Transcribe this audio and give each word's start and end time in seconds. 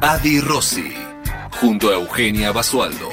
Adi 0.00 0.40
Rossi, 0.40 0.92
junto 1.60 1.88
a 1.90 1.94
Eugenia 1.94 2.52
Basualdo. 2.52 3.08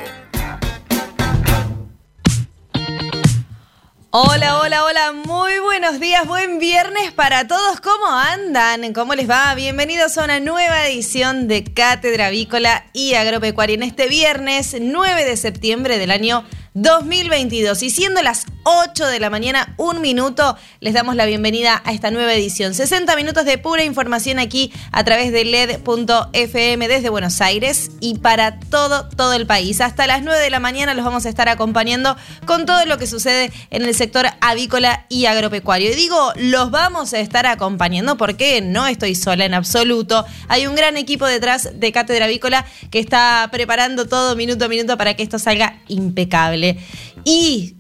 Hola, 4.09 4.59
hola, 4.59 4.83
hola, 4.83 5.13
muy 5.13 5.59
buenos 5.59 5.99
días, 5.99 6.27
buen 6.27 6.59
viernes 6.59 7.11
para 7.13 7.47
todos. 7.47 7.79
¿Cómo 7.79 8.07
andan? 8.07 8.93
¿Cómo 8.93 9.15
les 9.15 9.29
va? 9.29 9.55
Bienvenidos 9.55 10.17
a 10.17 10.25
una 10.25 10.39
nueva 10.41 10.87
edición 10.87 11.47
de 11.47 11.63
Cátedra 11.63 12.27
Avícola 12.27 12.85
y 12.91 13.13
Agropecuaria 13.13 13.75
en 13.75 13.83
este 13.83 14.07
viernes 14.07 14.75
9 14.79 15.23
de 15.23 15.37
septiembre 15.37 15.97
del 15.97 16.11
año 16.11 16.45
2022. 16.73 17.83
Y 17.83 17.89
siendo 17.89 18.21
las 18.21 18.45
8 18.63 19.07
de 19.07 19.19
la 19.19 19.29
mañana, 19.29 19.73
un 19.77 20.01
minuto, 20.01 20.55
les 20.81 20.93
damos 20.93 21.15
la 21.15 21.25
bienvenida 21.25 21.81
a 21.83 21.93
esta 21.93 22.11
nueva 22.11 22.33
edición. 22.33 22.75
60 22.75 23.15
minutos 23.15 23.45
de 23.45 23.57
pura 23.57 23.83
información 23.83 24.37
aquí 24.37 24.71
a 24.91 25.03
través 25.03 25.31
de 25.31 25.45
LED.fm 25.45 26.87
desde 26.87 27.09
Buenos 27.09 27.41
Aires 27.41 27.91
y 27.99 28.19
para 28.19 28.59
todo, 28.59 29.09
todo 29.09 29.33
el 29.33 29.47
país. 29.47 29.81
Hasta 29.81 30.05
las 30.05 30.21
9 30.21 30.39
de 30.39 30.49
la 30.51 30.59
mañana 30.59 30.93
los 30.93 31.03
vamos 31.03 31.25
a 31.25 31.29
estar 31.29 31.49
acompañando 31.49 32.15
con 32.45 32.67
todo 32.67 32.85
lo 32.85 32.99
que 32.99 33.07
sucede 33.07 33.51
en 33.71 33.83
el 33.83 33.95
sector 33.95 34.27
avícola 34.41 35.05
y 35.09 35.25
agropecuario. 35.25 35.91
Y 35.91 35.95
digo, 35.95 36.31
los 36.35 36.69
vamos 36.69 37.13
a 37.13 37.19
estar 37.19 37.47
acompañando 37.47 38.17
porque 38.17 38.61
no 38.61 38.85
estoy 38.85 39.15
sola 39.15 39.45
en 39.45 39.55
absoluto. 39.55 40.23
Hay 40.47 40.67
un 40.67 40.75
gran 40.75 40.97
equipo 40.97 41.25
detrás 41.25 41.79
de 41.79 41.91
Cátedra 41.91 42.25
Avícola 42.25 42.65
que 42.91 42.99
está 42.99 43.49
preparando 43.51 44.07
todo 44.07 44.35
minuto 44.35 44.65
a 44.65 44.67
minuto 44.67 44.97
para 44.97 45.15
que 45.15 45.23
esto 45.23 45.39
salga 45.39 45.79
impecable. 45.87 46.77
Y 47.23 47.75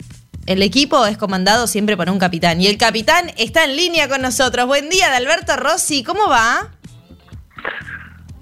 el 0.45 0.63
equipo 0.63 1.05
es 1.05 1.17
comandado 1.17 1.67
siempre 1.67 1.95
por 1.97 2.09
un 2.09 2.19
capitán. 2.19 2.61
Y 2.61 2.67
el 2.67 2.77
capitán 2.77 3.31
está 3.37 3.65
en 3.65 3.75
línea 3.75 4.07
con 4.09 4.21
nosotros. 4.21 4.67
Buen 4.67 4.89
día, 4.89 5.15
Alberto 5.15 5.55
Rossi. 5.55 6.03
¿Cómo 6.03 6.27
va? 6.29 6.69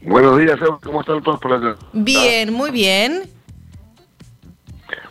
Buenos 0.02 0.38
días, 0.40 0.58
¿cómo 0.82 1.02
están 1.02 1.22
todos 1.22 1.40
por 1.40 1.54
allá? 1.54 1.76
Bien, 1.92 2.54
muy 2.54 2.72
bien. 2.72 3.30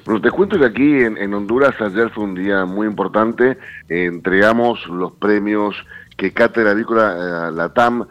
Bueno, 0.04 0.22
te 0.22 0.30
cuento 0.30 0.58
que 0.58 0.64
aquí 0.64 1.02
en, 1.02 1.34
Honduras 1.34 1.74
ayer 1.80 2.10
fue 2.10 2.24
un 2.24 2.34
día 2.34 2.64
muy 2.64 2.86
importante. 2.86 3.58
entregamos 3.88 4.86
los 4.86 5.12
premios 5.12 5.76
que 6.16 6.32
Cátedra 6.32 6.70
Avícola 6.70 7.48
eh, 7.48 7.52
Latam 7.52 8.08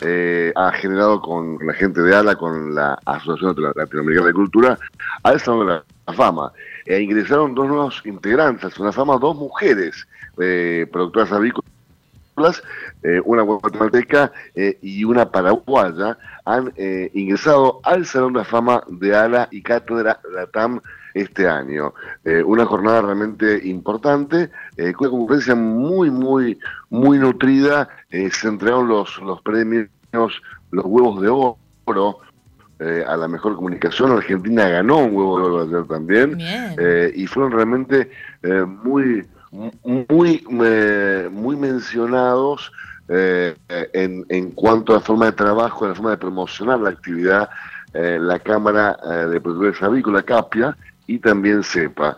eh, 0.00 0.52
ha 0.54 0.70
generado 0.72 1.20
con 1.20 1.58
la 1.66 1.72
gente 1.72 2.02
de 2.02 2.14
ALA, 2.14 2.36
con 2.36 2.74
la 2.74 2.98
Asociación 3.06 3.56
Latinoamericana 3.74 4.28
de 4.28 4.34
Cultura, 4.34 4.78
al 5.22 5.40
Salón 5.40 5.66
de 5.66 5.72
la 6.06 6.12
Fama. 6.12 6.52
E 6.88 7.02
ingresaron 7.02 7.54
dos 7.54 7.68
nuevos 7.68 8.02
integrantes, 8.06 8.78
una 8.78 8.92
fama, 8.92 9.18
dos 9.18 9.36
mujeres, 9.36 10.08
eh, 10.38 10.86
productoras 10.90 11.30
avícolas, 11.32 12.62
eh, 13.02 13.20
una 13.26 13.42
guatemalteca 13.42 14.32
y 14.80 15.04
una 15.04 15.30
paraguaya, 15.30 16.16
han 16.46 16.72
ingresado 17.12 17.80
al 17.84 18.06
Salón 18.06 18.32
de 18.32 18.38
la 18.38 18.44
Fama 18.46 18.82
de 18.88 19.14
ALA 19.14 19.48
y 19.50 19.60
Cátedra 19.60 20.18
Latam 20.32 20.80
este 21.12 21.46
año. 21.46 21.92
una 22.46 22.64
jornada 22.64 23.02
realmente 23.02 23.60
importante, 23.68 24.50
con 24.94 25.08
una 25.08 25.10
concurrencia 25.10 25.54
muy, 25.54 26.10
muy, 26.10 26.58
muy 26.88 27.18
nutrida. 27.18 27.88
se 28.10 28.48
entregaron 28.48 28.88
los, 28.88 29.18
los 29.20 29.42
premios, 29.42 29.90
los 30.12 30.84
huevos 30.86 31.20
de 31.20 31.28
oro. 31.28 32.20
A 32.80 33.16
la 33.16 33.28
mejor 33.28 33.56
comunicación, 33.56 34.12
Argentina 34.12 34.68
ganó 34.68 34.98
un 34.98 35.16
huevo 35.16 35.38
de 35.38 35.44
oro 35.44 35.62
ayer 35.62 35.84
también, 35.88 36.38
y 37.14 37.26
fueron 37.26 37.52
realmente 37.52 38.10
muy, 38.66 39.26
muy, 39.84 40.44
muy 41.30 41.56
mencionados 41.56 42.70
en, 43.08 44.26
en 44.28 44.50
cuanto 44.52 44.92
a 44.92 44.96
la 44.96 45.00
forma 45.00 45.26
de 45.26 45.32
trabajo, 45.32 45.84
a 45.84 45.88
la 45.88 45.94
forma 45.94 46.10
de 46.10 46.18
promocionar 46.18 46.78
la 46.78 46.90
actividad, 46.90 47.48
la 47.92 48.38
Cámara 48.38 48.96
de 49.28 49.40
Productores 49.40 49.82
Avícola, 49.82 50.22
CAPIA, 50.22 50.76
y 51.08 51.18
también 51.18 51.62
CEPA. 51.64 52.16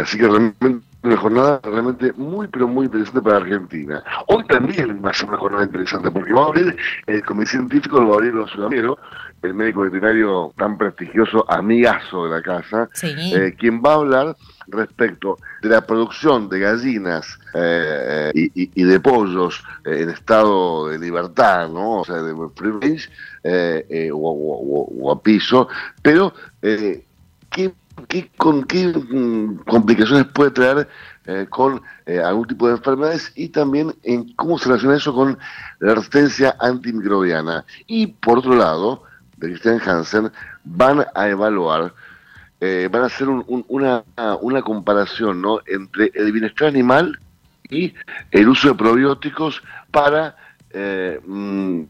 así 0.00 0.18
que 0.18 0.28
realmente 0.28 0.84
una 1.04 1.16
jornada 1.16 1.60
realmente 1.62 2.12
muy, 2.14 2.48
pero 2.48 2.66
muy 2.66 2.86
interesante 2.86 3.20
para 3.20 3.36
Argentina. 3.36 4.02
Hoy 4.28 4.44
también 4.46 5.02
va 5.04 5.10
a 5.10 5.14
ser 5.14 5.28
una 5.28 5.38
jornada 5.38 5.64
interesante, 5.64 6.10
porque 6.10 6.32
va 6.32 6.44
a 6.44 6.46
abrir 6.46 6.76
el 7.06 7.24
comité 7.24 7.50
científico, 7.52 8.00
lo 8.00 8.08
va 8.08 8.14
a 8.14 8.16
abrir 8.16 8.34
los 8.34 8.50
el 9.42 9.52
médico 9.52 9.82
veterinario 9.82 10.54
tan 10.56 10.78
prestigioso, 10.78 11.44
amigazo 11.50 12.24
de 12.24 12.30
la 12.30 12.42
casa, 12.42 12.88
eh, 13.02 13.54
quien 13.58 13.82
va 13.82 13.90
a 13.90 13.94
hablar 13.96 14.36
respecto 14.68 15.36
de 15.60 15.68
la 15.68 15.86
producción 15.86 16.48
de 16.48 16.60
gallinas 16.60 17.38
eh, 17.52 18.30
y, 18.32 18.82
de 18.82 19.00
pollos 19.00 19.62
en 19.84 20.08
estado 20.08 20.88
de 20.88 20.98
libertad, 20.98 21.68
¿no? 21.68 22.00
O 22.00 22.04
sea, 22.06 22.22
de 22.22 22.34
free 22.56 22.72
range 22.80 24.10
o, 24.14 25.12
a 25.12 25.22
piso, 25.22 25.68
pero 26.00 26.32
¿qué 26.62 27.74
¿Qué, 28.08 28.30
con, 28.36 28.64
¿Qué 28.64 28.88
mm, 28.88 29.64
complicaciones 29.66 30.26
puede 30.26 30.50
traer 30.50 30.88
eh, 31.26 31.46
con 31.48 31.80
eh, 32.06 32.18
algún 32.18 32.46
tipo 32.46 32.66
de 32.66 32.74
enfermedades 32.74 33.32
y 33.36 33.48
también 33.48 33.94
en 34.02 34.32
cómo 34.34 34.58
se 34.58 34.68
relaciona 34.68 34.96
eso 34.96 35.14
con 35.14 35.38
la 35.78 35.94
resistencia 35.94 36.56
antimicrobiana? 36.58 37.64
Y 37.86 38.08
por 38.08 38.38
otro 38.38 38.56
lado, 38.56 39.04
de 39.36 39.48
Christian 39.48 39.80
Hansen, 39.80 40.30
van 40.64 41.06
a 41.14 41.28
evaluar, 41.28 41.94
eh, 42.60 42.88
van 42.90 43.02
a 43.02 43.06
hacer 43.06 43.28
una, 43.28 44.02
una 44.40 44.62
comparación 44.62 45.40
¿no? 45.40 45.60
entre 45.66 46.10
el 46.14 46.32
bienestar 46.32 46.68
animal 46.68 47.18
y 47.70 47.94
el 48.32 48.48
uso 48.48 48.68
de 48.68 48.74
probióticos 48.74 49.62
para 49.90 50.36
mm, 51.26 51.82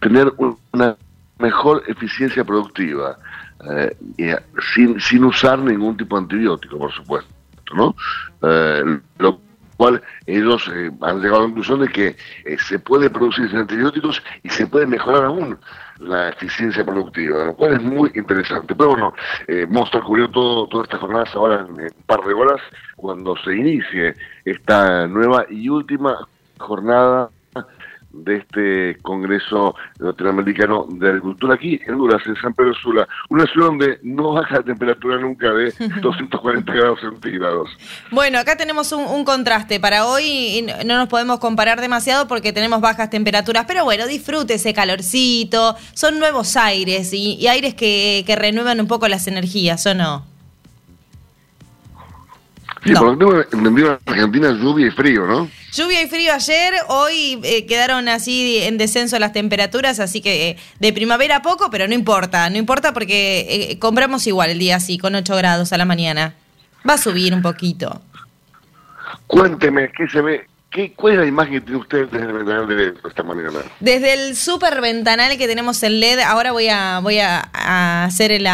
tener 0.00 0.32
una 0.72 0.96
mejor 1.38 1.82
eficiencia 1.86 2.44
productiva. 2.44 3.18
Eh, 3.64 3.96
eh, 4.18 4.36
sin, 4.74 5.00
sin 5.00 5.24
usar 5.24 5.58
ningún 5.58 5.96
tipo 5.96 6.16
de 6.16 6.22
antibiótico, 6.22 6.78
por 6.78 6.92
supuesto, 6.92 7.32
¿no? 7.74 7.96
Eh, 8.42 9.00
lo 9.18 9.40
cual 9.76 10.02
ellos 10.26 10.68
han 10.68 11.20
llegado 11.20 11.36
a 11.36 11.40
la 11.40 11.46
conclusión 11.46 11.80
de 11.80 11.88
que 11.88 12.16
se 12.58 12.78
puede 12.78 13.10
producir 13.10 13.54
antibióticos 13.54 14.22
y 14.42 14.48
se 14.48 14.66
puede 14.66 14.86
mejorar 14.86 15.24
aún 15.24 15.58
la 15.98 16.30
eficiencia 16.30 16.84
productiva, 16.84 17.44
lo 17.44 17.54
cual 17.54 17.74
es 17.74 17.82
muy 17.82 18.10
interesante. 18.14 18.74
Pero 18.74 18.90
bueno, 18.90 19.14
vamos 19.68 19.82
a 19.82 19.84
estar 19.84 20.02
cubriendo 20.02 20.32
todo, 20.32 20.66
todas 20.68 20.84
estas 20.86 21.00
jornadas 21.00 21.34
ahora 21.34 21.66
en 21.68 21.82
un 21.82 21.90
par 22.06 22.20
de 22.24 22.32
horas, 22.32 22.60
cuando 22.96 23.36
se 23.44 23.54
inicie 23.54 24.14
esta 24.46 25.06
nueva 25.06 25.44
y 25.50 25.68
última 25.68 26.26
jornada 26.58 27.28
de 28.10 28.36
este 28.36 28.98
Congreso 29.02 29.74
Latinoamericano 29.98 30.86
de 30.88 31.08
Agricultura 31.08 31.54
aquí 31.54 31.80
en 31.86 31.94
Honduras, 31.94 32.22
en 32.26 32.36
San 32.36 32.54
Pedro 32.54 32.74
Sula, 32.74 33.08
una 33.28 33.46
ciudad 33.46 33.66
donde 33.68 33.98
no 34.02 34.32
baja 34.32 34.56
la 34.56 34.62
temperatura 34.62 35.18
nunca 35.18 35.52
de 35.52 35.72
240 36.02 36.72
grados 36.72 37.00
centígrados. 37.00 37.70
Bueno, 38.10 38.38
acá 38.38 38.56
tenemos 38.56 38.92
un, 38.92 39.24
contraste. 39.24 39.80
Para 39.80 40.06
hoy 40.06 40.66
no 40.84 40.96
nos 40.96 41.08
podemos 41.08 41.40
comparar 41.40 41.80
demasiado 41.80 42.28
porque 42.28 42.52
tenemos 42.52 42.80
bajas 42.80 43.10
temperaturas, 43.10 43.64
pero 43.66 43.84
bueno, 43.84 44.06
disfrute 44.06 44.54
ese 44.54 44.72
calorcito, 44.72 45.76
son 45.94 46.18
nuevos 46.18 46.56
aires 46.56 47.12
y, 47.12 47.46
aires 47.46 47.74
que, 47.74 48.24
que 48.26 48.36
renuevan 48.36 48.80
un 48.80 48.86
poco 48.86 49.08
las 49.08 49.26
energías, 49.26 49.84
¿o 49.86 49.94
no? 49.94 50.35
Sí, 52.86 52.94
por 52.94 53.04
lo 53.04 53.12
que 53.12 53.24
tengo 53.24 53.40
entendido 53.52 53.92
en 53.92 53.98
Argentina 54.06 54.50
lluvia 54.52 54.86
y 54.86 54.90
frío, 54.90 55.26
¿no? 55.26 55.50
Lluvia 55.72 56.02
y 56.02 56.06
frío 56.06 56.32
ayer, 56.32 56.74
hoy 56.88 57.40
eh, 57.42 57.66
quedaron 57.66 58.08
así 58.08 58.58
en 58.62 58.78
descenso 58.78 59.18
las 59.18 59.32
temperaturas, 59.32 60.00
así 60.00 60.20
que 60.20 60.50
eh, 60.50 60.56
de 60.78 60.92
primavera 60.92 61.42
poco, 61.42 61.70
pero 61.70 61.88
no 61.88 61.94
importa, 61.94 62.48
no 62.48 62.56
importa 62.56 62.92
porque 62.92 63.46
eh, 63.48 63.78
compramos 63.78 64.26
igual 64.26 64.50
el 64.50 64.58
día 64.58 64.76
así, 64.76 64.98
con 64.98 65.14
8 65.14 65.36
grados 65.36 65.72
a 65.72 65.78
la 65.78 65.84
mañana. 65.84 66.34
Va 66.88 66.94
a 66.94 66.98
subir 66.98 67.34
un 67.34 67.42
poquito. 67.42 68.00
Cuénteme, 69.26 69.90
¿qué 69.92 70.08
se 70.08 70.20
ve? 70.20 70.46
¿Qué, 70.70 70.92
¿Cuál 70.94 71.14
es 71.14 71.18
la 71.20 71.26
imagen 71.26 71.54
que 71.54 71.60
tiene 71.60 71.78
usted 71.78 72.08
desde 72.10 72.26
el 72.26 72.32
ventanal 72.32 72.68
de 72.68 72.74
LED 72.74 72.94
esta 73.06 73.22
mañana? 73.22 73.60
Desde 73.80 74.12
el 74.12 74.36
super 74.36 74.80
ventanal 74.80 75.38
que 75.38 75.46
tenemos 75.46 75.82
en 75.82 76.00
LED, 76.00 76.20
ahora 76.20 76.52
voy 76.52 76.68
a, 76.68 77.00
voy 77.02 77.18
a, 77.20 78.04
hacer 78.04 78.32
el, 78.32 78.46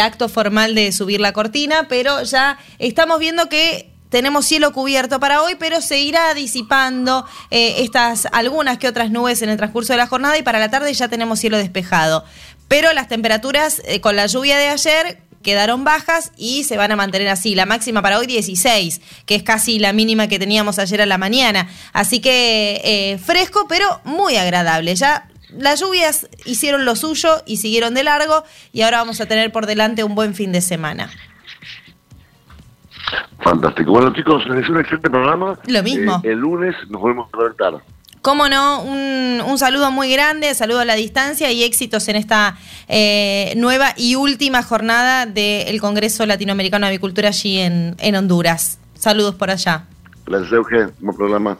acto 0.00 0.28
formal 0.28 0.74
de 0.74 0.92
subir 0.92 1.20
la 1.20 1.32
cortina, 1.32 1.86
pero 1.88 2.22
ya 2.22 2.58
estamos 2.78 3.18
viendo 3.18 3.48
que 3.48 3.90
tenemos 4.08 4.44
cielo 4.44 4.72
cubierto 4.72 5.20
para 5.20 5.42
hoy, 5.42 5.54
pero 5.58 5.80
se 5.80 6.00
irá 6.00 6.34
disipando 6.34 7.26
eh, 7.50 7.76
estas 7.78 8.26
algunas 8.32 8.78
que 8.78 8.88
otras 8.88 9.10
nubes 9.10 9.40
en 9.42 9.48
el 9.48 9.56
transcurso 9.56 9.92
de 9.92 9.98
la 9.98 10.06
jornada 10.06 10.36
y 10.36 10.42
para 10.42 10.58
la 10.58 10.70
tarde 10.70 10.92
ya 10.92 11.08
tenemos 11.08 11.38
cielo 11.38 11.58
despejado. 11.58 12.24
Pero 12.68 12.92
las 12.92 13.08
temperaturas 13.08 13.82
eh, 13.84 14.00
con 14.00 14.16
la 14.16 14.26
lluvia 14.26 14.58
de 14.58 14.68
ayer 14.68 15.22
quedaron 15.42 15.84
bajas 15.84 16.32
y 16.36 16.64
se 16.64 16.76
van 16.76 16.92
a 16.92 16.96
mantener 16.96 17.28
así. 17.28 17.54
La 17.54 17.66
máxima 17.66 18.02
para 18.02 18.18
hoy 18.18 18.26
16, 18.26 19.00
que 19.26 19.34
es 19.34 19.42
casi 19.42 19.78
la 19.78 19.92
mínima 19.92 20.28
que 20.28 20.38
teníamos 20.38 20.78
ayer 20.78 21.02
a 21.02 21.06
la 21.06 21.18
mañana. 21.18 21.68
Así 21.92 22.20
que 22.20 22.80
eh, 22.84 23.18
fresco, 23.18 23.66
pero 23.68 24.00
muy 24.04 24.36
agradable. 24.36 24.94
Ya 24.94 25.28
las 25.58 25.80
lluvias 25.80 26.28
hicieron 26.44 26.84
lo 26.84 26.96
suyo 26.96 27.42
y 27.46 27.58
siguieron 27.58 27.94
de 27.94 28.04
largo 28.04 28.44
y 28.72 28.82
ahora 28.82 28.98
vamos 28.98 29.20
a 29.20 29.26
tener 29.26 29.52
por 29.52 29.66
delante 29.66 30.04
un 30.04 30.14
buen 30.14 30.34
fin 30.34 30.52
de 30.52 30.60
semana. 30.60 31.10
Fantástico. 33.40 33.90
Bueno, 33.90 34.12
chicos, 34.12 34.42
es 34.56 34.68
un 34.68 34.78
excelente 34.78 35.10
programa. 35.10 35.58
Lo 35.66 35.82
mismo. 35.82 36.20
Eh, 36.24 36.30
el 36.30 36.38
lunes 36.38 36.74
nos 36.88 37.00
volvemos 37.00 37.28
a 37.28 37.36
conectar. 37.36 37.74
Cómo 38.22 38.48
no, 38.48 38.82
un, 38.84 39.42
un, 39.44 39.58
saludo 39.58 39.90
muy 39.90 40.12
grande, 40.12 40.54
saludo 40.54 40.78
a 40.78 40.84
la 40.84 40.94
distancia 40.94 41.50
y 41.50 41.64
éxitos 41.64 42.06
en 42.06 42.14
esta 42.14 42.56
eh, 42.86 43.52
nueva 43.56 43.94
y 43.96 44.14
última 44.14 44.62
jornada 44.62 45.26
del 45.26 45.80
Congreso 45.80 46.24
Latinoamericano 46.24 46.86
de 46.86 46.90
Avicultura 46.90 47.28
allí 47.30 47.58
en, 47.58 47.96
en 47.98 48.14
Honduras. 48.14 48.78
Saludos 48.94 49.34
por 49.34 49.50
allá. 49.50 49.86
Gracias, 50.24 50.52
Eugen. 50.52 50.92
Buen 51.00 51.16
programa. 51.16 51.58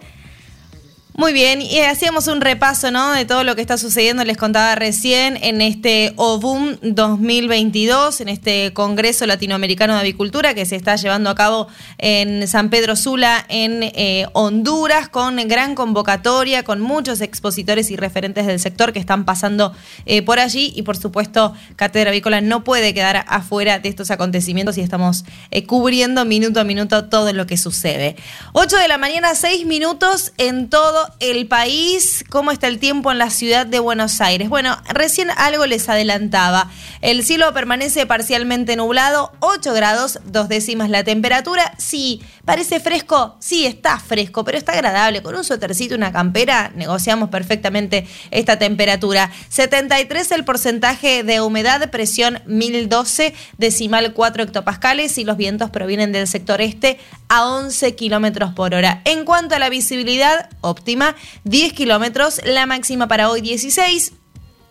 Muy 1.15 1.35
bien, 1.35 1.61
y 1.61 1.79
hacíamos 1.81 2.27
un 2.27 2.41
repaso 2.41 2.91
¿no? 2.91 3.13
de 3.13 3.27
todo 3.27 3.45
lo 3.45 3.55
que 3.55 3.61
está 3.61 3.77
sucediendo, 3.77 4.25
les 4.25 4.39
contaba 4.39 4.75
recién, 4.75 5.37
en 5.43 5.61
este 5.61 6.15
OBUM 6.17 6.79
2022, 6.81 8.23
en 8.23 8.31
este 8.31 8.73
Congreso 8.73 9.27
Latinoamericano 9.27 9.93
de 9.93 10.01
Avicultura 10.01 10.55
que 10.55 10.65
se 10.65 10.75
está 10.75 10.97
llevando 10.97 11.29
a 11.29 11.35
cabo 11.35 11.69
en 11.99 12.49
San 12.49 12.71
Pedro 12.71 12.97
Sula, 12.97 13.45
en 13.51 13.83
eh, 13.83 14.27
Honduras, 14.33 15.11
con 15.11 15.37
gran 15.49 15.75
convocatoria, 15.75 16.63
con 16.63 16.81
muchos 16.81 17.21
expositores 17.21 17.91
y 17.91 17.97
referentes 17.97 18.47
del 18.47 18.59
sector 18.59 18.95
que 18.95 18.99
están 18.99 19.27
pasando 19.27 19.75
eh, 20.07 20.23
por 20.23 20.41
allí 20.41 20.73
y 20.75 20.81
por 20.81 20.97
supuesto 20.97 21.53
Cátedra 21.77 22.09
Avícola 22.09 22.41
no 22.41 22.65
puede 22.65 22.95
quedar 22.95 23.27
afuera 23.29 23.81
de 23.81 23.91
estos 23.91 24.11
acontecimientos 24.11 24.79
y 24.79 24.81
estamos 24.81 25.27
eh, 25.51 25.67
cubriendo 25.67 26.25
minuto 26.25 26.59
a 26.59 26.65
minuto 26.65 27.05
todo 27.11 27.31
lo 27.35 27.47
que 27.47 27.59
sucede. 27.59 28.17
8 28.55 28.79
de 28.79 28.89
la 28.89 28.97
mañana, 28.97 29.35
6 29.35 29.67
minutos 29.67 30.33
en 30.39 30.71
todo 30.71 31.02
el 31.21 31.47
país, 31.49 32.25
cómo 32.31 32.51
está 32.51 32.69
el 32.69 32.79
tiempo 32.79 33.13
en 33.13 33.19
la 33.19 33.31
ciudad 33.31 33.67
de 33.67 33.79
Buenos 33.79 34.21
Aires. 34.21 34.49
Bueno, 34.49 34.77
recién 34.89 35.29
algo 35.37 35.67
les 35.67 35.89
adelantaba. 35.89 36.71
El 37.01 37.25
cielo 37.25 37.53
permanece 37.53 38.07
parcialmente 38.07 38.77
nublado, 38.77 39.33
8 39.41 39.73
grados, 39.75 40.21
dos 40.25 40.49
décimas 40.49 40.91
la 40.91 41.05
temperatura. 41.05 41.75
Sí, 41.79 42.23
parece 42.45 42.81
fresco, 42.81 43.37
sí, 43.41 43.67
está 43.67 43.99
fresco, 43.99 44.45
pero 44.45 44.59
está 44.59 44.73
agradable. 44.73 45.23
Con 45.23 45.35
un 45.35 45.45
suétercito, 45.45 45.95
una 45.95 46.13
campera, 46.13 46.73
negociamos 46.75 47.29
perfectamente 47.31 48.07
esta 48.31 48.59
temperatura. 48.59 49.31
73 49.49 50.31
el 50.33 50.45
porcentaje 50.45 51.23
de 51.25 51.41
humedad, 51.41 51.91
presión 51.91 52.41
1012, 52.47 53.35
decimal 53.59 54.13
4 54.13 54.45
hectopascales 54.45 55.19
y 55.19 55.25
los 55.25 55.37
vientos 55.37 55.71
provienen 55.71 56.13
del 56.13 56.29
sector 56.29 56.61
este 56.61 56.99
a 57.29 57.47
11 57.47 57.95
kilómetros 57.95 58.53
por 58.53 58.75
hora. 58.75 59.01
En 59.05 59.25
cuanto 59.25 59.55
a 59.55 59.59
la 59.59 59.71
visibilidad, 59.71 60.51
óptima 60.93 61.17
10 61.45 61.73
kilómetros, 61.73 62.41
la 62.45 62.67
máxima 62.67 63.09
para 63.09 63.31
hoy 63.31 63.41
16. 63.41 64.13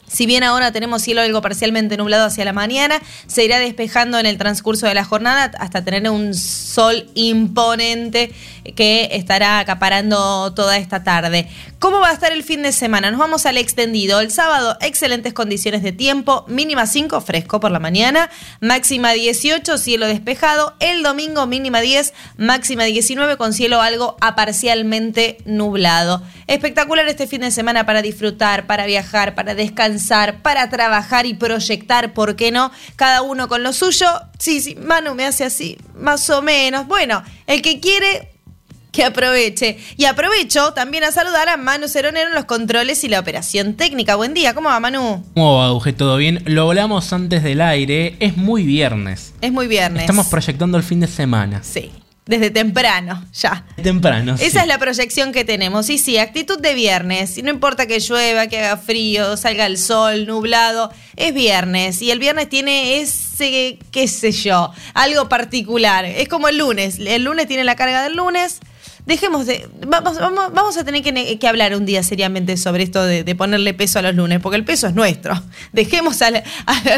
Si 0.07 0.25
bien 0.25 0.43
ahora 0.43 0.71
tenemos 0.71 1.01
cielo 1.01 1.21
algo 1.21 1.41
parcialmente 1.41 1.97
nublado 1.97 2.25
hacia 2.25 2.45
la 2.45 2.53
mañana, 2.53 3.01
se 3.27 3.43
irá 3.43 3.59
despejando 3.59 4.19
en 4.19 4.27
el 4.27 4.37
transcurso 4.37 4.85
de 4.85 4.93
la 4.93 5.03
jornada 5.03 5.51
hasta 5.57 5.83
tener 5.83 6.07
un 6.11 6.35
sol 6.35 7.09
imponente 7.15 8.33
que 8.75 9.09
estará 9.13 9.59
acaparando 9.59 10.53
toda 10.53 10.77
esta 10.77 11.03
tarde. 11.03 11.47
¿Cómo 11.79 11.99
va 11.99 12.09
a 12.09 12.13
estar 12.13 12.31
el 12.31 12.43
fin 12.43 12.61
de 12.61 12.71
semana? 12.71 13.09
Nos 13.09 13.19
vamos 13.19 13.45
al 13.45 13.57
extendido. 13.57 14.19
El 14.19 14.29
sábado, 14.29 14.77
excelentes 14.81 15.33
condiciones 15.33 15.81
de 15.81 15.91
tiempo, 15.91 16.45
mínima 16.47 16.85
5, 16.85 17.19
fresco 17.21 17.59
por 17.59 17.71
la 17.71 17.79
mañana, 17.79 18.29
máxima 18.59 19.13
18, 19.13 19.77
cielo 19.77 20.05
despejado. 20.05 20.75
El 20.79 21.01
domingo, 21.01 21.47
mínima 21.47 21.81
10, 21.81 22.13
máxima 22.37 22.83
19, 22.83 23.37
con 23.37 23.53
cielo 23.53 23.81
algo 23.81 24.15
a 24.21 24.35
parcialmente 24.35 25.39
nublado. 25.45 26.21
Espectacular 26.47 27.07
este 27.07 27.27
fin 27.27 27.41
de 27.41 27.51
semana 27.51 27.85
para 27.85 28.01
disfrutar, 28.01 28.67
para 28.67 28.85
viajar, 28.85 29.33
para 29.35 29.55
descansar, 29.55 30.41
para 30.41 30.69
trabajar 30.69 31.25
y 31.25 31.33
proyectar, 31.33 32.13
¿por 32.13 32.35
qué 32.35 32.51
no? 32.51 32.71
Cada 32.95 33.21
uno 33.21 33.47
con 33.47 33.63
lo 33.63 33.73
suyo. 33.73 34.07
Sí, 34.37 34.61
sí, 34.61 34.75
Manu 34.75 35.15
me 35.15 35.25
hace 35.25 35.45
así, 35.45 35.77
más 35.95 36.29
o 36.29 36.41
menos. 36.41 36.87
Bueno, 36.87 37.23
el 37.47 37.61
que 37.61 37.79
quiere 37.79 38.30
que 38.91 39.03
aproveche. 39.03 39.77
Y 39.97 40.05
aprovecho 40.05 40.73
también 40.73 41.03
a 41.03 41.11
saludar 41.11 41.49
a 41.49 41.57
Manu 41.57 41.87
Ceronero 41.87 42.29
en 42.29 42.35
los 42.35 42.45
controles 42.45 43.03
y 43.03 43.07
la 43.07 43.19
operación 43.19 43.75
técnica. 43.75 44.15
Buen 44.15 44.33
día, 44.33 44.53
¿cómo 44.53 44.69
va 44.69 44.79
Manu? 44.79 45.23
¿Cómo 45.33 45.57
va, 45.57 45.67
Auge? 45.67 45.93
¿Todo 45.93 46.17
bien? 46.17 46.43
Lo 46.45 46.67
hablamos 46.67 47.11
antes 47.13 47.43
del 47.43 47.61
aire, 47.61 48.15
es 48.19 48.37
muy 48.37 48.63
viernes. 48.63 49.33
Es 49.41 49.51
muy 49.51 49.67
viernes. 49.67 50.01
Estamos 50.01 50.27
proyectando 50.27 50.77
el 50.77 50.83
fin 50.83 50.99
de 50.99 51.07
semana. 51.07 51.63
Sí. 51.63 51.91
Desde 52.25 52.51
temprano, 52.51 53.25
ya. 53.33 53.65
Temprano. 53.81 54.35
Esa 54.35 54.49
sí. 54.49 54.57
es 54.59 54.67
la 54.67 54.77
proyección 54.77 55.31
que 55.31 55.43
tenemos. 55.43 55.89
Y 55.89 55.97
sí, 55.97 56.17
actitud 56.17 56.59
de 56.59 56.75
viernes. 56.75 57.37
Y 57.37 57.41
no 57.41 57.49
importa 57.49 57.87
que 57.87 57.99
llueva, 57.99 58.47
que 58.47 58.59
haga 58.59 58.77
frío, 58.77 59.35
salga 59.37 59.65
el 59.65 59.77
sol, 59.77 60.27
nublado. 60.27 60.91
Es 61.15 61.33
viernes. 61.33 62.01
Y 62.01 62.11
el 62.11 62.19
viernes 62.19 62.47
tiene 62.47 63.01
ese, 63.01 63.79
qué 63.91 64.07
sé 64.07 64.31
yo, 64.31 64.71
algo 64.93 65.29
particular. 65.29 66.05
Es 66.05 66.29
como 66.29 66.47
el 66.47 66.59
lunes. 66.59 66.99
El 66.99 67.23
lunes 67.23 67.47
tiene 67.47 67.63
la 67.63 67.75
carga 67.75 68.03
del 68.03 68.15
lunes 68.15 68.59
dejemos 69.05 69.45
de. 69.45 69.67
Vamos, 69.87 70.19
vamos, 70.19 70.53
vamos 70.53 70.77
a 70.77 70.83
tener 70.83 71.01
que, 71.01 71.47
hablar 71.47 71.75
un 71.75 71.85
día 71.85 72.03
seriamente 72.03 72.57
sobre 72.57 72.83
esto 72.83 73.03
de, 73.03 73.23
ponerle 73.35 73.73
peso 73.73 73.99
a 73.99 74.01
los 74.01 74.15
lunes, 74.15 74.39
porque 74.39 74.57
el 74.57 74.65
peso 74.65 74.87
es 74.87 74.93
nuestro. 74.93 75.33
Dejemos 75.73 76.19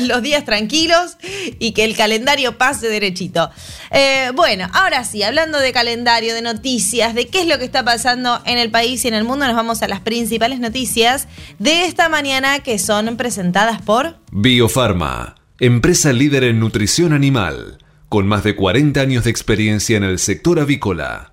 los 0.04 0.22
días 0.22 0.46
tranquilos 0.46 1.18
y 1.60 1.72
que 1.72 1.86
el 1.86 1.96
calendario 1.96 2.58
pase 2.58 2.88
derechito. 2.88 3.50
Eh, 3.92 4.32
bueno, 4.36 4.70
ahora 4.74 5.04
sí, 5.04 5.24
hablando 5.24 5.60
de 5.60 5.72
calendario, 5.72 6.34
de 6.34 6.42
noticias, 6.42 7.14
de 7.16 7.28
qué 7.28 7.42
es 7.42 7.48
lo 7.48 7.58
que 7.58 7.66
está 7.66 7.84
pasando 7.84 8.42
en 8.46 8.58
el 8.58 8.72
país 8.72 9.06
y 9.06 9.08
en 9.08 9.14
el 9.14 9.24
mundo, 9.24 9.46
nos 9.46 9.56
vamos 9.56 9.82
a 9.82 9.88
las 9.88 10.02
principales 10.02 10.60
noticias 10.60 11.28
de 11.60 11.86
esta 11.86 12.10
mañana 12.10 12.60
que 12.60 12.80
son 12.80 13.18
presentadas 13.18 13.82
por 13.82 14.18
Biofarma, 14.32 15.36
empresa 15.60 16.12
líder 16.12 16.44
en 16.46 16.60
nutrición 16.60 17.14
animal, 17.14 17.78
con 18.10 18.28
más 18.28 18.44
de 18.44 18.56
40 18.56 19.00
años 19.00 19.24
de 19.26 19.30
experiencia 19.30 19.96
en 19.96 20.04
el 20.04 20.18
sector 20.18 20.60
avícola. 20.60 21.32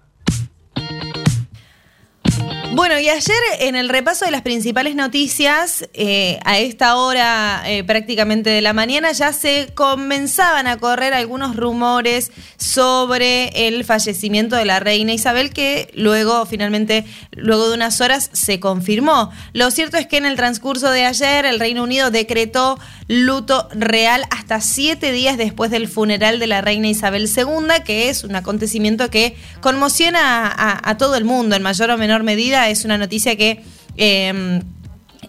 Bueno, 2.72 3.00
y 3.00 3.08
ayer 3.08 3.36
en 3.58 3.74
el 3.74 3.88
repaso 3.88 4.24
de 4.24 4.30
las 4.30 4.42
principales 4.42 4.94
noticias, 4.94 5.88
eh, 5.92 6.38
a 6.44 6.60
esta 6.60 6.96
hora 6.96 7.62
eh, 7.66 7.82
prácticamente 7.82 8.48
de 8.48 8.60
la 8.60 8.72
mañana, 8.72 9.10
ya 9.10 9.32
se 9.32 9.72
comenzaban 9.74 10.68
a 10.68 10.76
correr 10.76 11.12
algunos 11.12 11.56
rumores 11.56 12.30
sobre 12.58 13.66
el 13.66 13.84
fallecimiento 13.84 14.54
de 14.54 14.66
la 14.66 14.78
reina 14.78 15.12
Isabel, 15.12 15.52
que 15.52 15.90
luego, 15.94 16.46
finalmente, 16.46 17.04
luego 17.32 17.68
de 17.68 17.74
unas 17.74 18.00
horas, 18.00 18.30
se 18.32 18.60
confirmó. 18.60 19.32
Lo 19.52 19.72
cierto 19.72 19.96
es 19.96 20.06
que 20.06 20.18
en 20.18 20.26
el 20.26 20.36
transcurso 20.36 20.92
de 20.92 21.06
ayer, 21.06 21.46
el 21.46 21.58
Reino 21.58 21.82
Unido 21.82 22.12
decretó 22.12 22.78
luto 23.10 23.68
real 23.72 24.22
hasta 24.30 24.60
siete 24.60 25.10
días 25.10 25.36
después 25.36 25.72
del 25.72 25.88
funeral 25.88 26.38
de 26.38 26.46
la 26.46 26.60
reina 26.60 26.86
Isabel 26.86 27.28
II, 27.28 27.82
que 27.84 28.08
es 28.08 28.22
un 28.22 28.36
acontecimiento 28.36 29.10
que 29.10 29.36
conmociona 29.60 30.54
a, 30.56 30.96
todo 30.96 31.16
el 31.16 31.24
mundo 31.24 31.56
en 31.56 31.62
mayor 31.62 31.90
o 31.90 31.98
menor 31.98 32.22
medida 32.22 32.59
es 32.68 32.84
una 32.84 32.98
noticia 32.98 33.36
que 33.36 33.62
eh, 33.96 34.62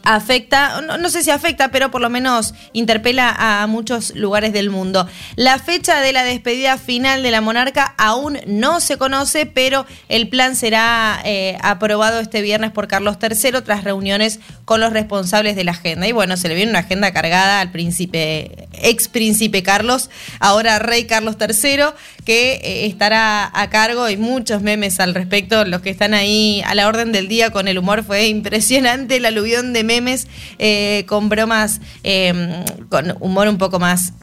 afecta, 0.04 0.82
no, 0.82 0.98
no, 0.98 1.10
sé 1.10 1.24
si 1.24 1.32
afecta, 1.32 1.70
pero 1.70 1.92
por 1.92 2.02
lo 2.02 2.10
menos 2.10 2.54
interpela 2.74 3.36
a 3.38 3.68
muchos 3.68 4.16
lugares 4.16 4.54
del 4.54 4.70
mundo. 4.70 5.08
La 5.36 5.60
fecha 5.60 6.00
de 6.02 6.14
la 6.14 6.24
despedida 6.24 6.78
final 6.78 7.24
de 7.24 7.32
la 7.32 7.42
monarca 7.42 7.94
aún 7.98 8.40
no 8.48 8.80
se 8.80 8.98
conoce, 8.98 9.46
pero 9.46 9.86
el 10.10 10.30
plan 10.30 10.56
será 10.56 11.22
eh, 11.24 11.58
aprobado 11.62 12.20
este 12.20 12.42
viernes 12.42 12.72
por 12.72 12.88
Carlos 12.88 13.18
III 13.22 13.62
tras 13.64 13.84
reuniones 13.84 14.40
con 14.72 14.80
los 14.80 14.94
responsables 14.94 15.58
de 15.58 15.66
la 15.66 15.74
agenda. 15.74 16.08
Y 16.08 16.14
bueno, 16.14 16.38
se 16.38 16.48
le 16.48 16.56
viene 16.56 16.70
una 16.70 16.80
agenda 16.80 17.12
cargada 17.12 17.60
al 17.60 17.74
príncipe, 17.74 18.70
ex 18.82 19.10
príncipe 19.10 19.64
Carlos, 19.64 20.10
ahora 20.40 20.80
rey 20.80 21.04
Carlos 21.04 21.36
III, 21.38 21.88
que 22.24 22.54
eh, 22.54 22.86
estará 22.86 23.52
a 23.54 23.70
cargo 23.70 24.10
y 24.10 24.16
muchos 24.16 24.62
memes 24.62 25.02
al 25.02 25.14
respecto. 25.14 25.66
Los 25.66 25.82
que 25.82 25.90
están 25.90 26.14
ahí 26.14 26.64
a 26.66 26.74
la 26.74 26.88
orden 26.88 27.12
del 27.12 27.28
día 27.28 27.50
con 27.50 27.68
el 27.68 27.80
humor 27.80 28.06
fue 28.06 28.28
impresionante 28.28 29.18
el 29.18 29.26
aluvión 29.26 29.74
de 29.74 29.84
memes 29.84 30.30
eh, 30.58 31.04
con 31.06 31.28
bromas, 31.28 31.82
eh, 32.06 32.64
con 32.88 33.18
humor 33.20 33.50
un 33.50 33.58
poco 33.58 33.78
más 33.78 34.14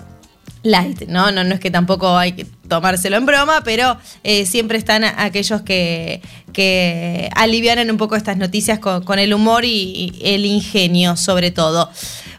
light, 0.62 1.08
¿no? 1.08 1.30
¿no? 1.30 1.44
No 1.44 1.54
es 1.54 1.60
que 1.60 1.70
tampoco 1.70 2.16
hay 2.16 2.32
que 2.32 2.46
tomárselo 2.68 3.16
en 3.16 3.26
broma, 3.26 3.62
pero 3.64 3.98
eh, 4.24 4.46
siempre 4.46 4.78
están 4.78 5.04
aquellos 5.04 5.62
que, 5.62 6.20
que 6.52 7.30
aliviaran 7.34 7.90
un 7.90 7.96
poco 7.96 8.16
estas 8.16 8.36
noticias 8.36 8.78
con, 8.78 9.18
el 9.18 9.34
humor 9.34 9.64
y, 9.64 10.18
el 10.22 10.46
ingenio 10.46 11.16
sobre 11.16 11.50
todo. 11.50 11.90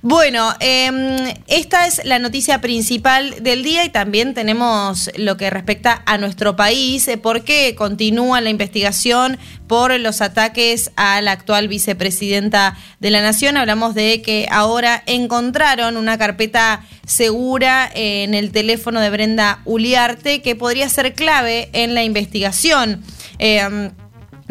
Bueno, 0.01 0.53
eh, 0.61 1.33
esta 1.47 1.85
es 1.85 2.01
la 2.05 2.19
noticia 2.19 2.61
principal 2.61 3.43
del 3.43 3.63
día 3.63 3.83
y 3.83 3.89
también 3.89 4.33
tenemos 4.33 5.11
lo 5.17 5.35
que 5.35 5.49
respecta 5.49 6.01
a 6.05 6.17
nuestro 6.17 6.55
país, 6.55 7.05
eh, 7.09 7.17
porque 7.17 7.75
continúa 7.75 8.39
la 8.39 8.49
investigación 8.49 9.37
por 9.67 9.99
los 9.99 10.21
ataques 10.21 10.91
a 10.95 11.19
la 11.21 11.33
actual 11.33 11.67
vicepresidenta 11.67 12.77
de 13.01 13.11
la 13.11 13.21
Nación. 13.21 13.57
Hablamos 13.57 13.93
de 13.93 14.21
que 14.21 14.47
ahora 14.49 15.03
encontraron 15.05 15.97
una 15.97 16.17
carpeta 16.17 16.85
segura 17.05 17.89
en 17.93 18.33
el 18.33 18.51
teléfono 18.51 19.01
de 19.01 19.09
Brenda 19.09 19.59
Uliarte 19.65 20.41
que 20.41 20.55
podría 20.55 20.87
ser 20.87 21.13
clave 21.13 21.69
en 21.73 21.93
la 21.93 22.03
investigación. 22.03 23.03
Eh, 23.39 23.91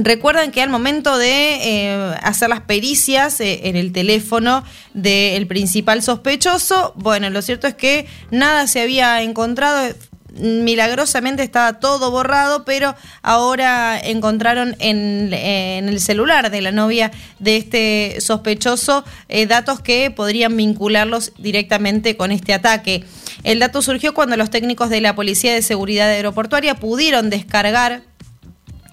Recuerdan 0.00 0.52
que 0.52 0.62
al 0.62 0.70
momento 0.70 1.18
de 1.18 1.56
eh, 1.60 2.14
hacer 2.22 2.48
las 2.48 2.60
pericias 2.60 3.40
eh, 3.40 3.62
en 3.64 3.74
el 3.74 3.90
teléfono 3.90 4.62
del 4.94 5.48
principal 5.48 6.02
sospechoso, 6.02 6.92
bueno, 6.94 7.30
lo 7.30 7.42
cierto 7.42 7.66
es 7.66 7.74
que 7.74 8.06
nada 8.30 8.68
se 8.68 8.80
había 8.80 9.22
encontrado, 9.22 9.92
milagrosamente 10.36 11.42
estaba 11.42 11.80
todo 11.80 12.12
borrado, 12.12 12.64
pero 12.64 12.94
ahora 13.22 13.98
encontraron 13.98 14.76
en, 14.78 15.34
en 15.34 15.88
el 15.88 15.98
celular 15.98 16.52
de 16.52 16.60
la 16.60 16.70
novia 16.70 17.10
de 17.40 17.56
este 17.56 18.20
sospechoso 18.20 19.04
eh, 19.28 19.46
datos 19.46 19.80
que 19.80 20.12
podrían 20.12 20.56
vincularlos 20.56 21.32
directamente 21.38 22.16
con 22.16 22.30
este 22.30 22.54
ataque. 22.54 23.02
El 23.42 23.58
dato 23.58 23.82
surgió 23.82 24.14
cuando 24.14 24.36
los 24.36 24.50
técnicos 24.50 24.90
de 24.90 25.00
la 25.00 25.16
Policía 25.16 25.52
de 25.54 25.62
Seguridad 25.62 26.08
Aeroportuaria 26.08 26.76
pudieron 26.76 27.30
descargar 27.30 28.02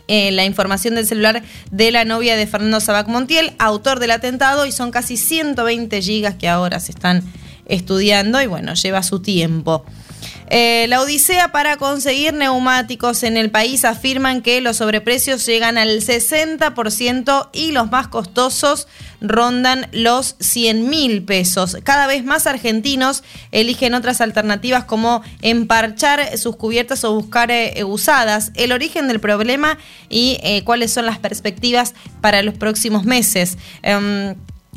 eh, 0.07 0.31
la 0.31 0.45
información 0.45 0.95
del 0.95 1.05
celular 1.05 1.43
de 1.71 1.91
la 1.91 2.05
novia 2.05 2.35
de 2.35 2.47
Fernando 2.47 2.79
Sabac 2.79 3.07
Montiel, 3.07 3.53
autor 3.59 3.99
del 3.99 4.11
atentado, 4.11 4.65
y 4.65 4.71
son 4.71 4.91
casi 4.91 5.17
120 5.17 6.01
gigas 6.01 6.35
que 6.35 6.47
ahora 6.47 6.79
se 6.79 6.91
están 6.91 7.23
estudiando 7.65 8.41
y 8.41 8.47
bueno, 8.47 8.73
lleva 8.73 9.03
su 9.03 9.21
tiempo. 9.21 9.85
Eh, 10.49 10.85
la 10.89 11.01
odisea 11.01 11.51
para 11.51 11.77
conseguir 11.77 12.33
neumáticos 12.33 13.23
en 13.23 13.35
el 13.35 13.49
país 13.49 13.83
afirman 13.83 14.41
que 14.41 14.61
los 14.61 14.77
sobreprecios 14.77 15.45
llegan 15.45 15.77
al 15.77 16.01
60% 16.01 17.49
y 17.51 17.71
los 17.71 17.89
más 17.89 18.07
costosos 18.07 18.87
rondan 19.21 19.87
los 19.91 20.35
100 20.39 20.89
mil 20.89 21.23
pesos. 21.23 21.77
Cada 21.83 22.05
vez 22.05 22.23
más 22.23 22.45
argentinos 22.45 23.23
eligen 23.51 23.95
otras 23.95 24.21
alternativas 24.21 24.83
como 24.83 25.23
emparchar 25.41 26.37
sus 26.37 26.55
cubiertas 26.55 27.03
o 27.03 27.13
buscar 27.13 27.49
eh, 27.49 27.83
usadas. 27.83 28.51
El 28.55 28.71
origen 28.71 29.07
del 29.07 29.19
problema 29.19 29.77
y 30.09 30.37
eh, 30.43 30.63
cuáles 30.63 30.93
son 30.93 31.05
las 31.05 31.17
perspectivas 31.17 31.95
para 32.21 32.43
los 32.43 32.55
próximos 32.55 33.05
meses. 33.05 33.57
Em, 33.81 34.35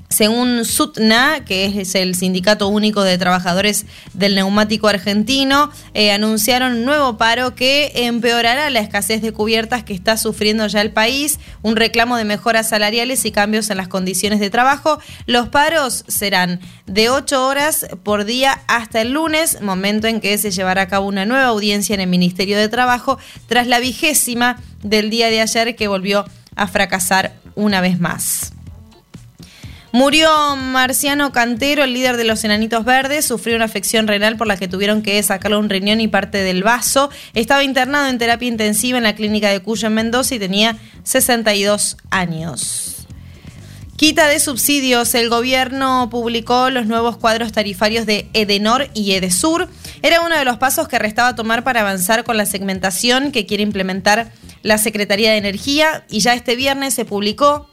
según 0.09 0.65
SUTNA, 0.65 1.45
que 1.45 1.67
es 1.67 1.95
el 1.95 2.15
Sindicato 2.15 2.69
Único 2.69 3.05
de 3.05 3.19
Trabajadores 3.19 3.85
del 4.15 4.35
Neumático 4.35 4.88
Argentino, 4.88 5.71
eh, 5.93 6.12
anunciaron 6.12 6.73
un 6.73 6.85
nuevo 6.85 7.19
paro 7.19 7.55
que 7.55 7.93
empeorará 7.95 8.71
la 8.71 8.81
escasez 8.81 9.21
de 9.21 9.33
cubiertas 9.33 9.85
que 9.85 9.93
está 9.93 10.17
sufriendo 10.17 10.67
ya 10.67 10.81
el 10.81 10.93
país, 10.93 11.38
un 11.62 11.77
reclamo 11.77 12.17
de 12.17 12.25
mejoras 12.25 12.71
salariales 12.71 13.25
y 13.27 13.33
cambios 13.33 13.69
en 13.71 13.77
las 13.77 13.88
condiciones 13.88 14.41
de 14.41 14.50
trabajo. 14.50 14.99
Los 15.27 15.49
paros 15.49 16.05
serán 16.09 16.61
de 16.87 17.11
8 17.11 17.47
horas 17.47 17.87
por 18.03 18.25
día 18.25 18.62
hasta 18.67 19.03
el 19.03 19.12
lunes, 19.12 19.61
momento 19.61 20.07
en 20.07 20.21
que 20.21 20.38
se 20.38 20.50
llevará 20.50 20.83
a 20.83 20.88
cabo 20.88 21.07
una 21.07 21.27
nueva 21.27 21.47
audiencia 21.47 21.95
en 21.95 22.00
el 22.00 22.09
Ministerio 22.09 22.59
de 22.59 22.69
Trabajo, 22.69 23.19
tras 23.47 23.67
la 23.67 23.79
vigésima 23.79 24.59
del 24.83 25.11
día 25.11 25.29
de 25.29 25.43
ayer 25.43 25.77
que 25.77 25.88
volvió 25.88 26.25
a 26.57 26.67
fracasar 26.67 27.35
una 27.55 27.81
vez 27.81 28.00
más. 28.00 28.53
Murió 29.90 30.57
Marciano 30.57 31.33
Cantero, 31.33 31.83
el 31.83 31.95
líder 31.95 32.18
de 32.18 32.25
los 32.25 32.45
Enanitos 32.45 32.85
Verdes, 32.85 33.25
sufrió 33.25 33.57
una 33.57 33.64
afección 33.64 34.07
renal 34.07 34.37
por 34.37 34.47
la 34.47 34.59
que 34.59 34.68
tuvieron 34.68 35.00
que 35.00 35.23
sacarle 35.23 35.57
un 35.57 35.71
riñón 35.71 36.02
y 36.02 36.09
parte 36.09 36.38
del 36.38 36.62
vaso. 36.62 37.09
Estaba 37.33 37.64
internado 37.64 38.07
en 38.09 38.18
terapia 38.18 38.49
intensiva 38.49 38.99
en 38.99 39.04
la 39.04 39.14
clínica 39.14 39.49
de 39.49 39.61
Cuyo 39.61 39.87
en 39.87 39.95
Mendoza 39.95 40.35
y 40.35 40.38
tenía 40.38 40.76
62 41.04 41.97
años. 42.11 43.07
Quita 43.97 44.28
de 44.28 44.38
subsidios. 44.40 45.14
El 45.14 45.30
gobierno 45.30 46.09
publicó 46.11 46.68
los 46.68 46.87
nuevos 46.87 47.16
cuadros 47.16 47.50
tarifarios 47.52 48.04
de 48.04 48.28
Edenor 48.35 48.90
y 48.92 49.12
Edesur. 49.12 49.68
Era 50.02 50.21
uno 50.21 50.37
de 50.37 50.45
los 50.45 50.59
pasos 50.59 50.87
que 50.87 50.99
restaba 50.99 51.35
tomar 51.35 51.64
para 51.64 51.80
avanzar 51.80 52.25
con 52.25 52.37
la 52.37 52.45
segmentación 52.45 53.33
que 53.33 53.47
quiere 53.47 53.62
implementar 53.62 54.30
la 54.62 54.76
Secretaría 54.76 55.33
de 55.33 55.38
Energía 55.38 56.04
y 56.11 56.21
ya 56.21 56.35
este 56.35 56.57
viernes 56.57 56.92
se 56.92 57.07
publicó 57.07 57.71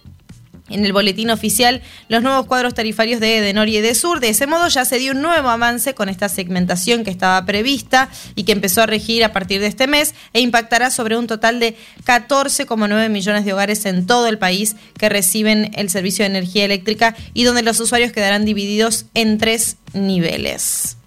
en 0.69 0.85
el 0.85 0.93
boletín 0.93 1.29
oficial 1.29 1.81
los 2.07 2.23
nuevos 2.23 2.45
cuadros 2.47 2.73
tarifarios 2.73 3.19
de 3.19 3.37
Edenor 3.37 3.69
y 3.69 3.77
Edesur. 3.77 4.19
De 4.19 4.29
ese 4.29 4.47
modo 4.47 4.67
ya 4.67 4.85
se 4.85 4.97
dio 4.97 5.11
un 5.11 5.21
nuevo 5.21 5.49
avance 5.49 5.93
con 5.93 6.09
esta 6.09 6.29
segmentación 6.29 7.03
que 7.03 7.11
estaba 7.11 7.45
prevista 7.45 8.09
y 8.35 8.43
que 8.43 8.51
empezó 8.51 8.81
a 8.81 8.85
regir 8.85 9.23
a 9.23 9.33
partir 9.33 9.61
de 9.61 9.67
este 9.67 9.87
mes 9.87 10.15
e 10.33 10.41
impactará 10.41 10.89
sobre 10.89 11.17
un 11.17 11.27
total 11.27 11.59
de 11.59 11.75
14,9 12.05 13.09
millones 13.09 13.45
de 13.45 13.53
hogares 13.53 13.85
en 13.85 14.05
todo 14.07 14.27
el 14.27 14.37
país 14.37 14.75
que 14.97 15.09
reciben 15.09 15.71
el 15.75 15.89
servicio 15.89 16.23
de 16.23 16.31
energía 16.31 16.65
eléctrica 16.65 17.15
y 17.33 17.43
donde 17.43 17.61
los 17.61 17.79
usuarios 17.79 18.11
quedarán 18.11 18.45
divididos 18.45 19.05
en 19.13 19.37
tres 19.37 19.77
niveles. 19.93 20.97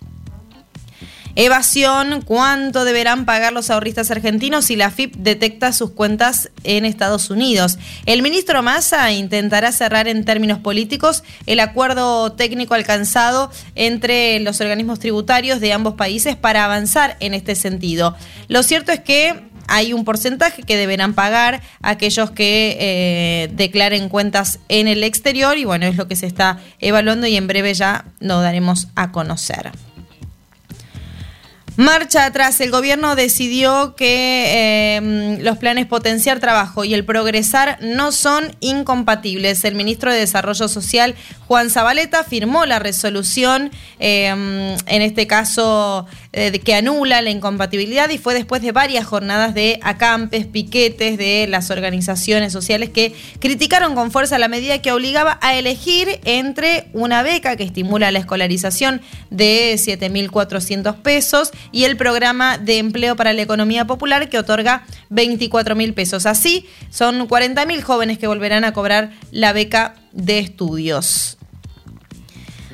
Evasión, 1.41 2.23
¿cuánto 2.23 2.85
deberán 2.85 3.25
pagar 3.25 3.53
los 3.53 3.71
ahorristas 3.71 4.11
argentinos 4.11 4.65
si 4.65 4.75
la 4.75 4.91
FIP 4.91 5.15
detecta 5.19 5.73
sus 5.73 5.93
cuentas 5.93 6.51
en 6.65 6.85
Estados 6.85 7.31
Unidos? 7.31 7.79
El 8.07 8.23
ministro 8.23 8.61
Massa 8.65 9.13
intentará 9.13 9.71
cerrar 9.71 10.09
en 10.09 10.25
términos 10.25 10.59
políticos 10.59 11.23
el 11.47 11.61
acuerdo 11.61 12.33
técnico 12.33 12.75
alcanzado 12.75 13.53
entre 13.77 14.41
los 14.41 14.61
organismos 14.61 14.99
tributarios 14.99 15.61
de 15.61 15.73
ambos 15.73 15.95
países 15.95 16.35
para 16.35 16.65
avanzar 16.65 17.17
en 17.21 17.35
este 17.35 17.55
sentido. 17.55 18.17
Lo 18.49 18.65
cierto 18.65 18.91
es 18.91 18.99
que 18.99 19.41
hay 19.69 19.93
un 19.93 20.05
porcentaje 20.05 20.65
que 20.65 20.77
deberán 20.77 21.15
pagar 21.15 21.63
aquellos 21.83 22.33
que 22.33 22.77
eh, 22.81 23.49
declaren 23.53 24.09
cuentas 24.09 24.59
en 24.69 24.89
el 24.89 25.05
exterior 25.05 25.57
y 25.57 25.65
bueno, 25.65 25.87
es 25.87 25.95
lo 25.95 26.09
que 26.09 26.17
se 26.17 26.27
está 26.27 26.59
evaluando 26.81 27.29
y 27.29 27.37
en 27.37 27.47
breve 27.47 27.75
ya 27.75 28.07
lo 28.19 28.41
daremos 28.41 28.89
a 28.97 29.13
conocer. 29.13 29.71
Marcha 31.79 32.25
atrás. 32.25 32.61
El 32.61 32.73
gobierno 32.73 33.15
decidió 33.15 33.95
que 33.95 34.97
eh, 34.97 35.39
los 35.43 35.59
planes 35.59 35.87
potenciar 35.87 36.41
trabajo 36.41 36.83
y 36.83 36.93
el 36.93 37.05
progresar 37.05 37.79
no 37.81 38.11
son 38.11 38.57
incompatibles. 38.59 39.63
El 39.63 39.77
ministro 39.77 40.13
de 40.13 40.19
Desarrollo 40.19 40.67
Social, 40.67 41.15
Juan 41.47 41.71
Zabaleta, 41.71 42.25
firmó 42.25 42.67
la 42.67 42.81
resolución, 42.81 43.71
eh, 44.01 44.27
en 44.87 45.03
este 45.03 45.29
caso, 45.29 46.07
eh, 46.35 46.59
que 46.59 46.75
anula 46.75 47.23
la 47.23 47.31
incompatibilidad 47.31 48.11
y 48.11 48.19
fue 48.19 48.35
después 48.35 48.61
de 48.61 48.71
varias 48.71 49.07
jornadas 49.07 49.55
de 49.55 49.81
acampes, 49.83 50.47
piquetes 50.47 51.17
de 51.17 51.47
las 51.49 51.71
organizaciones 51.71 52.53
sociales 52.53 52.91
que 52.91 53.15
criticaron 53.39 53.95
con 53.95 54.11
fuerza 54.11 54.39
la 54.39 54.49
medida 54.49 54.83
que 54.83 54.93
obligaba 54.93 55.39
a 55.41 55.55
elegir 55.55 56.21
entre 56.25 56.89
una 56.93 57.23
beca 57.23 57.57
que 57.57 57.65
estimula 57.65 58.11
la 58.11 58.19
escolarización 58.19 59.01
de 59.31 59.75
7.400 59.77 60.97
pesos 60.97 61.51
y 61.73 61.85
el 61.85 61.97
programa 61.97 62.59
de 62.59 62.77
empleo 62.77 63.17
para 63.17 63.33
la 63.33 63.41
economía 63.41 63.87
popular 63.87 64.29
que 64.29 64.39
otorga 64.39 64.85
24 65.09 65.77
mil 65.77 65.95
pesos. 65.95 66.27
Así, 66.27 66.67
son 66.91 67.27
40 67.27 67.65
mil 67.65 67.83
jóvenes 67.83 68.19
que 68.19 68.27
volverán 68.27 68.65
a 68.65 68.75
cobrar 68.75 69.13
la 69.31 69.55
beca 69.55 69.95
de 70.13 70.41
estudios. 70.41 71.38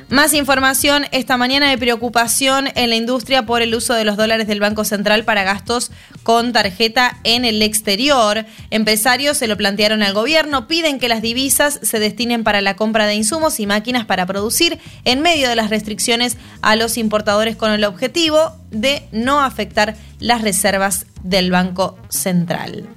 Más 0.09 0.35
información 0.35 1.07
esta 1.11 1.35
mañana 1.35 1.71
de 1.71 1.79
preocupación 1.79 2.69
en 2.75 2.91
la 2.91 2.95
industria 2.95 3.47
por 3.47 3.63
el 3.63 3.73
uso 3.73 3.95
de 3.95 4.05
los 4.05 4.17
dólares 4.17 4.45
del 4.45 4.59
Banco 4.59 4.85
Central 4.85 5.25
para 5.25 5.43
gastos 5.43 5.91
con 6.21 6.53
tarjeta 6.53 7.17
en 7.23 7.43
el 7.43 7.59
exterior. 7.63 8.45
Empresarios 8.69 9.37
se 9.37 9.47
lo 9.47 9.57
plantearon 9.57 10.03
al 10.03 10.13
gobierno, 10.13 10.67
piden 10.67 10.99
que 10.99 11.09
las 11.09 11.23
divisas 11.23 11.79
se 11.81 11.97
destinen 11.97 12.43
para 12.43 12.61
la 12.61 12.75
compra 12.75 13.07
de 13.07 13.15
insumos 13.15 13.59
y 13.59 13.65
máquinas 13.65 14.05
para 14.05 14.27
producir 14.27 14.77
en 15.05 15.21
medio 15.21 15.49
de 15.49 15.55
las 15.55 15.71
restricciones 15.71 16.37
a 16.61 16.75
los 16.75 16.99
importadores 16.99 17.55
con 17.55 17.71
el 17.71 17.83
objetivo 17.83 18.55
de 18.69 19.07
no 19.11 19.41
afectar 19.41 19.95
las 20.19 20.43
reservas 20.43 21.07
del 21.23 21.49
Banco 21.49 21.97
Central. 22.09 22.87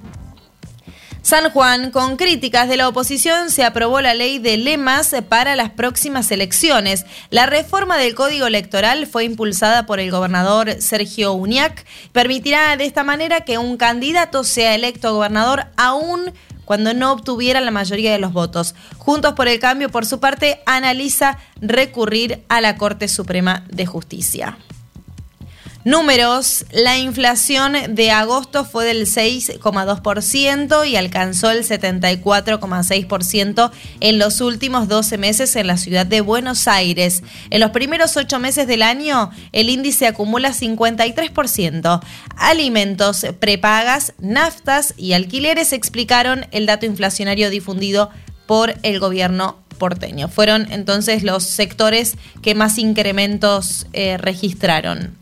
San 1.21 1.51
Juan, 1.51 1.91
con 1.91 2.15
críticas 2.15 2.69
de 2.69 2.77
la 2.77 2.87
oposición, 2.87 3.51
se 3.51 3.63
aprobó 3.63 3.99
la 4.01 4.13
ley 4.13 4.39
de 4.39 4.57
lemas 4.57 5.13
para 5.27 5.55
las 5.55 5.69
próximas 5.69 6.31
elecciones. 6.31 7.05
La 7.29 7.45
reforma 7.45 7.97
del 7.97 8.15
Código 8.15 8.47
Electoral 8.47 9.05
fue 9.05 9.25
impulsada 9.25 9.85
por 9.85 9.99
el 9.99 10.11
gobernador 10.11 10.81
Sergio 10.81 11.33
Uñac. 11.33 11.85
Permitirá 12.13 12.75
de 12.77 12.85
esta 12.85 13.03
manera 13.03 13.41
que 13.41 13.57
un 13.57 13.77
candidato 13.77 14.43
sea 14.43 14.73
electo 14.73 15.13
gobernador 15.13 15.65
aún 15.75 16.31
cuando 16.63 16.93
no 16.93 17.11
obtuviera 17.11 17.61
la 17.61 17.71
mayoría 17.71 18.11
de 18.11 18.19
los 18.19 18.31
votos. 18.31 18.73
Juntos 18.97 19.33
por 19.33 19.47
el 19.47 19.59
Cambio, 19.59 19.89
por 19.89 20.05
su 20.05 20.19
parte, 20.19 20.61
analiza 20.65 21.37
recurrir 21.59 22.43
a 22.47 22.61
la 22.61 22.77
Corte 22.77 23.07
Suprema 23.07 23.65
de 23.69 23.85
Justicia. 23.85 24.57
Números, 25.85 26.65
la 26.71 26.97
inflación 26.97 27.95
de 27.95 28.11
agosto 28.11 28.65
fue 28.65 28.83
del 28.83 29.05
6,2% 29.05 30.85
y 30.85 30.97
alcanzó 30.97 31.51
el 31.51 31.65
74,6% 31.65 33.71
en 34.01 34.19
los 34.19 34.41
últimos 34.41 34.89
12 34.89 35.17
meses 35.17 35.55
en 35.55 35.67
la 35.67 35.77
ciudad 35.77 36.05
de 36.05 36.19
Buenos 36.19 36.67
Aires. 36.67 37.23
En 37.49 37.61
los 37.61 37.71
primeros 37.71 38.17
8 38.17 38.39
meses 38.39 38.67
del 38.67 38.81
año, 38.81 39.31
el 39.53 39.69
índice 39.69 40.05
acumula 40.05 40.49
53%. 40.49 42.01
Alimentos, 42.35 43.25
prepagas, 43.39 44.11
naftas 44.19 44.93
y 44.97 45.13
alquileres 45.13 45.71
explicaron 45.71 46.45
el 46.51 46.65
dato 46.65 46.87
inflacionario 46.87 47.49
difundido 47.49 48.09
por 48.47 48.73
el 48.83 48.99
gobierno 48.99 49.59
porteño. 49.77 50.27
Fueron 50.27 50.69
entonces 50.71 51.23
los 51.23 51.43
sectores 51.43 52.17
que 52.41 52.53
más 52.53 52.77
incrementos 52.77 53.87
eh, 53.93 54.17
registraron. 54.17 55.17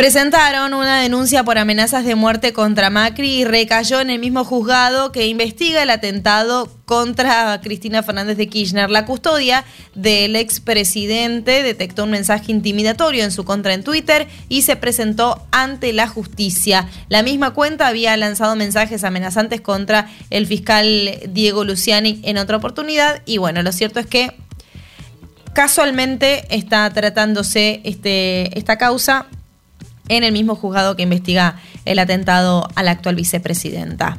Presentaron 0.00 0.72
una 0.72 1.02
denuncia 1.02 1.44
por 1.44 1.58
amenazas 1.58 2.06
de 2.06 2.14
muerte 2.14 2.54
contra 2.54 2.88
Macri 2.88 3.40
y 3.40 3.44
recayó 3.44 4.00
en 4.00 4.08
el 4.08 4.18
mismo 4.18 4.46
juzgado 4.46 5.12
que 5.12 5.26
investiga 5.26 5.82
el 5.82 5.90
atentado 5.90 6.72
contra 6.86 7.60
Cristina 7.62 8.02
Fernández 8.02 8.38
de 8.38 8.48
Kirchner. 8.48 8.88
La 8.88 9.04
custodia 9.04 9.62
del 9.94 10.36
expresidente 10.36 11.62
detectó 11.62 12.04
un 12.04 12.12
mensaje 12.12 12.50
intimidatorio 12.50 13.24
en 13.24 13.30
su 13.30 13.44
contra 13.44 13.74
en 13.74 13.84
Twitter 13.84 14.26
y 14.48 14.62
se 14.62 14.74
presentó 14.74 15.46
ante 15.50 15.92
la 15.92 16.08
justicia. 16.08 16.88
La 17.10 17.22
misma 17.22 17.50
cuenta 17.50 17.86
había 17.86 18.16
lanzado 18.16 18.56
mensajes 18.56 19.04
amenazantes 19.04 19.60
contra 19.60 20.08
el 20.30 20.46
fiscal 20.46 21.10
Diego 21.28 21.64
Luciani 21.64 22.20
en 22.22 22.38
otra 22.38 22.56
oportunidad 22.56 23.20
y 23.26 23.36
bueno, 23.36 23.62
lo 23.62 23.70
cierto 23.70 24.00
es 24.00 24.06
que 24.06 24.32
casualmente 25.52 26.46
está 26.48 26.88
tratándose 26.88 27.82
este, 27.84 28.58
esta 28.58 28.78
causa 28.78 29.26
en 30.10 30.24
el 30.24 30.32
mismo 30.32 30.54
juzgado 30.54 30.96
que 30.96 31.04
investiga 31.04 31.56
el 31.86 31.98
atentado 31.98 32.68
a 32.74 32.82
la 32.82 32.90
actual 32.90 33.14
vicepresidenta. 33.14 34.18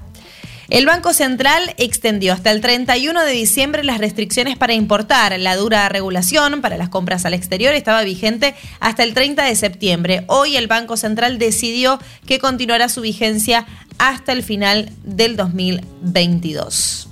El 0.70 0.86
Banco 0.86 1.14
Central 1.14 1.76
extendió 1.78 2.32
hasta 2.32 2.50
el 2.50 2.62
31 2.62 3.26
de 3.26 3.34
diciembre 3.34 3.84
las 3.84 3.98
restricciones 3.98 4.58
para 4.58 4.74
importar. 4.74 5.38
La 5.38 5.58
dura 5.58 5.90
regulación 5.90 6.62
para 6.62 6.78
las 6.78 6.88
compras 6.88 7.26
al 7.26 7.34
exterior 7.34 7.74
estaba 7.74 8.04
vigente 8.04 8.56
hasta 8.80 9.04
el 9.04 9.14
30 9.14 9.44
de 9.44 9.56
septiembre. 9.58 10.24
Hoy 10.28 10.56
el 10.56 10.68
Banco 10.68 10.96
Central 10.96 11.40
decidió 11.40 12.00
que 12.26 12.40
continuará 12.40 12.88
su 12.88 13.02
vigencia 13.02 13.68
hasta 13.98 14.32
el 14.32 14.44
final 14.44 14.90
del 15.04 15.36
2022. 15.36 17.11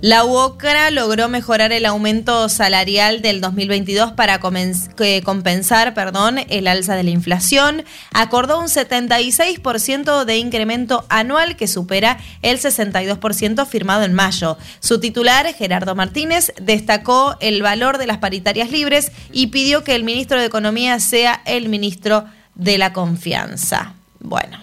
La 0.00 0.24
UOCRA 0.24 0.92
logró 0.92 1.28
mejorar 1.28 1.72
el 1.72 1.84
aumento 1.84 2.48
salarial 2.48 3.20
del 3.20 3.40
2022 3.40 4.12
para 4.12 4.38
compensar 4.38 5.92
perdón, 5.92 6.38
el 6.48 6.68
alza 6.68 6.94
de 6.94 7.02
la 7.02 7.10
inflación. 7.10 7.82
Acordó 8.12 8.60
un 8.60 8.66
76% 8.66 10.24
de 10.24 10.38
incremento 10.38 11.04
anual 11.08 11.56
que 11.56 11.66
supera 11.66 12.18
el 12.42 12.60
62% 12.60 13.66
firmado 13.66 14.04
en 14.04 14.14
mayo. 14.14 14.56
Su 14.78 15.00
titular, 15.00 15.52
Gerardo 15.52 15.96
Martínez, 15.96 16.52
destacó 16.60 17.36
el 17.40 17.60
valor 17.62 17.98
de 17.98 18.06
las 18.06 18.18
paritarias 18.18 18.70
libres 18.70 19.10
y 19.32 19.48
pidió 19.48 19.82
que 19.82 19.96
el 19.96 20.04
ministro 20.04 20.38
de 20.38 20.46
Economía 20.46 21.00
sea 21.00 21.42
el 21.44 21.68
ministro 21.68 22.24
de 22.54 22.78
la 22.78 22.92
confianza. 22.92 23.94
Bueno. 24.20 24.58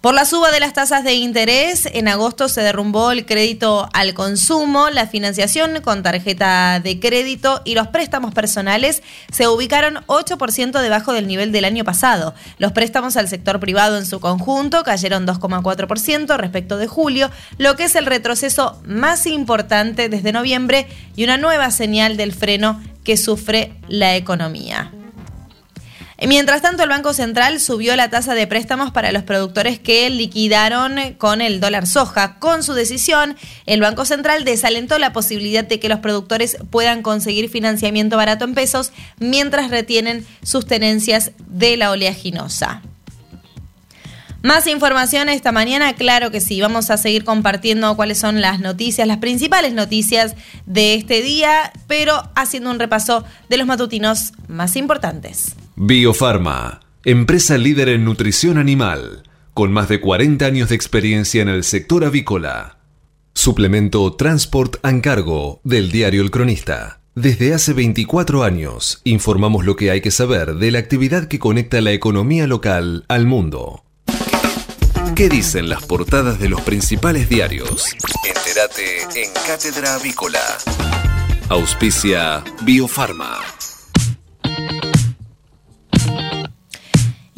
Por 0.00 0.14
la 0.14 0.24
suba 0.24 0.52
de 0.52 0.60
las 0.60 0.74
tasas 0.74 1.02
de 1.02 1.14
interés, 1.14 1.88
en 1.92 2.06
agosto 2.06 2.48
se 2.48 2.60
derrumbó 2.60 3.10
el 3.10 3.26
crédito 3.26 3.88
al 3.92 4.14
consumo, 4.14 4.90
la 4.90 5.08
financiación 5.08 5.80
con 5.82 6.04
tarjeta 6.04 6.78
de 6.78 7.00
crédito 7.00 7.62
y 7.64 7.74
los 7.74 7.88
préstamos 7.88 8.32
personales 8.32 9.02
se 9.32 9.48
ubicaron 9.48 9.96
8% 10.06 10.80
debajo 10.80 11.12
del 11.12 11.26
nivel 11.26 11.50
del 11.50 11.64
año 11.64 11.82
pasado. 11.82 12.32
Los 12.58 12.70
préstamos 12.70 13.16
al 13.16 13.26
sector 13.26 13.58
privado 13.58 13.98
en 13.98 14.06
su 14.06 14.20
conjunto 14.20 14.84
cayeron 14.84 15.26
2,4% 15.26 16.36
respecto 16.36 16.76
de 16.76 16.86
julio, 16.86 17.28
lo 17.58 17.74
que 17.74 17.82
es 17.84 17.96
el 17.96 18.06
retroceso 18.06 18.80
más 18.86 19.26
importante 19.26 20.08
desde 20.08 20.30
noviembre 20.30 20.86
y 21.16 21.24
una 21.24 21.38
nueva 21.38 21.72
señal 21.72 22.16
del 22.16 22.32
freno 22.32 22.80
que 23.02 23.16
sufre 23.16 23.74
la 23.88 24.14
economía. 24.14 24.92
Mientras 26.26 26.62
tanto, 26.62 26.82
el 26.82 26.88
Banco 26.88 27.14
Central 27.14 27.60
subió 27.60 27.94
la 27.94 28.10
tasa 28.10 28.34
de 28.34 28.48
préstamos 28.48 28.90
para 28.90 29.12
los 29.12 29.22
productores 29.22 29.78
que 29.78 30.10
liquidaron 30.10 31.14
con 31.16 31.40
el 31.40 31.60
dólar 31.60 31.86
soja. 31.86 32.40
Con 32.40 32.64
su 32.64 32.74
decisión, 32.74 33.36
el 33.66 33.80
Banco 33.80 34.04
Central 34.04 34.44
desalentó 34.44 34.98
la 34.98 35.12
posibilidad 35.12 35.62
de 35.62 35.78
que 35.78 35.88
los 35.88 36.00
productores 36.00 36.56
puedan 36.70 37.02
conseguir 37.02 37.48
financiamiento 37.48 38.16
barato 38.16 38.44
en 38.44 38.54
pesos 38.54 38.90
mientras 39.20 39.70
retienen 39.70 40.26
sus 40.42 40.66
tenencias 40.66 41.30
de 41.46 41.76
la 41.76 41.92
oleaginosa. 41.92 42.82
Más 44.42 44.66
información 44.66 45.28
esta 45.28 45.52
mañana, 45.52 45.94
claro 45.94 46.32
que 46.32 46.40
sí, 46.40 46.60
vamos 46.60 46.90
a 46.90 46.96
seguir 46.96 47.24
compartiendo 47.24 47.94
cuáles 47.96 48.18
son 48.18 48.40
las 48.40 48.58
noticias, 48.58 49.06
las 49.06 49.18
principales 49.18 49.72
noticias 49.72 50.34
de 50.66 50.94
este 50.94 51.22
día, 51.22 51.72
pero 51.86 52.28
haciendo 52.34 52.70
un 52.70 52.78
repaso 52.78 53.24
de 53.48 53.56
los 53.56 53.66
matutinos 53.66 54.32
más 54.48 54.74
importantes. 54.76 55.54
Biofarma, 55.80 56.80
empresa 57.04 57.56
líder 57.56 57.88
en 57.90 58.04
nutrición 58.04 58.58
animal, 58.58 59.22
con 59.54 59.72
más 59.72 59.88
de 59.88 60.00
40 60.00 60.44
años 60.44 60.70
de 60.70 60.74
experiencia 60.74 61.40
en 61.40 61.48
el 61.48 61.62
sector 61.62 62.04
avícola. 62.04 62.78
Suplemento 63.32 64.12
Transport 64.14 64.84
and 64.84 65.04
Cargo 65.04 65.60
del 65.62 65.92
diario 65.92 66.22
El 66.22 66.32
Cronista. 66.32 66.98
Desde 67.14 67.54
hace 67.54 67.74
24 67.74 68.42
años 68.42 69.00
informamos 69.04 69.64
lo 69.64 69.76
que 69.76 69.92
hay 69.92 70.00
que 70.00 70.10
saber 70.10 70.56
de 70.56 70.72
la 70.72 70.80
actividad 70.80 71.28
que 71.28 71.38
conecta 71.38 71.80
la 71.80 71.92
economía 71.92 72.48
local 72.48 73.04
al 73.06 73.26
mundo. 73.26 73.84
¿Qué 75.14 75.28
dicen 75.28 75.68
las 75.68 75.86
portadas 75.86 76.40
de 76.40 76.48
los 76.48 76.60
principales 76.62 77.28
diarios? 77.28 77.84
Entérate 78.26 79.22
en 79.22 79.30
Cátedra 79.46 79.94
Avícola. 79.94 80.42
Auspicia 81.48 82.42
Biofarma. 82.64 83.38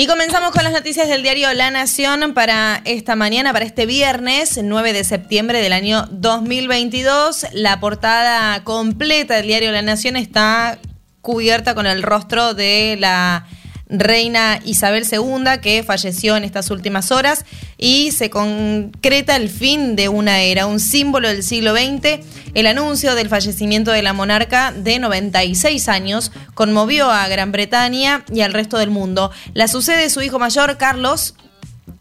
Y 0.00 0.06
comenzamos 0.06 0.52
con 0.52 0.64
las 0.64 0.72
noticias 0.72 1.08
del 1.08 1.22
diario 1.22 1.52
La 1.52 1.70
Nación 1.70 2.32
para 2.32 2.80
esta 2.86 3.16
mañana, 3.16 3.52
para 3.52 3.66
este 3.66 3.84
viernes 3.84 4.58
9 4.64 4.94
de 4.94 5.04
septiembre 5.04 5.60
del 5.60 5.74
año 5.74 6.06
2022. 6.10 7.48
La 7.52 7.80
portada 7.80 8.64
completa 8.64 9.36
del 9.36 9.46
diario 9.46 9.72
La 9.72 9.82
Nación 9.82 10.16
está 10.16 10.78
cubierta 11.20 11.74
con 11.74 11.86
el 11.86 12.02
rostro 12.02 12.54
de 12.54 12.96
la 12.98 13.46
reina 13.90 14.60
Isabel 14.64 15.04
II, 15.10 15.60
que 15.60 15.82
falleció 15.82 16.36
en 16.36 16.44
estas 16.44 16.70
últimas 16.70 17.10
horas, 17.10 17.44
y 17.76 18.12
se 18.12 18.30
concreta 18.30 19.36
el 19.36 19.48
fin 19.48 19.96
de 19.96 20.08
una 20.08 20.40
era, 20.40 20.66
un 20.66 20.80
símbolo 20.80 21.28
del 21.28 21.42
siglo 21.42 21.74
XX. 21.74 22.20
El 22.54 22.66
anuncio 22.66 23.14
del 23.14 23.28
fallecimiento 23.28 23.90
de 23.90 24.02
la 24.02 24.12
monarca 24.12 24.72
de 24.72 24.98
96 24.98 25.88
años 25.88 26.32
conmovió 26.54 27.10
a 27.10 27.28
Gran 27.28 27.52
Bretaña 27.52 28.24
y 28.32 28.40
al 28.40 28.52
resto 28.52 28.78
del 28.78 28.90
mundo. 28.90 29.30
La 29.54 29.68
sucede 29.68 30.10
su 30.10 30.22
hijo 30.22 30.38
mayor, 30.38 30.76
Carlos, 30.76 31.34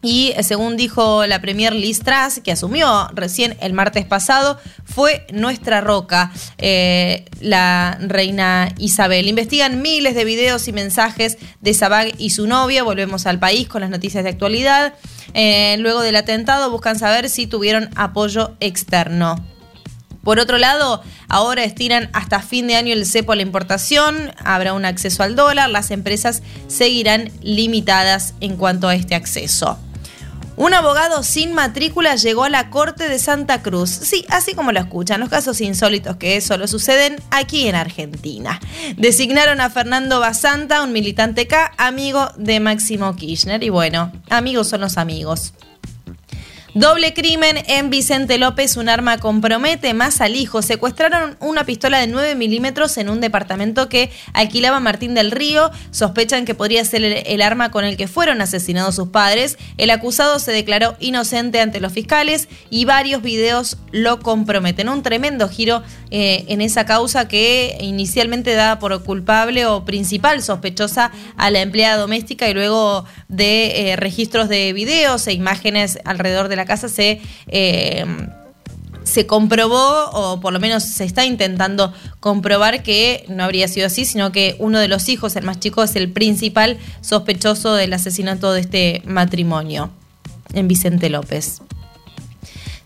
y 0.02 0.32
eh, 0.36 0.44
según 0.44 0.78
dijo 0.78 1.26
la 1.26 1.42
premier 1.42 1.74
Liz 1.74 2.00
Truss, 2.00 2.40
que 2.44 2.52
asumió 2.52 3.10
recién 3.14 3.58
el 3.60 3.74
martes 3.74 4.06
pasado, 4.06 4.58
fue 4.86 5.26
nuestra 5.34 5.82
roca, 5.82 6.32
eh, 6.58 7.26
la 7.42 7.98
reina 8.00 8.74
Isabel. 8.78 9.28
Investigan 9.28 9.82
miles 9.82 10.16
de 10.16 10.24
videos 10.24 10.68
y 10.68 10.74
mensajes 10.74 11.38
de 11.60 11.74
Sabag 11.74 12.14
y 12.18 12.30
su 12.30 12.48
novia. 12.48 12.84
Volvemos 12.84 13.26
al 13.26 13.40
país 13.40 13.68
con 13.68 13.82
las 13.82 13.90
noticias 13.90 14.24
de 14.24 14.30
actualidad. 14.30 14.94
Eh, 15.34 15.76
luego 15.80 16.02
del 16.02 16.16
atentado 16.16 16.72
buscan 16.72 16.98
saber 16.98 17.30
si 17.30 17.46
tuvieron 17.46 17.90
apoyo 17.96 18.56
externo. 18.62 19.36
Por 20.24 20.40
otro 20.40 20.58
lado, 20.58 21.02
ahora 21.28 21.64
estiran 21.64 22.10
hasta 22.14 22.42
fin 22.42 22.68
de 22.68 22.76
año 22.76 22.94
el 22.94 23.06
cepo 23.06 23.32
a 23.32 23.36
la 23.36 23.42
importación, 23.42 24.34
habrá 24.44 24.74
un 24.74 24.86
acceso 24.86 25.24
al 25.24 25.36
dólar, 25.36 25.70
las 25.70 25.92
empresas 25.92 26.44
seguirán 26.68 27.32
limitadas 27.42 28.34
en 28.42 28.58
cuanto 28.58 28.90
a 28.90 28.96
este 28.96 29.16
acceso. 29.16 29.80
Un 30.60 30.74
abogado 30.74 31.24
sin 31.24 31.54
matrícula 31.54 32.18
llegó 32.18 32.44
a 32.44 32.50
la 32.50 32.70
Corte 32.70 33.08
de 33.08 33.18
Santa 33.18 33.62
Cruz. 33.62 33.90
Sí, 33.92 34.26
así 34.28 34.56
como 34.56 34.74
lo 34.74 34.82
escuchan, 34.82 35.22
los 35.22 35.30
casos 35.30 35.62
insólitos 35.62 36.18
que 36.18 36.42
solo 36.42 36.68
suceden 36.68 37.16
aquí 37.32 37.70
en 37.70 37.76
Argentina. 37.76 38.60
Designaron 38.98 39.62
a 39.62 39.70
Fernando 39.70 40.20
Basanta, 40.20 40.84
un 40.84 40.92
militante 40.92 41.48
K, 41.48 41.72
amigo 41.78 42.28
de 42.36 42.60
Máximo 42.60 43.16
Kirchner. 43.16 43.64
Y 43.64 43.70
bueno, 43.70 44.12
amigos 44.30 44.68
son 44.68 44.82
los 44.82 44.98
amigos. 44.98 45.54
Doble 46.80 47.14
crimen 47.14 47.58
en 47.68 47.90
Vicente 47.90 48.38
López, 48.38 48.78
un 48.78 48.88
arma 48.88 49.18
compromete 49.18 49.94
más 49.94 50.22
al 50.22 50.38
hijo. 50.38 50.62
Secuestraron 50.62 51.36
una 51.42 51.66
pistola 51.66 52.00
de 52.00 52.08
9 52.08 52.36
milímetros 52.36 52.98
en 52.98 53.10
un 53.10 53.20
departamento 53.20 53.90
que 53.90 54.10
alquilaba 54.32 54.80
Martín 54.80 55.14
del 55.14 55.32
Río. 55.32 55.72
Sospechan 55.92 56.46
que 56.46 56.56
podría 56.56 56.86
ser 56.86 57.04
el, 57.04 57.42
arma 57.42 57.70
con 57.70 57.84
el 57.84 57.98
que 57.98 58.08
fueron 58.08 58.40
asesinados 58.40 58.96
sus 58.96 59.10
padres. 59.10 59.58
El 59.78 59.90
acusado 59.90 60.40
se 60.40 60.54
declaró 60.54 60.96
inocente 61.02 61.60
ante 61.60 61.82
los 61.82 61.92
fiscales 61.92 62.48
y 62.70 62.86
varios 62.86 63.22
videos 63.24 63.76
lo 63.92 64.22
comprometen. 64.22 64.88
Un 64.88 65.04
tremendo 65.04 65.50
giro 65.50 65.84
eh, 66.12 66.46
en 66.48 66.62
esa 66.62 66.86
causa 66.86 67.28
que 67.28 67.78
inicialmente 67.82 68.54
daba 68.54 68.80
por 68.80 69.04
culpable 69.04 69.66
o 69.66 69.84
principal 69.84 70.42
sospechosa 70.42 71.12
a 71.36 71.52
la 71.52 71.60
empleada 71.60 71.98
doméstica 71.98 72.48
y 72.48 72.54
luego 72.54 73.04
de 73.28 73.92
eh, 73.92 73.96
registros 73.98 74.48
de 74.48 74.72
videos 74.72 75.28
e 75.28 75.34
imágenes 75.34 76.00
alrededor 76.06 76.48
de 76.48 76.56
la 76.56 76.69
casa 76.70 76.88
se, 76.88 77.20
eh, 77.48 78.06
se 79.04 79.26
comprobó, 79.26 80.10
o 80.12 80.40
por 80.40 80.54
lo 80.54 80.60
menos 80.62 80.84
se 80.84 81.04
está 81.04 81.26
intentando 81.26 81.92
comprobar 82.22 82.84
que 82.84 83.26
no 83.28 83.44
habría 83.44 83.68
sido 83.68 83.88
así, 83.88 84.06
sino 84.06 84.32
que 84.32 84.56
uno 84.60 84.80
de 84.80 84.88
los 84.88 85.10
hijos, 85.10 85.36
el 85.36 85.44
más 85.44 85.60
chico, 85.60 85.84
es 85.84 85.98
el 85.98 86.10
principal 86.12 86.78
sospechoso 87.02 87.74
del 87.74 87.92
asesinato 87.92 88.54
de 88.54 88.62
este 88.62 89.02
matrimonio 89.06 89.90
en 90.54 90.68
Vicente 90.68 91.10
López. 91.10 91.62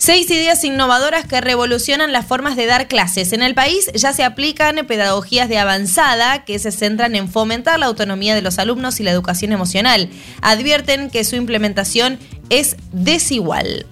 Seis 0.06 0.30
ideas 0.30 0.62
innovadoras 0.66 1.26
que 1.26 1.40
revolucionan 1.40 2.12
las 2.12 2.26
formas 2.26 2.58
de 2.58 2.66
dar 2.66 2.90
clases. 2.90 3.32
En 3.32 3.42
el 3.42 3.56
país 3.56 3.90
ya 3.96 4.12
se 4.12 4.26
aplican 4.26 4.86
pedagogías 4.86 5.48
de 5.48 5.58
avanzada 5.58 6.44
que 6.44 6.60
se 6.60 6.74
centran 6.74 7.16
en 7.16 7.30
fomentar 7.30 7.80
la 7.80 7.86
autonomía 7.86 8.36
de 8.36 8.42
los 8.42 8.60
alumnos 8.60 9.00
y 9.00 9.04
la 9.04 9.12
educación 9.12 9.54
emocional. 9.54 10.10
Advierten 10.42 11.10
que 11.10 11.24
su 11.24 11.38
implementación 11.38 12.20
es 12.60 12.76
desigual. 12.92 13.86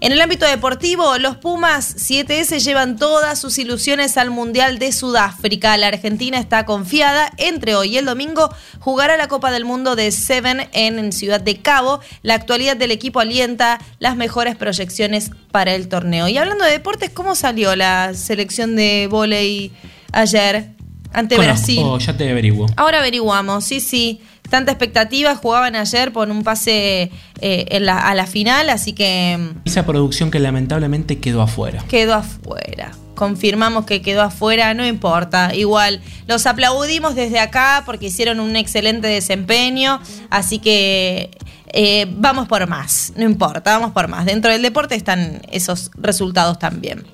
En 0.00 0.12
el 0.12 0.20
ámbito 0.20 0.44
deportivo, 0.44 1.16
los 1.16 1.36
Pumas 1.36 1.96
7S 1.96 2.58
llevan 2.62 2.98
todas 2.98 3.40
sus 3.40 3.56
ilusiones 3.58 4.18
al 4.18 4.30
Mundial 4.30 4.78
de 4.78 4.92
Sudáfrica. 4.92 5.76
La 5.78 5.86
Argentina 5.86 6.38
está 6.38 6.66
confiada. 6.66 7.32
Entre 7.38 7.74
hoy 7.74 7.94
y 7.94 7.96
el 7.96 8.04
domingo 8.04 8.50
jugará 8.80 9.16
la 9.16 9.28
Copa 9.28 9.50
del 9.50 9.64
Mundo 9.64 9.96
de 9.96 10.12
Seven 10.12 10.68
en 10.72 11.10
Ciudad 11.10 11.40
de 11.40 11.56
Cabo. 11.62 12.00
La 12.20 12.34
actualidad 12.34 12.76
del 12.76 12.90
equipo 12.90 13.20
alienta 13.20 13.80
las 13.98 14.14
mejores 14.16 14.56
proyecciones 14.56 15.30
para 15.50 15.74
el 15.74 15.88
torneo. 15.88 16.28
Y 16.28 16.36
hablando 16.36 16.64
de 16.64 16.72
deportes, 16.72 17.08
¿cómo 17.08 17.34
salió 17.34 17.74
la 17.74 18.12
selección 18.12 18.76
de 18.76 19.08
volei 19.10 19.72
ayer 20.12 20.74
ante 21.14 21.36
Conozco, 21.36 21.54
Brasil? 21.54 22.06
ya 22.06 22.14
te 22.14 22.30
averiguo. 22.30 22.66
Ahora 22.76 22.98
averiguamos, 22.98 23.64
sí, 23.64 23.80
sí. 23.80 24.20
Tanta 24.50 24.70
expectativa, 24.72 25.34
jugaban 25.34 25.74
ayer 25.74 26.12
por 26.12 26.30
un 26.30 26.42
pase 26.44 27.10
eh, 27.40 27.66
en 27.70 27.86
la- 27.86 27.98
a 28.08 28.14
la 28.14 28.26
final, 28.26 28.70
así 28.70 28.92
que 28.92 29.36
mm, 29.38 29.60
Esa 29.66 29.84
producción 29.86 30.30
que 30.30 30.38
lamentablemente 30.38 31.18
quedó 31.18 31.42
afuera. 31.42 31.82
quedó 31.88 32.14
afuera. 32.14 32.92
Confirmamos 33.14 33.84
que 33.86 34.02
quedó 34.02 34.22
afuera, 34.22 34.74
no 34.74 34.84
importa. 34.86 35.54
Igual, 35.54 36.00
los 36.26 36.46
aplaudimos 36.46 37.14
desde 37.14 37.38
acá 37.40 37.82
porque 37.86 38.06
hicieron 38.06 38.40
un 38.40 38.54
excelente 38.56 39.06
desempeño, 39.08 40.00
así 40.30 40.58
que 40.58 41.30
eh, 41.72 42.06
vamos 42.16 42.46
por 42.46 42.66
más, 42.68 43.12
no 43.16 43.24
importa, 43.24 43.78
vamos 43.78 43.92
por 43.92 44.08
más. 44.08 44.24
Dentro 44.26 44.50
del 44.52 44.62
deporte 44.62 44.94
están 44.94 45.42
esos 45.50 45.90
resultados 45.96 46.58
también. 46.58 47.04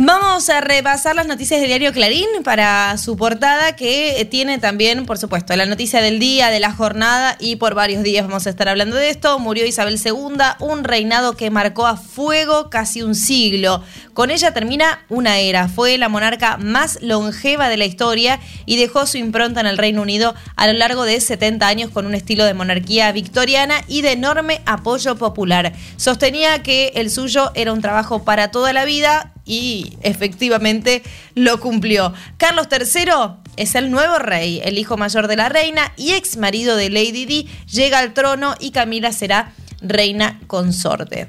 Vamos 0.00 0.48
a 0.48 0.60
repasar 0.60 1.16
las 1.16 1.26
noticias 1.26 1.58
del 1.58 1.70
diario 1.70 1.92
Clarín 1.92 2.28
para 2.44 2.96
su 2.98 3.16
portada 3.16 3.74
que 3.74 4.24
tiene 4.30 4.58
también, 4.58 5.06
por 5.06 5.18
supuesto, 5.18 5.56
la 5.56 5.66
noticia 5.66 6.00
del 6.00 6.20
día, 6.20 6.50
de 6.50 6.60
la 6.60 6.72
jornada 6.72 7.34
y 7.40 7.56
por 7.56 7.74
varios 7.74 8.04
días 8.04 8.24
vamos 8.24 8.46
a 8.46 8.50
estar 8.50 8.68
hablando 8.68 8.94
de 8.94 9.10
esto. 9.10 9.40
Murió 9.40 9.66
Isabel 9.66 10.00
II, 10.00 10.36
un 10.60 10.84
reinado 10.84 11.32
que 11.32 11.50
marcó 11.50 11.84
a 11.84 11.96
fuego 11.96 12.70
casi 12.70 13.02
un 13.02 13.16
siglo. 13.16 13.82
Con 14.18 14.32
ella 14.32 14.52
termina 14.52 15.04
una 15.08 15.38
era. 15.38 15.68
Fue 15.68 15.96
la 15.96 16.08
monarca 16.08 16.56
más 16.56 16.98
longeva 17.02 17.68
de 17.68 17.76
la 17.76 17.84
historia 17.84 18.40
y 18.66 18.76
dejó 18.76 19.06
su 19.06 19.16
impronta 19.16 19.60
en 19.60 19.68
el 19.68 19.78
Reino 19.78 20.02
Unido 20.02 20.34
a 20.56 20.66
lo 20.66 20.72
largo 20.72 21.04
de 21.04 21.20
70 21.20 21.64
años 21.64 21.92
con 21.92 22.04
un 22.04 22.16
estilo 22.16 22.44
de 22.44 22.52
monarquía 22.52 23.12
victoriana 23.12 23.76
y 23.86 24.02
de 24.02 24.10
enorme 24.10 24.60
apoyo 24.66 25.14
popular. 25.14 25.72
Sostenía 25.96 26.64
que 26.64 26.88
el 26.96 27.12
suyo 27.12 27.52
era 27.54 27.72
un 27.72 27.80
trabajo 27.80 28.24
para 28.24 28.50
toda 28.50 28.72
la 28.72 28.84
vida 28.84 29.34
y 29.44 29.96
efectivamente 30.02 31.04
lo 31.36 31.60
cumplió. 31.60 32.12
Carlos 32.38 32.66
III 32.72 33.12
es 33.56 33.76
el 33.76 33.88
nuevo 33.92 34.18
rey, 34.18 34.60
el 34.64 34.78
hijo 34.78 34.96
mayor 34.96 35.28
de 35.28 35.36
la 35.36 35.48
reina 35.48 35.92
y 35.96 36.14
ex 36.14 36.38
marido 36.38 36.74
de 36.74 36.90
Lady 36.90 37.24
Di, 37.24 37.48
llega 37.70 38.00
al 38.00 38.14
trono 38.14 38.56
y 38.58 38.72
Camila 38.72 39.12
será 39.12 39.52
reina 39.80 40.40
consorte. 40.48 41.28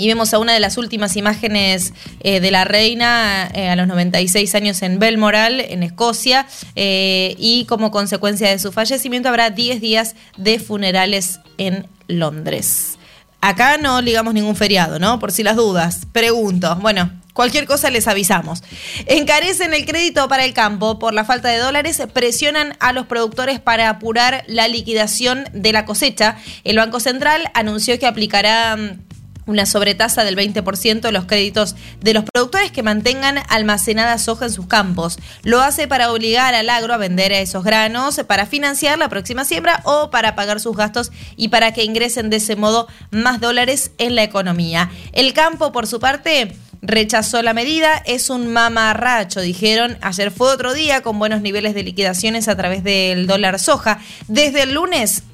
Y 0.00 0.08
vemos 0.08 0.32
a 0.32 0.38
una 0.38 0.54
de 0.54 0.60
las 0.60 0.78
últimas 0.78 1.14
imágenes 1.16 1.92
eh, 2.20 2.40
de 2.40 2.50
la 2.50 2.64
reina 2.64 3.50
eh, 3.52 3.68
a 3.68 3.76
los 3.76 3.86
96 3.86 4.54
años 4.54 4.80
en 4.80 4.98
Belmoral, 4.98 5.60
en 5.60 5.82
Escocia, 5.82 6.46
eh, 6.74 7.34
y 7.38 7.66
como 7.66 7.90
consecuencia 7.90 8.48
de 8.48 8.58
su 8.58 8.72
fallecimiento 8.72 9.28
habrá 9.28 9.50
10 9.50 9.82
días 9.82 10.16
de 10.38 10.58
funerales 10.58 11.40
en 11.58 11.86
Londres. 12.08 12.96
Acá 13.42 13.76
no 13.76 14.00
ligamos 14.00 14.32
ningún 14.32 14.56
feriado, 14.56 14.98
¿no? 14.98 15.18
Por 15.18 15.32
si 15.32 15.42
las 15.42 15.56
dudas. 15.56 16.06
Pregunto. 16.12 16.76
Bueno, 16.76 17.10
cualquier 17.34 17.66
cosa 17.66 17.90
les 17.90 18.08
avisamos. 18.08 18.62
Encarecen 19.04 19.74
el 19.74 19.84
crédito 19.84 20.28
para 20.28 20.46
el 20.46 20.54
campo 20.54 20.98
por 20.98 21.12
la 21.12 21.26
falta 21.26 21.48
de 21.48 21.58
dólares, 21.58 22.02
presionan 22.14 22.74
a 22.80 22.94
los 22.94 23.04
productores 23.04 23.60
para 23.60 23.90
apurar 23.90 24.44
la 24.46 24.66
liquidación 24.66 25.44
de 25.52 25.72
la 25.74 25.84
cosecha. 25.84 26.36
El 26.64 26.78
Banco 26.78 27.00
Central 27.00 27.50
anunció 27.52 27.98
que 27.98 28.06
aplicará 28.06 28.76
mm, 28.76 29.09
una 29.50 29.66
sobretasa 29.66 30.24
del 30.24 30.36
20% 30.36 31.00
de 31.00 31.12
los 31.12 31.24
créditos 31.24 31.74
de 32.00 32.14
los 32.14 32.24
productores 32.24 32.70
que 32.70 32.82
mantengan 32.82 33.38
almacenada 33.48 34.16
soja 34.18 34.46
en 34.46 34.52
sus 34.52 34.66
campos. 34.66 35.18
Lo 35.42 35.60
hace 35.60 35.88
para 35.88 36.12
obligar 36.12 36.54
al 36.54 36.70
agro 36.70 36.94
a 36.94 36.98
vender 36.98 37.32
esos 37.32 37.64
granos, 37.64 38.20
para 38.26 38.46
financiar 38.46 38.98
la 38.98 39.08
próxima 39.08 39.44
siembra 39.44 39.80
o 39.84 40.10
para 40.10 40.34
pagar 40.34 40.60
sus 40.60 40.76
gastos 40.76 41.10
y 41.36 41.48
para 41.48 41.72
que 41.72 41.84
ingresen 41.84 42.30
de 42.30 42.36
ese 42.36 42.56
modo 42.56 42.86
más 43.10 43.40
dólares 43.40 43.90
en 43.98 44.14
la 44.14 44.22
economía. 44.22 44.90
El 45.12 45.32
campo, 45.32 45.72
por 45.72 45.86
su 45.86 45.98
parte, 45.98 46.56
rechazó 46.82 47.42
la 47.42 47.52
medida, 47.52 47.96
es 48.06 48.30
un 48.30 48.52
mamarracho, 48.52 49.40
dijeron. 49.40 49.98
Ayer 50.00 50.30
fue 50.30 50.48
otro 50.48 50.72
día 50.72 51.02
con 51.02 51.18
buenos 51.18 51.42
niveles 51.42 51.74
de 51.74 51.82
liquidaciones 51.82 52.48
a 52.48 52.56
través 52.56 52.84
del 52.84 53.26
dólar 53.26 53.58
soja. 53.58 53.98
Desde 54.28 54.62
el 54.62 54.74
lunes 54.74 55.24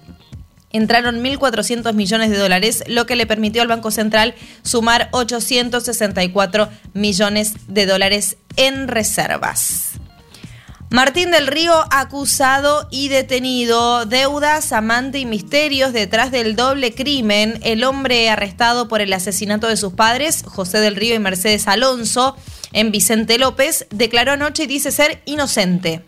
entraron 0.70 1.22
1.400 1.22 1.92
millones 1.94 2.30
de 2.30 2.38
dólares, 2.38 2.84
lo 2.86 3.06
que 3.06 3.16
le 3.16 3.26
permitió 3.26 3.62
al 3.62 3.68
Banco 3.68 3.90
Central 3.90 4.34
sumar 4.62 5.08
864 5.12 6.68
millones 6.92 7.54
de 7.68 7.86
dólares 7.86 8.36
en 8.56 8.88
reservas. 8.88 9.92
Martín 10.88 11.32
del 11.32 11.48
Río 11.48 11.74
acusado 11.90 12.86
y 12.92 13.08
detenido. 13.08 14.06
Deudas, 14.06 14.72
amante 14.72 15.18
y 15.18 15.26
misterios 15.26 15.92
detrás 15.92 16.30
del 16.30 16.54
doble 16.54 16.94
crimen. 16.94 17.58
El 17.62 17.82
hombre 17.82 18.30
arrestado 18.30 18.86
por 18.86 19.00
el 19.00 19.12
asesinato 19.12 19.66
de 19.66 19.76
sus 19.76 19.94
padres, 19.94 20.44
José 20.46 20.78
del 20.78 20.94
Río 20.94 21.16
y 21.16 21.18
Mercedes 21.18 21.66
Alonso, 21.66 22.36
en 22.72 22.92
Vicente 22.92 23.36
López, 23.36 23.86
declaró 23.90 24.32
anoche 24.32 24.62
y 24.62 24.66
dice 24.68 24.92
ser 24.92 25.22
inocente. 25.26 26.04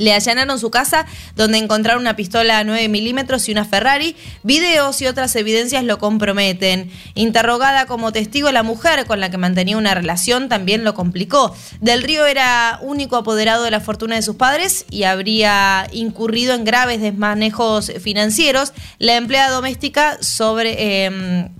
Le 0.00 0.14
allanaron 0.14 0.58
su 0.58 0.70
casa 0.70 1.04
donde 1.36 1.58
encontraron 1.58 2.00
una 2.00 2.16
pistola 2.16 2.58
a 2.58 2.64
9 2.64 2.88
milímetros 2.88 3.46
y 3.48 3.52
una 3.52 3.66
Ferrari. 3.66 4.16
Videos 4.42 5.02
y 5.02 5.06
otras 5.06 5.36
evidencias 5.36 5.84
lo 5.84 5.98
comprometen. 5.98 6.90
Interrogada 7.14 7.84
como 7.84 8.10
testigo, 8.10 8.50
la 8.50 8.62
mujer 8.62 9.04
con 9.04 9.20
la 9.20 9.30
que 9.30 9.36
mantenía 9.36 9.76
una 9.76 9.94
relación 9.94 10.48
también 10.48 10.84
lo 10.84 10.94
complicó. 10.94 11.54
Del 11.82 12.02
Río 12.02 12.24
era 12.24 12.78
único 12.80 13.16
apoderado 13.16 13.62
de 13.62 13.70
la 13.70 13.80
fortuna 13.80 14.16
de 14.16 14.22
sus 14.22 14.36
padres 14.36 14.86
y 14.90 15.02
habría 15.02 15.86
incurrido 15.92 16.54
en 16.54 16.64
graves 16.64 17.02
desmanejos 17.02 17.92
financieros. 18.00 18.72
La 18.98 19.16
empleada 19.16 19.50
doméstica 19.50 20.16
sobre... 20.22 20.76
eh, 20.78 21.50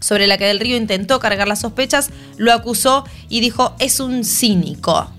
sobre 0.00 0.26
la 0.26 0.38
que 0.38 0.46
Del 0.46 0.60
Río 0.60 0.78
intentó 0.78 1.20
cargar 1.20 1.46
las 1.46 1.60
sospechas, 1.60 2.08
lo 2.38 2.54
acusó 2.54 3.04
y 3.28 3.40
dijo 3.40 3.74
es 3.78 4.00
un 4.00 4.24
cínico. 4.24 5.12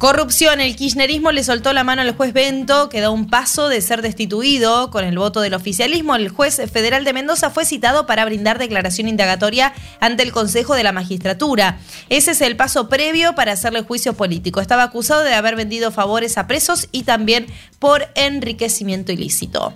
Corrupción. 0.00 0.62
El 0.62 0.76
kirchnerismo 0.76 1.30
le 1.30 1.44
soltó 1.44 1.74
la 1.74 1.84
mano 1.84 2.00
al 2.00 2.16
juez 2.16 2.32
Bento, 2.32 2.88
que 2.88 3.02
da 3.02 3.10
un 3.10 3.28
paso 3.28 3.68
de 3.68 3.82
ser 3.82 4.00
destituido 4.00 4.90
con 4.90 5.04
el 5.04 5.18
voto 5.18 5.42
del 5.42 5.52
oficialismo. 5.52 6.16
El 6.16 6.30
juez 6.30 6.56
federal 6.72 7.04
de 7.04 7.12
Mendoza 7.12 7.50
fue 7.50 7.66
citado 7.66 8.06
para 8.06 8.24
brindar 8.24 8.58
declaración 8.58 9.08
indagatoria 9.08 9.74
ante 10.00 10.22
el 10.22 10.32
Consejo 10.32 10.74
de 10.74 10.84
la 10.84 10.92
Magistratura. 10.92 11.80
Ese 12.08 12.30
es 12.30 12.40
el 12.40 12.56
paso 12.56 12.88
previo 12.88 13.34
para 13.34 13.52
hacerle 13.52 13.82
juicio 13.82 14.14
político. 14.14 14.62
Estaba 14.62 14.84
acusado 14.84 15.22
de 15.22 15.34
haber 15.34 15.54
vendido 15.54 15.90
favores 15.90 16.38
a 16.38 16.46
presos 16.46 16.88
y 16.92 17.02
también 17.02 17.44
por 17.78 18.08
enriquecimiento 18.14 19.12
ilícito. 19.12 19.74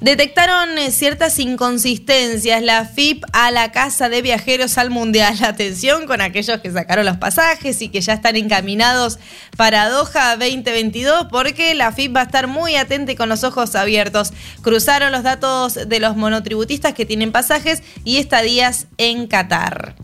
Detectaron 0.00 0.76
eh, 0.78 0.90
ciertas 0.90 1.38
inconsistencias. 1.38 2.62
La 2.62 2.84
FIP 2.84 3.24
a 3.32 3.50
la 3.50 3.72
Casa 3.72 4.08
de 4.08 4.22
Viajeros 4.22 4.78
al 4.78 4.90
Mundial. 4.90 5.36
Atención 5.44 6.06
con 6.06 6.20
aquellos 6.20 6.60
que 6.60 6.70
sacaron 6.70 7.06
los 7.06 7.16
pasajes 7.16 7.80
y 7.82 7.88
que 7.88 8.00
ya 8.00 8.14
están 8.14 8.36
encaminados 8.36 9.18
para 9.56 9.88
Doha 9.88 10.36
2022 10.36 11.28
porque 11.30 11.74
la 11.74 11.92
FIP 11.92 12.16
va 12.16 12.20
a 12.20 12.24
estar 12.24 12.46
muy 12.46 12.76
atenta 12.76 13.12
y 13.12 13.16
con 13.16 13.28
los 13.28 13.44
ojos 13.44 13.74
abiertos. 13.74 14.32
Cruzaron 14.62 15.12
los 15.12 15.22
datos 15.22 15.74
de 15.74 16.00
los 16.00 16.16
monotributistas 16.16 16.94
que 16.94 17.06
tienen 17.06 17.32
pasajes 17.32 17.82
y 18.04 18.18
estadías 18.18 18.86
en 18.98 19.26
Qatar. 19.26 19.94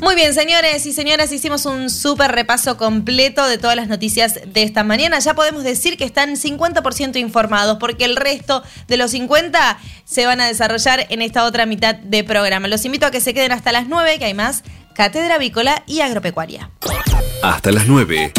Muy 0.00 0.14
bien, 0.14 0.32
señores 0.32 0.86
y 0.86 0.94
señoras, 0.94 1.30
hicimos 1.30 1.66
un 1.66 1.90
súper 1.90 2.32
repaso 2.32 2.78
completo 2.78 3.46
de 3.46 3.58
todas 3.58 3.76
las 3.76 3.86
noticias 3.86 4.40
de 4.46 4.62
esta 4.62 4.82
mañana. 4.82 5.18
Ya 5.18 5.34
podemos 5.34 5.62
decir 5.62 5.98
que 5.98 6.04
están 6.04 6.36
50% 6.36 7.18
informados, 7.18 7.76
porque 7.78 8.06
el 8.06 8.16
resto 8.16 8.62
de 8.88 8.96
los 8.96 9.10
50 9.10 9.78
se 10.04 10.24
van 10.24 10.40
a 10.40 10.46
desarrollar 10.46 11.06
en 11.10 11.20
esta 11.20 11.44
otra 11.44 11.66
mitad 11.66 11.94
de 11.94 12.24
programa. 12.24 12.66
Los 12.68 12.84
invito 12.86 13.04
a 13.06 13.10
que 13.10 13.20
se 13.20 13.34
queden 13.34 13.52
hasta 13.52 13.72
las 13.72 13.88
9, 13.88 14.18
que 14.18 14.24
hay 14.24 14.34
más 14.34 14.62
Cátedra 14.94 15.34
Avícola 15.34 15.82
y 15.86 16.00
Agropecuaria. 16.00 16.70
Hasta 17.42 17.70
las 17.70 17.86
9. 17.86 18.32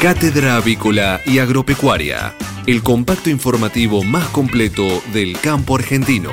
Cátedra 0.00 0.56
Avícola 0.56 1.20
y 1.26 1.38
Agropecuaria, 1.38 2.34
el 2.66 2.82
compacto 2.82 3.28
informativo 3.28 4.02
más 4.02 4.26
completo 4.28 5.02
del 5.12 5.38
campo 5.38 5.76
argentino. 5.76 6.32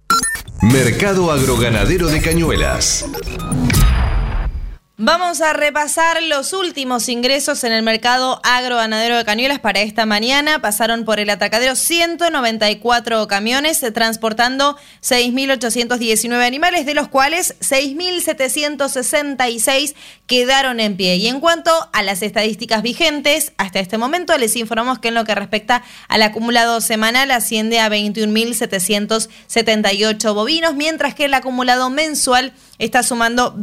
Mercado 0.62 1.32
Agroganadero 1.32 2.08
de 2.08 2.20
Cañuelas. 2.20 3.06
Vamos 5.02 5.40
a 5.40 5.54
repasar 5.54 6.22
los 6.24 6.52
últimos 6.52 7.08
ingresos 7.08 7.64
en 7.64 7.72
el 7.72 7.82
mercado 7.82 8.38
agroganadero 8.44 9.16
de 9.16 9.24
Cañuelas 9.24 9.58
para 9.58 9.80
esta 9.80 10.04
mañana. 10.04 10.60
Pasaron 10.60 11.06
por 11.06 11.20
el 11.20 11.30
atacadero 11.30 11.74
194 11.74 13.26
camiones 13.26 13.82
eh, 13.82 13.92
transportando 13.92 14.76
6.819 15.02 16.46
animales, 16.46 16.84
de 16.84 16.92
los 16.92 17.08
cuales 17.08 17.56
6.766 17.60 19.94
quedaron 20.26 20.80
en 20.80 20.98
pie. 20.98 21.16
Y 21.16 21.28
en 21.28 21.40
cuanto 21.40 21.70
a 21.94 22.02
las 22.02 22.20
estadísticas 22.20 22.82
vigentes, 22.82 23.54
hasta 23.56 23.80
este 23.80 23.96
momento 23.96 24.36
les 24.36 24.54
informamos 24.54 24.98
que 24.98 25.08
en 25.08 25.14
lo 25.14 25.24
que 25.24 25.34
respecta 25.34 25.82
al 26.08 26.20
acumulado 26.20 26.82
semanal 26.82 27.30
asciende 27.30 27.80
a 27.80 27.88
21.778 27.88 30.34
bovinos, 30.34 30.74
mientras 30.74 31.14
que 31.14 31.24
el 31.24 31.32
acumulado 31.32 31.88
mensual 31.88 32.52
está 32.78 33.02
sumando 33.02 33.54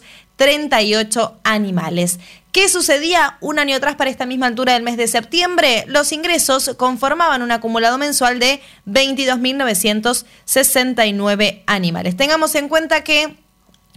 27.238 0.00 1.34
animales. 1.44 2.18
¿Qué 2.52 2.68
sucedía 2.68 3.36
un 3.40 3.58
año 3.58 3.76
atrás 3.76 3.96
para 3.96 4.10
esta 4.10 4.26
misma 4.26 4.46
altura 4.46 4.74
del 4.74 4.82
mes 4.82 4.98
de 4.98 5.08
septiembre? 5.08 5.86
Los 5.88 6.12
ingresos 6.12 6.72
conformaban 6.76 7.40
un 7.42 7.50
acumulado 7.50 7.96
mensual 7.96 8.38
de 8.38 8.60
22.969 8.86 11.62
animales. 11.66 12.14
Tengamos 12.16 12.54
en 12.54 12.68
cuenta 12.68 13.02
que 13.04 13.38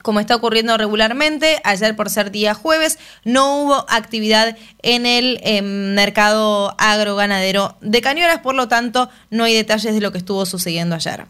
como 0.06 0.22
está 0.22 0.36
ocurriendo 0.36 0.78
regularmente. 0.78 1.60
Ayer, 1.64 1.96
por 1.96 2.12
ser 2.12 2.30
día 2.30 2.54
jueves, 2.54 3.00
no 3.24 3.60
hubo 3.60 3.86
actividad 3.90 4.56
en 4.84 5.08
el 5.08 5.40
em, 5.42 5.96
mercado 5.96 6.76
agroganadero 6.78 7.76
de 7.82 8.02
Cañuelas, 8.02 8.40
por 8.40 8.54
lo 8.54 8.68
tanto, 8.68 9.10
no 9.32 9.46
hay 9.46 9.56
detalles 9.56 9.96
de 9.96 10.02
lo 10.02 10.12
que 10.12 10.20
estuvo 10.20 10.46
sucediendo 10.46 10.94
ayer. 10.94 11.26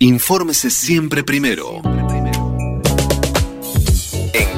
Infórmese 0.00 0.68
siempre 0.68 1.22
primero. 1.22 1.80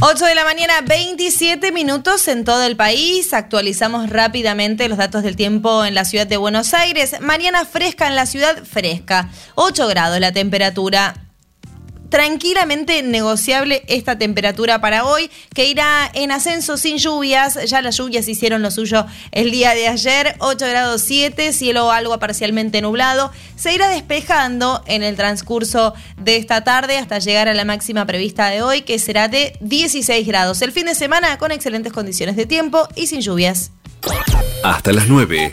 Ocho 0.00 0.26
de 0.26 0.34
la 0.34 0.44
mañana, 0.44 0.74
27 0.82 1.72
minutos 1.72 2.26
en 2.28 2.44
todo 2.44 2.64
el 2.64 2.76
país. 2.76 3.32
Actualizamos 3.32 4.10
rápidamente 4.10 4.88
los 4.88 4.98
datos 4.98 5.22
del 5.22 5.36
tiempo 5.36 5.84
en 5.84 5.94
la 5.94 6.04
ciudad 6.04 6.26
de 6.26 6.36
Buenos 6.36 6.74
Aires. 6.74 7.16
Mañana 7.20 7.64
fresca 7.64 8.08
en 8.08 8.16
la 8.16 8.26
ciudad, 8.26 8.62
fresca. 8.64 9.30
8 9.54 9.86
grados 9.86 10.20
la 10.20 10.32
temperatura 10.32 11.23
tranquilamente 12.14 13.02
negociable 13.02 13.82
esta 13.88 14.16
temperatura 14.16 14.80
para 14.80 15.04
hoy, 15.04 15.28
que 15.52 15.66
irá 15.66 16.08
en 16.14 16.30
ascenso 16.30 16.76
sin 16.76 16.98
lluvias. 16.98 17.58
Ya 17.66 17.82
las 17.82 17.96
lluvias 17.96 18.28
hicieron 18.28 18.62
lo 18.62 18.70
suyo 18.70 19.04
el 19.32 19.50
día 19.50 19.74
de 19.74 19.88
ayer, 19.88 20.36
8 20.38 20.64
grados 20.64 21.02
7, 21.02 21.52
cielo 21.52 21.90
algo 21.90 22.16
parcialmente 22.20 22.80
nublado. 22.82 23.32
Se 23.56 23.74
irá 23.74 23.88
despejando 23.88 24.84
en 24.86 25.02
el 25.02 25.16
transcurso 25.16 25.94
de 26.16 26.36
esta 26.36 26.62
tarde 26.62 26.98
hasta 26.98 27.18
llegar 27.18 27.48
a 27.48 27.54
la 27.54 27.64
máxima 27.64 28.06
prevista 28.06 28.48
de 28.48 28.62
hoy, 28.62 28.82
que 28.82 29.00
será 29.00 29.26
de 29.26 29.56
16 29.58 30.24
grados. 30.24 30.62
El 30.62 30.70
fin 30.70 30.86
de 30.86 30.94
semana 30.94 31.36
con 31.38 31.50
excelentes 31.50 31.92
condiciones 31.92 32.36
de 32.36 32.46
tiempo 32.46 32.86
y 32.94 33.08
sin 33.08 33.22
lluvias. 33.22 33.72
Hasta 34.62 34.92
las 34.92 35.08
9. 35.08 35.52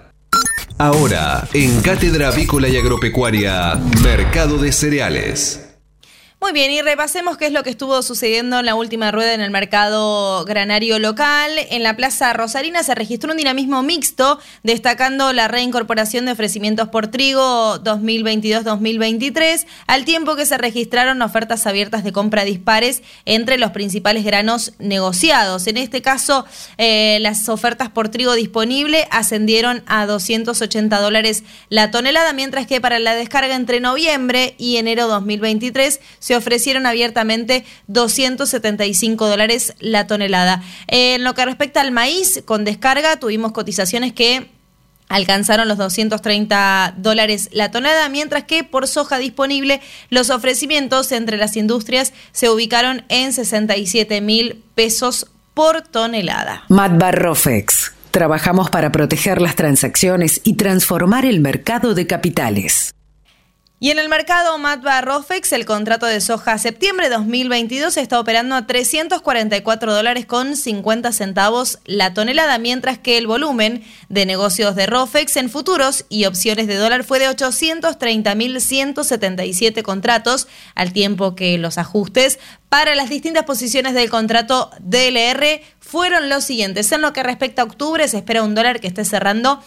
Ahora, 0.81 1.47
en 1.53 1.79
Cátedra 1.83 2.29
Avícola 2.29 2.67
y 2.67 2.75
Agropecuaria, 2.75 3.75
Mercado 4.01 4.57
de 4.57 4.71
Cereales. 4.71 5.70
Muy 6.43 6.53
bien, 6.53 6.71
y 6.71 6.81
repasemos 6.81 7.37
qué 7.37 7.45
es 7.45 7.51
lo 7.51 7.61
que 7.61 7.69
estuvo 7.69 8.01
sucediendo 8.01 8.57
en 8.57 8.65
la 8.65 8.73
última 8.73 9.11
rueda 9.11 9.35
en 9.35 9.41
el 9.41 9.51
mercado 9.51 10.43
granario 10.43 10.97
local. 10.97 11.51
En 11.69 11.83
la 11.83 11.95
Plaza 11.95 12.33
Rosarina 12.33 12.81
se 12.81 12.95
registró 12.95 13.29
un 13.29 13.37
dinamismo 13.37 13.83
mixto, 13.83 14.39
destacando 14.63 15.33
la 15.33 15.47
reincorporación 15.47 16.25
de 16.25 16.31
ofrecimientos 16.31 16.89
por 16.89 17.09
trigo 17.09 17.77
2022-2023, 17.83 19.67
al 19.85 20.03
tiempo 20.03 20.35
que 20.35 20.47
se 20.47 20.57
registraron 20.57 21.21
ofertas 21.21 21.67
abiertas 21.67 22.03
de 22.03 22.11
compra 22.11 22.43
dispares 22.43 23.03
entre 23.25 23.59
los 23.59 23.69
principales 23.69 24.25
granos 24.25 24.73
negociados. 24.79 25.67
En 25.67 25.77
este 25.77 26.01
caso, 26.01 26.45
eh, 26.79 27.19
las 27.21 27.49
ofertas 27.49 27.89
por 27.91 28.09
trigo 28.09 28.33
disponible 28.33 29.07
ascendieron 29.11 29.83
a 29.85 30.07
280 30.07 30.99
dólares 31.01 31.43
la 31.69 31.91
tonelada, 31.91 32.33
mientras 32.33 32.65
que 32.65 32.81
para 32.81 32.97
la 32.97 33.13
descarga 33.13 33.53
entre 33.53 33.79
noviembre 33.79 34.55
y 34.57 34.77
enero 34.77 35.07
2023 35.07 35.99
se 36.17 36.30
ofrecieron 36.35 36.85
abiertamente 36.85 37.65
275 37.87 39.27
dólares 39.27 39.73
la 39.79 40.07
tonelada. 40.07 40.63
En 40.87 41.23
lo 41.23 41.33
que 41.33 41.45
respecta 41.45 41.81
al 41.81 41.91
maíz 41.91 42.41
con 42.45 42.65
descarga, 42.65 43.17
tuvimos 43.17 43.51
cotizaciones 43.51 44.13
que 44.13 44.49
alcanzaron 45.11 45.67
los 45.67 45.77
230 45.77 46.95
dólares 46.97 47.49
la 47.51 47.69
tonelada, 47.69 48.09
mientras 48.09 48.45
que 48.45 48.63
por 48.63 48.87
soja 48.87 49.17
disponible 49.17 49.81
los 50.09 50.29
ofrecimientos 50.29 51.11
entre 51.11 51.37
las 51.37 51.57
industrias 51.57 52.13
se 52.31 52.49
ubicaron 52.49 53.03
en 53.09 53.33
67 53.33 54.21
mil 54.21 54.63
pesos 54.73 55.27
por 55.53 55.81
tonelada. 55.81 56.63
Matbarrofex. 56.69 57.93
Trabajamos 58.11 58.69
para 58.69 58.91
proteger 58.91 59.41
las 59.41 59.55
transacciones 59.55 60.41
y 60.43 60.55
transformar 60.55 61.25
el 61.25 61.39
mercado 61.39 61.93
de 61.93 62.07
capitales. 62.07 62.93
Y 63.83 63.89
en 63.89 63.97
el 63.97 64.09
mercado 64.09 64.59
Matba 64.59 65.01
Rofex, 65.01 65.53
el 65.53 65.65
contrato 65.65 66.05
de 66.05 66.21
soja 66.21 66.59
septiembre 66.59 67.09
2022 67.09 67.97
está 67.97 68.19
operando 68.19 68.53
a 68.53 68.67
344 68.67 69.91
dólares 69.91 70.27
con 70.27 70.55
50 70.55 71.11
centavos 71.11 71.79
la 71.85 72.13
tonelada, 72.13 72.59
mientras 72.59 72.99
que 72.99 73.17
el 73.17 73.25
volumen 73.25 73.83
de 74.07 74.27
negocios 74.27 74.75
de 74.75 74.85
Rofex 74.85 75.35
en 75.37 75.49
futuros 75.49 76.05
y 76.09 76.25
opciones 76.25 76.67
de 76.67 76.75
dólar 76.75 77.03
fue 77.03 77.17
de 77.17 77.27
830.177 77.29 79.81
contratos, 79.81 80.47
al 80.75 80.93
tiempo 80.93 81.33
que 81.33 81.57
los 81.57 81.79
ajustes 81.79 82.37
para 82.69 82.93
las 82.93 83.09
distintas 83.09 83.45
posiciones 83.45 83.95
del 83.95 84.11
contrato 84.11 84.69
DLR 84.79 85.59
fueron 85.79 86.29
los 86.29 86.43
siguientes. 86.43 86.91
En 86.91 87.01
lo 87.01 87.13
que 87.13 87.23
respecta 87.23 87.63
a 87.63 87.65
octubre, 87.65 88.07
se 88.07 88.17
espera 88.17 88.43
un 88.43 88.53
dólar 88.53 88.79
que 88.79 88.85
esté 88.85 89.05
cerrando 89.05 89.59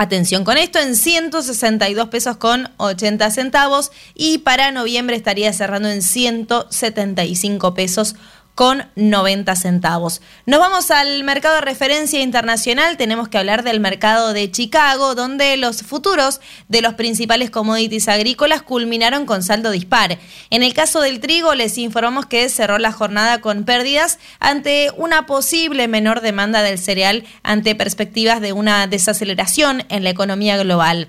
Atención 0.00 0.44
con 0.44 0.58
esto, 0.58 0.78
en 0.78 0.94
162 0.94 2.06
pesos 2.06 2.36
con 2.36 2.70
80 2.76 3.32
centavos 3.32 3.90
y 4.14 4.38
para 4.38 4.70
noviembre 4.70 5.16
estaría 5.16 5.52
cerrando 5.52 5.88
en 5.88 6.02
175 6.02 7.74
pesos 7.74 8.14
con 8.58 8.88
90 8.96 9.54
centavos. 9.54 10.20
Nos 10.44 10.58
vamos 10.58 10.90
al 10.90 11.22
mercado 11.22 11.54
de 11.54 11.60
referencia 11.60 12.20
internacional. 12.20 12.96
Tenemos 12.96 13.28
que 13.28 13.38
hablar 13.38 13.62
del 13.62 13.78
mercado 13.78 14.32
de 14.32 14.50
Chicago, 14.50 15.14
donde 15.14 15.56
los 15.56 15.84
futuros 15.84 16.40
de 16.66 16.82
los 16.82 16.94
principales 16.94 17.50
commodities 17.50 18.08
agrícolas 18.08 18.62
culminaron 18.62 19.26
con 19.26 19.44
saldo 19.44 19.70
dispar. 19.70 20.18
En 20.50 20.64
el 20.64 20.74
caso 20.74 21.00
del 21.00 21.20
trigo, 21.20 21.54
les 21.54 21.78
informamos 21.78 22.26
que 22.26 22.48
cerró 22.48 22.78
la 22.78 22.90
jornada 22.90 23.40
con 23.40 23.62
pérdidas 23.62 24.18
ante 24.40 24.90
una 24.96 25.24
posible 25.24 25.86
menor 25.86 26.20
demanda 26.20 26.62
del 26.62 26.80
cereal 26.80 27.22
ante 27.44 27.76
perspectivas 27.76 28.40
de 28.40 28.54
una 28.54 28.88
desaceleración 28.88 29.84
en 29.88 30.02
la 30.02 30.10
economía 30.10 30.56
global. 30.56 31.08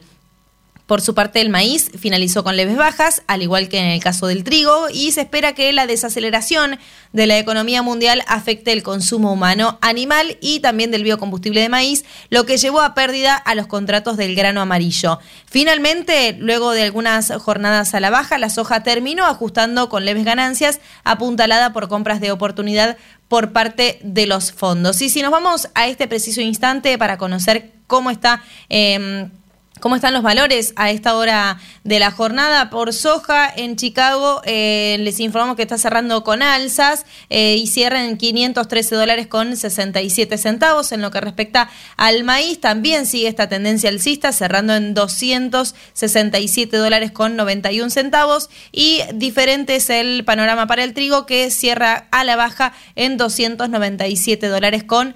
Por 0.90 1.02
su 1.02 1.14
parte, 1.14 1.40
el 1.40 1.52
maíz 1.52 1.92
finalizó 2.00 2.44
con 2.44 2.58
leves 2.58 2.76
bajas, 2.76 3.22
al 3.28 3.44
igual 3.44 3.70
que 3.70 3.78
en 3.78 3.86
el 3.86 4.02
caso 4.02 4.26
del 4.26 4.44
trigo, 4.44 4.88
y 4.92 5.12
se 5.12 5.22
espera 5.22 5.54
que 5.54 5.72
la 5.72 5.86
desaceleración 5.86 6.80
de 7.14 7.28
la 7.28 7.38
economía 7.38 7.84
mundial 7.84 8.24
afecte 8.26 8.72
el 8.72 8.82
consumo 8.82 9.32
humano 9.32 9.78
animal 9.84 10.40
y 10.42 10.62
también 10.62 10.90
del 10.90 11.04
biocombustible 11.04 11.62
de 11.62 11.70
maíz, 11.70 12.06
lo 12.32 12.48
que 12.48 12.58
llevó 12.58 12.82
a 12.82 12.96
pérdida 12.96 13.36
a 13.36 13.54
los 13.54 13.68
contratos 13.68 14.18
del 14.18 14.34
grano 14.34 14.62
amarillo. 14.62 15.20
Finalmente, 15.46 16.36
luego 16.40 16.72
de 16.72 16.82
algunas 16.82 17.32
jornadas 17.34 17.94
a 17.94 18.00
la 18.00 18.10
baja, 18.10 18.40
la 18.40 18.50
soja 18.50 18.82
terminó 18.82 19.28
ajustando 19.28 19.90
con 19.90 20.06
leves 20.06 20.26
ganancias, 20.26 20.80
apuntalada 21.04 21.72
por 21.72 21.88
compras 21.88 22.20
de 22.20 22.32
oportunidad 22.32 22.98
por 23.28 23.52
parte 23.52 24.00
de 24.02 24.26
los 24.26 24.52
fondos. 24.54 25.04
Y 25.04 25.10
si 25.10 25.22
nos 25.22 25.30
vamos 25.30 25.70
a 25.76 25.88
este 25.88 26.08
preciso 26.08 26.42
instante 26.42 26.98
para 26.98 27.20
conocer 27.20 27.74
cómo 27.86 28.10
está... 28.10 28.42
Eh, 28.70 29.30
¿Cómo 29.80 29.96
están 29.96 30.14
los 30.14 30.24
valores 30.24 30.74
a 30.76 30.92
esta 30.92 31.16
hora 31.16 31.58
de 31.86 32.00
la 32.00 32.12
jornada? 32.12 32.70
Por 32.70 32.92
soja 32.92 33.50
en 33.56 33.78
Chicago 33.78 34.42
eh, 34.44 34.98
les 35.00 35.22
informamos 35.22 35.56
que 35.56 35.62
está 35.62 35.78
cerrando 35.78 36.26
con 36.26 36.42
alzas 36.42 37.06
eh, 37.30 37.56
y 37.56 37.68
cierra 37.68 38.04
en 38.04 38.18
513 38.18 38.96
dólares 38.96 39.28
con 39.28 39.56
67 39.56 40.38
centavos. 40.38 40.92
En 40.92 41.02
lo 41.02 41.12
que 41.12 41.22
respecta 41.22 41.70
al 41.96 42.26
maíz, 42.26 42.60
también 42.60 43.06
sigue 43.06 43.30
esta 43.30 43.48
tendencia 43.48 43.90
alcista, 43.90 44.34
cerrando 44.34 44.76
en 44.76 44.94
267 44.94 46.76
dólares 46.76 47.12
con 47.12 47.38
91 47.38 47.90
centavos. 47.90 48.50
Y 48.74 49.02
diferente 49.14 49.78
es 49.78 49.90
el 49.90 50.26
panorama 50.26 50.68
para 50.68 50.84
el 50.84 50.94
trigo, 50.94 51.26
que 51.26 51.50
cierra 51.52 52.10
a 52.12 52.26
la 52.26 52.36
baja 52.36 52.74
en 52.96 53.16
297 53.16 54.48
dólares 54.48 54.84
con 54.84 55.16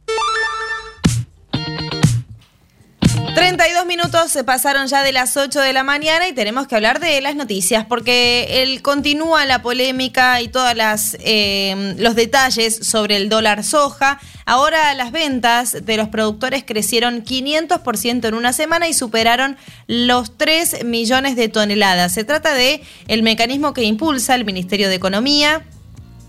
Minutos 4.01 4.31
se 4.31 4.43
pasaron 4.43 4.87
ya 4.87 5.03
de 5.03 5.11
las 5.11 5.37
8 5.37 5.59
de 5.59 5.73
la 5.73 5.83
mañana 5.83 6.27
y 6.27 6.33
tenemos 6.33 6.65
que 6.65 6.75
hablar 6.75 6.99
de 6.99 7.21
las 7.21 7.35
noticias 7.35 7.85
porque 7.85 8.63
el, 8.63 8.81
continúa 8.81 9.45
la 9.45 9.61
polémica 9.61 10.41
y 10.41 10.47
todos 10.47 10.73
eh, 11.19 11.95
los 11.97 12.15
detalles 12.15 12.77
sobre 12.77 13.17
el 13.17 13.29
dólar 13.29 13.63
soja. 13.63 14.19
Ahora 14.45 14.93
las 14.95 15.11
ventas 15.11 15.85
de 15.85 15.97
los 15.97 16.07
productores 16.07 16.63
crecieron 16.65 17.23
500% 17.23 18.27
en 18.27 18.33
una 18.33 18.53
semana 18.53 18.87
y 18.87 18.93
superaron 18.93 19.55
los 19.85 20.35
3 20.35 20.83
millones 20.83 21.35
de 21.35 21.49
toneladas. 21.49 22.13
Se 22.13 22.23
trata 22.23 22.55
de 22.55 22.81
el 23.07 23.21
mecanismo 23.21 23.73
que 23.73 23.83
impulsa 23.83 24.33
el 24.33 24.45
Ministerio 24.45 24.89
de 24.89 24.95
Economía 24.95 25.63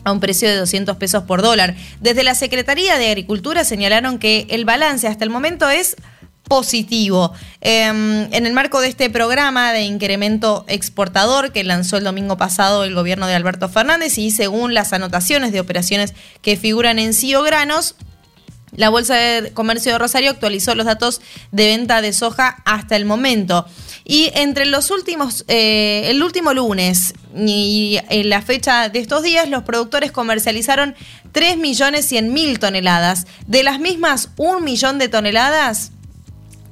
a 0.05 0.13
un 0.13 0.21
precio 0.21 0.49
de 0.49 0.57
200 0.57 0.97
pesos 0.97 1.23
por 1.23 1.41
dólar. 1.41 1.75
Desde 2.01 2.23
la 2.23 2.35
Secretaría 2.35 2.99
de 2.99 3.09
Agricultura 3.09 3.65
señalaron 3.65 4.19
que 4.19 4.47
el 4.51 4.65
balance 4.65 5.07
hasta 5.07 5.25
el 5.25 5.31
momento 5.31 5.71
es 5.71 5.97
positivo. 6.49 7.33
Em, 7.61 8.33
en 8.33 8.47
el 8.47 8.53
marco 8.53 8.81
de 8.81 8.89
este 8.89 9.09
programa 9.11 9.73
de 9.73 9.83
incremento 9.83 10.65
exportador 10.69 11.53
que 11.53 11.65
lanzó 11.65 11.97
el 11.97 12.05
domingo 12.05 12.37
pasado 12.37 12.85
el 12.85 12.95
gobierno 12.95 13.27
de 13.27 13.35
Alberto 13.35 13.69
Fernández 13.69 14.19
y 14.19 14.31
según 14.31 14.75
las 14.75 14.93
anotaciones 14.93 15.53
de 15.53 15.61
operaciones 15.61 16.15
que 16.43 16.57
figuran 16.57 16.99
en 16.99 17.15
CIO 17.15 17.43
Granos, 17.43 17.95
la 18.75 18.89
Bolsa 18.89 19.15
de 19.17 19.53
Comercio 19.53 19.93
de 19.93 19.99
Rosario 19.99 20.31
actualizó 20.31 20.75
los 20.75 20.87
datos 20.87 21.21
de 21.51 21.67
venta 21.67 22.01
de 22.01 22.13
soja 22.13 22.63
hasta 22.65 22.97
el 22.97 23.05
momento. 23.05 23.67
Y 24.05 24.31
entre 24.35 24.65
los 24.65 24.91
últimos, 24.91 25.45
eh, 25.49 26.05
el 26.07 26.23
último 26.23 26.55
lunes 26.55 27.15
y 27.37 27.99
en 28.09 28.31
la 28.31 28.41
fecha 28.41 28.89
de 28.89 28.99
estos 28.99 29.23
días, 29.23 29.49
los 29.49 29.63
productores 29.63 30.11
comercializaron 30.11 30.95
3.100.000 31.33 32.59
toneladas. 32.59 33.27
De 33.47 33.63
las 33.63 33.79
mismas, 33.79 34.31
un 34.39 34.65
millón 34.65 34.99
de 34.99 35.09
toneladas 35.09 35.93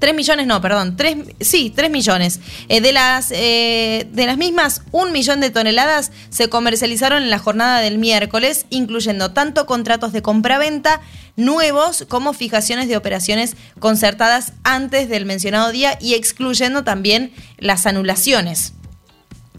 3 0.00 0.14
millones, 0.14 0.46
no, 0.46 0.60
perdón, 0.60 0.96
3, 0.96 1.16
sí, 1.40 1.72
3 1.74 1.90
millones. 1.90 2.40
Eh, 2.68 2.80
de, 2.80 2.90
las, 2.90 3.30
eh, 3.30 4.08
de 4.10 4.26
las 4.26 4.38
mismas, 4.38 4.82
un 4.90 5.12
millón 5.12 5.40
de 5.40 5.50
toneladas 5.50 6.10
se 6.30 6.48
comercializaron 6.48 7.22
en 7.22 7.30
la 7.30 7.38
jornada 7.38 7.80
del 7.80 7.98
miércoles, 7.98 8.66
incluyendo 8.70 9.32
tanto 9.32 9.66
contratos 9.66 10.12
de 10.12 10.22
compraventa 10.22 11.02
nuevos 11.36 12.06
como 12.08 12.32
fijaciones 12.32 12.88
de 12.88 12.96
operaciones 12.96 13.56
concertadas 13.78 14.54
antes 14.64 15.08
del 15.08 15.26
mencionado 15.26 15.70
día 15.70 15.98
y 16.00 16.14
excluyendo 16.14 16.82
también 16.82 17.32
las 17.58 17.86
anulaciones. 17.86 18.72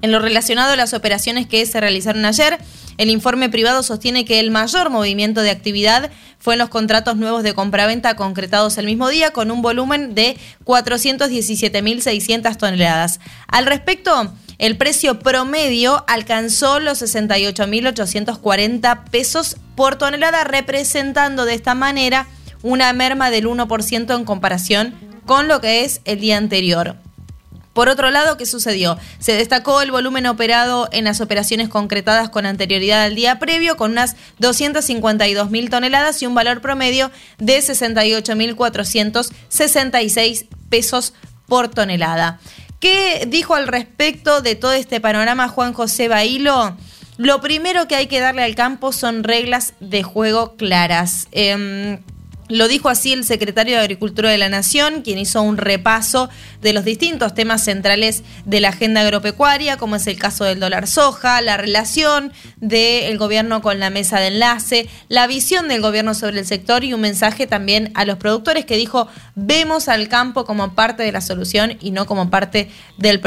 En 0.02 0.12
lo 0.12 0.20
relacionado 0.20 0.74
a 0.74 0.76
las 0.76 0.96
operaciones 0.96 1.46
que 1.46 1.64
se 1.68 1.80
realizaron 1.80 2.26
ayer, 2.26 2.58
el 2.98 3.10
informe 3.10 3.50
privado 3.50 3.84
sostiene 3.84 4.26
que 4.26 4.40
el 4.40 4.52
mayor 4.52 4.90
movimiento 4.90 5.42
de 5.42 5.52
actividad 5.52 6.12
fue 6.40 6.56
en 6.56 6.60
los 6.60 6.70
contratos 6.70 7.18
nuevos 7.18 7.44
de 7.44 7.54
compraventa 7.54 8.16
concretados 8.16 8.78
el 8.78 8.86
mismo 8.86 9.10
día 9.10 9.32
con 9.32 9.52
un 9.52 9.62
volumen 9.62 10.16
de 10.16 10.38
417.600 10.66 12.58
toneladas. 12.58 13.20
Al 13.48 13.66
respecto, 13.66 14.34
el 14.58 14.78
precio 14.78 15.20
promedio 15.20 16.06
alcanzó 16.08 16.80
los 16.80 17.02
68.840 17.02 19.10
pesos 19.10 19.58
por 19.76 19.96
tonelada, 19.96 20.44
representando 20.44 21.46
de 21.46 21.56
esta 21.56 21.76
manera 21.76 22.28
una 22.62 22.92
merma 22.94 23.32
del 23.32 23.48
1% 23.48 24.16
en 24.16 24.26
comparación 24.26 24.94
con 25.26 25.48
lo 25.48 25.62
que 25.62 25.84
es 25.84 26.02
el 26.06 26.20
día 26.20 26.38
anterior. 26.38 26.96
Por 27.74 27.90
otro 27.90 28.12
lado, 28.12 28.38
¿qué 28.38 28.46
sucedió? 28.46 28.98
Se 29.20 29.34
destacó 29.34 29.82
el 29.82 29.92
volumen 29.92 30.28
operado 30.28 30.88
en 30.92 31.06
las 31.06 31.22
operaciones 31.22 31.70
concretadas 31.70 32.30
con 32.30 32.46
anterioridad 32.46 33.04
al 33.04 33.16
día 33.16 33.40
previo, 33.40 33.78
con 33.78 33.92
unas 33.92 34.18
252 34.40 35.50
mil 35.50 35.70
toneladas 35.70 36.22
y 36.22 36.26
un 36.26 36.36
valor 36.36 36.60
promedio 36.62 37.12
de 37.38 37.60
68.466 37.60 40.48
pesos 40.70 41.14
por 41.48 41.70
tonelada. 41.70 42.40
¿Qué 42.82 43.26
dijo 43.28 43.56
al 43.56 43.68
respecto 43.68 44.42
de 44.42 44.56
todo 44.56 44.74
este 44.74 45.00
panorama 45.00 45.48
Juan 45.48 45.72
José 45.72 46.08
Bailo? 46.08 46.76
Lo 47.18 47.40
primero 47.40 47.88
que 47.88 47.96
hay 47.96 48.08
que 48.08 48.20
darle 48.20 48.44
al 48.44 48.56
campo 48.56 48.92
son 48.92 49.24
reglas 49.24 49.76
de 49.80 50.02
juego 50.02 50.56
claras. 50.56 51.28
Em, 51.32 52.02
lo 52.52 52.68
dijo 52.68 52.90
así 52.90 53.14
el 53.14 53.24
secretario 53.24 53.76
de 53.76 53.82
Agricultura 53.82 54.30
de 54.30 54.38
la 54.38 54.50
Nación, 54.50 55.02
quien 55.02 55.18
hizo 55.18 55.42
un 55.42 55.58
repaso 55.58 56.30
de 56.62 56.74
los 56.74 56.84
distintos 56.84 57.34
temas 57.34 57.64
centrales 57.64 58.24
de 58.46 58.60
la 58.60 58.70
agenda 58.70 59.02
agropecuaria, 59.02 59.78
como 59.78 59.96
es 59.96 60.06
el 60.08 60.18
caso 60.18 60.44
del 60.44 60.60
dólar 60.60 60.88
soja, 60.88 61.42
la 61.42 61.58
relación 61.58 62.34
del 62.58 63.18
gobierno 63.18 63.62
con 63.62 63.80
la 63.80 63.90
mesa 63.90 64.20
de 64.20 64.28
enlace, 64.28 64.90
la 65.08 65.28
visión 65.28 65.70
del 65.70 65.82
gobierno 65.82 66.14
sobre 66.14 66.40
el 66.40 66.46
sector 66.46 66.84
y 66.84 66.94
un 66.94 67.02
mensaje 67.02 67.48
también 67.48 67.92
a 67.96 68.04
los 68.04 68.18
productores 68.18 68.66
que 68.66 68.76
dijo, 68.76 69.08
vemos 69.36 69.88
al 69.88 70.10
campo 70.10 70.46
como 70.46 70.76
parte 70.76 71.04
de 71.04 71.12
la 71.12 71.22
solución 71.22 71.78
y 71.80 71.92
no 71.92 72.06
como 72.06 72.30
parte 72.30 72.70
del, 72.98 73.22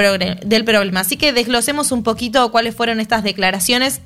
del 0.45 0.65
problema. 0.65 1.01
Así 1.01 1.17
que 1.17 1.33
desglosemos 1.33 1.93
un 1.93 2.03
poquito 2.03 2.53
cuáles 2.53 2.75
fueron 2.75 3.01
estas 3.01 3.25
declaraciones 3.25 4.03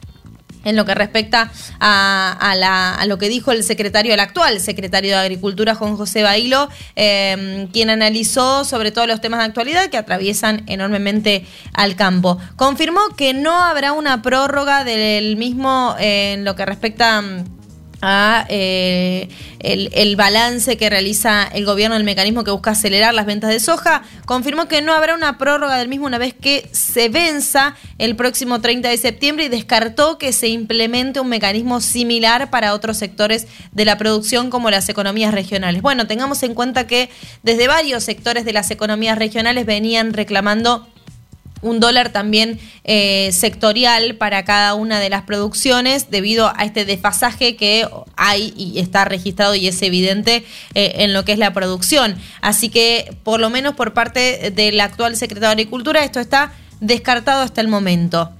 en 0.68 0.76
lo 0.76 0.84
que 0.84 0.94
respecta 0.94 1.50
a, 1.80 3.04
lo 3.06 3.18
que 3.18 3.28
dijo 3.28 3.52
el 3.52 3.64
secretario, 3.64 4.14
el 4.14 4.20
actual 4.20 4.60
secretario 4.60 5.12
de 5.12 5.16
Agricultura, 5.16 5.74
Juan 5.74 5.96
José 5.96 6.22
Bailo, 6.22 6.68
em, 6.94 7.68
quien 7.68 7.90
analizó 7.90 8.64
sobre 8.64 8.92
todos 8.92 9.08
los 9.08 9.20
temas 9.20 9.40
de 9.40 9.46
actualidad 9.46 9.88
que 9.88 9.96
atraviesan 9.96 10.62
enormemente 10.66 11.46
al 11.72 11.96
campo. 11.96 12.38
Confirmó 12.56 13.00
que 13.16 13.34
no 13.34 13.58
habrá 13.58 13.92
una 13.92 14.22
prórroga 14.22 14.84
del 14.84 15.36
mismo 15.36 15.96
en 15.98 16.44
lo 16.44 16.54
que 16.54 16.66
respecta 16.66 17.18
a 17.18 17.22
eh, 18.02 19.28
el, 19.60 20.16
balance 20.16 20.76
que 20.76 20.88
realiza 20.88 21.44
el 21.52 21.64
gobierno 21.64 21.96
del 21.96 22.04
mecanismo 22.04 22.44
que 22.44 22.50
busca 22.50 22.70
acelerar 22.72 23.14
las 23.14 23.26
ventas 23.26 23.50
de 23.50 23.60
soja, 23.60 24.02
confirmó 24.24 24.68
que 24.68 24.82
no 24.82 24.92
habrá 24.92 25.14
una 25.14 25.38
prórroga 25.38 25.76
del 25.78 25.88
mismo 25.88 26.06
una 26.06 26.18
vez 26.18 26.34
que 26.34 26.68
se 26.72 27.08
venza 27.08 27.74
el 27.98 28.14
próximo 28.14 28.60
30 28.60 28.88
de 28.88 28.96
septiembre 28.96 29.44
y 29.46 29.48
descartó 29.48 30.18
que 30.18 30.32
se 30.32 30.48
implemente 30.48 31.20
un 31.20 31.28
mecanismo 31.28 31.80
similar 31.80 32.50
para 32.50 32.74
otros 32.74 32.96
sectores 32.96 33.46
de 33.72 33.84
la 33.84 33.98
producción 33.98 34.50
como 34.50 34.70
las 34.70 34.88
economías 34.88 35.34
regionales. 35.34 35.82
Bueno, 35.82 36.06
tengamos 36.06 36.42
en 36.42 36.54
cuenta 36.54 36.86
que 36.86 37.10
desde 37.42 37.66
varios 37.66 38.04
sectores 38.04 38.44
de 38.44 38.52
las 38.52 38.70
economías 38.70 39.18
regionales 39.18 39.66
venían 39.66 40.12
reclamando 40.12 40.86
un 41.62 41.80
dólar 41.80 42.10
también 42.10 42.58
eh, 42.84 43.30
sectorial 43.32 44.16
para 44.16 44.44
cada 44.44 44.74
una 44.74 45.00
de 45.00 45.10
las 45.10 45.22
producciones 45.22 46.10
debido 46.10 46.52
a 46.56 46.64
este 46.64 46.84
desfasaje 46.84 47.56
que 47.56 47.88
hay 48.16 48.52
y 48.56 48.78
está 48.78 49.04
registrado 49.04 49.54
y 49.54 49.68
es 49.68 49.80
evidente 49.82 50.44
eh, 50.74 50.92
en 50.96 51.12
lo 51.12 51.24
que 51.24 51.32
es 51.32 51.38
la 51.38 51.52
producción. 51.52 52.16
Así 52.40 52.68
que 52.68 53.16
por 53.24 53.40
lo 53.40 53.50
menos 53.50 53.74
por 53.74 53.94
parte 53.94 54.50
del 54.50 54.80
actual 54.80 55.16
secretario 55.16 55.48
de 55.48 55.62
Agricultura 55.62 56.04
esto 56.04 56.20
está 56.20 56.52
descartado 56.80 57.42
hasta 57.42 57.60
el 57.60 57.68
momento. 57.68 58.30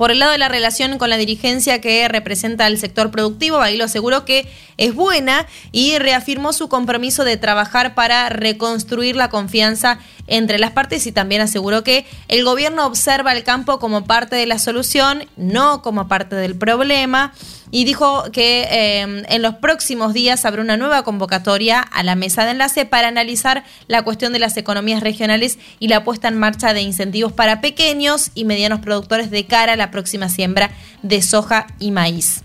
Por 0.00 0.10
el 0.10 0.18
lado 0.18 0.32
de 0.32 0.38
la 0.38 0.48
relación 0.48 0.96
con 0.96 1.10
la 1.10 1.18
dirigencia 1.18 1.82
que 1.82 2.08
representa 2.08 2.66
el 2.66 2.78
sector 2.78 3.10
productivo, 3.10 3.60
lo 3.76 3.84
aseguró 3.84 4.24
que 4.24 4.50
es 4.78 4.94
buena 4.94 5.46
y 5.72 5.98
reafirmó 5.98 6.54
su 6.54 6.70
compromiso 6.70 7.22
de 7.22 7.36
trabajar 7.36 7.94
para 7.94 8.30
reconstruir 8.30 9.14
la 9.14 9.28
confianza 9.28 9.98
entre 10.26 10.58
las 10.58 10.70
partes 10.70 11.06
y 11.06 11.12
también 11.12 11.42
aseguró 11.42 11.84
que 11.84 12.06
el 12.28 12.44
gobierno 12.44 12.86
observa 12.86 13.34
el 13.34 13.44
campo 13.44 13.78
como 13.78 14.06
parte 14.06 14.36
de 14.36 14.46
la 14.46 14.58
solución, 14.58 15.28
no 15.36 15.82
como 15.82 16.08
parte 16.08 16.34
del 16.34 16.56
problema 16.56 17.34
y 17.70 17.84
dijo 17.84 18.24
que 18.32 18.62
eh, 18.70 19.24
en 19.28 19.42
los 19.42 19.54
próximos 19.56 20.12
días 20.12 20.44
habrá 20.44 20.62
una 20.62 20.76
nueva 20.76 21.02
convocatoria 21.02 21.80
a 21.80 22.02
la 22.02 22.14
mesa 22.14 22.44
de 22.44 22.52
enlace 22.52 22.84
para 22.84 23.08
analizar 23.08 23.64
la 23.86 24.02
cuestión 24.02 24.32
de 24.32 24.38
las 24.38 24.56
economías 24.56 25.02
regionales 25.02 25.58
y 25.78 25.88
la 25.88 26.04
puesta 26.04 26.28
en 26.28 26.38
marcha 26.38 26.74
de 26.74 26.82
incentivos 26.82 27.32
para 27.32 27.60
pequeños 27.60 28.30
y 28.34 28.44
medianos 28.44 28.80
productores 28.80 29.30
de 29.30 29.46
cara 29.46 29.74
a 29.74 29.76
la 29.76 29.90
próxima 29.90 30.28
siembra 30.28 30.70
de 31.02 31.22
soja 31.22 31.66
y 31.78 31.90
maíz. 31.90 32.42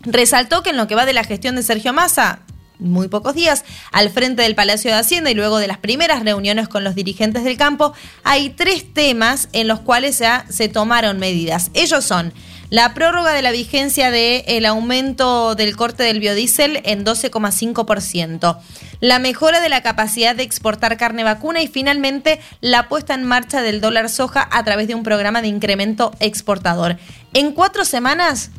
Resaltó 0.00 0.62
que 0.62 0.70
en 0.70 0.76
lo 0.76 0.86
que 0.86 0.94
va 0.94 1.06
de 1.06 1.12
la 1.12 1.24
gestión 1.24 1.54
de 1.54 1.62
Sergio 1.62 1.92
Massa, 1.92 2.40
muy 2.78 3.08
pocos 3.08 3.34
días, 3.34 3.64
al 3.92 4.10
frente 4.10 4.42
del 4.42 4.54
Palacio 4.54 4.90
de 4.90 4.98
Hacienda 4.98 5.30
y 5.30 5.34
luego 5.34 5.58
de 5.58 5.68
las 5.68 5.78
primeras 5.78 6.24
reuniones 6.24 6.68
con 6.68 6.82
los 6.82 6.94
dirigentes 6.94 7.44
del 7.44 7.56
campo, 7.56 7.92
hay 8.24 8.50
tres 8.50 8.92
temas 8.92 9.48
en 9.52 9.68
los 9.68 9.80
cuales 9.80 10.18
ya 10.18 10.44
se 10.48 10.68
tomaron 10.68 11.18
medidas. 11.18 11.70
Ellos 11.74 12.04
son 12.04 12.32
la 12.72 12.94
prórroga 12.94 13.34
de 13.34 13.42
la 13.42 13.50
vigencia 13.50 14.10
del 14.10 14.64
aumento 14.64 15.54
del 15.54 15.76
corte 15.76 16.04
del 16.04 16.20
biodiesel 16.20 16.80
en 16.84 17.04
12,5%. 17.04 18.58
La 19.00 19.18
mejora 19.18 19.60
de 19.60 19.68
la 19.68 19.82
capacidad 19.82 20.34
de 20.34 20.42
exportar 20.42 20.96
carne 20.96 21.22
vacuna 21.22 21.60
y 21.60 21.68
finalmente 21.68 22.40
la 22.62 22.88
puesta 22.88 23.12
en 23.12 23.24
marcha 23.24 23.60
del 23.60 23.82
dólar 23.82 24.08
soja 24.08 24.48
a 24.50 24.64
través 24.64 24.88
de 24.88 24.94
un 24.94 25.02
programa 25.02 25.42
de 25.42 25.48
incremento 25.48 26.12
exportador. 26.18 26.96
En 27.34 27.52
cuatro 27.52 27.84
semanas 27.84 28.50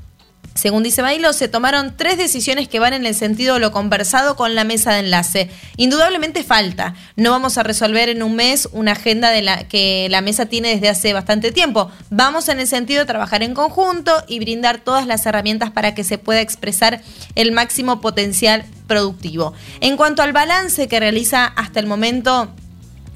según 0.56 0.84
dice 0.84 1.02
Bailo, 1.02 1.34
se 1.34 1.48
tomaron 1.48 1.96
tres 1.98 2.18
decisiones 2.18 2.68
que 2.68 2.80
van 2.80 2.94
en 2.94 3.06
el 3.06 3.16
sentido 3.16 3.56
de 3.56 3.60
lo 3.60 3.72
conversado 3.72 4.36
con 4.36 4.54
la 4.54 4.64
mesa 4.64 4.94
de 4.94 5.00
enlace. 5.00 5.50
Indudablemente 5.78 6.44
falta. 6.44 6.94
No 7.16 7.32
vamos 7.32 7.58
a 7.58 7.64
resolver 7.64 8.10
en 8.10 8.22
un 8.22 8.36
mes 8.36 8.70
una 8.72 8.92
agenda 8.92 9.32
de 9.32 9.42
la 9.42 9.68
que 9.68 10.08
la 10.10 10.22
mesa 10.22 10.46
tiene 10.46 10.70
desde 10.70 10.90
hace 10.90 11.14
bastante 11.14 11.52
tiempo. 11.52 11.92
Vamos 12.12 12.50
en 12.50 12.60
el 12.60 12.68
sentido 12.68 13.00
de 13.00 13.06
trabajar 13.06 13.42
en 13.42 13.56
conjunto 13.56 14.12
y 14.28 14.40
brindar 14.40 14.80
todas 14.80 15.08
las 15.08 15.26
herramientas 15.26 15.72
para 15.72 15.96
que 15.96 16.04
se 16.04 16.20
pueda 16.20 16.42
expresar 16.42 17.02
el 17.36 17.52
máximo 17.52 18.00
potencial 18.00 18.64
productivo. 18.88 19.54
En 19.82 19.98
cuanto 19.98 20.22
al 20.22 20.34
balance 20.34 20.88
que 20.88 21.00
realiza 21.00 21.46
hasta 21.46 21.80
el 21.80 21.88
momento 21.88 22.54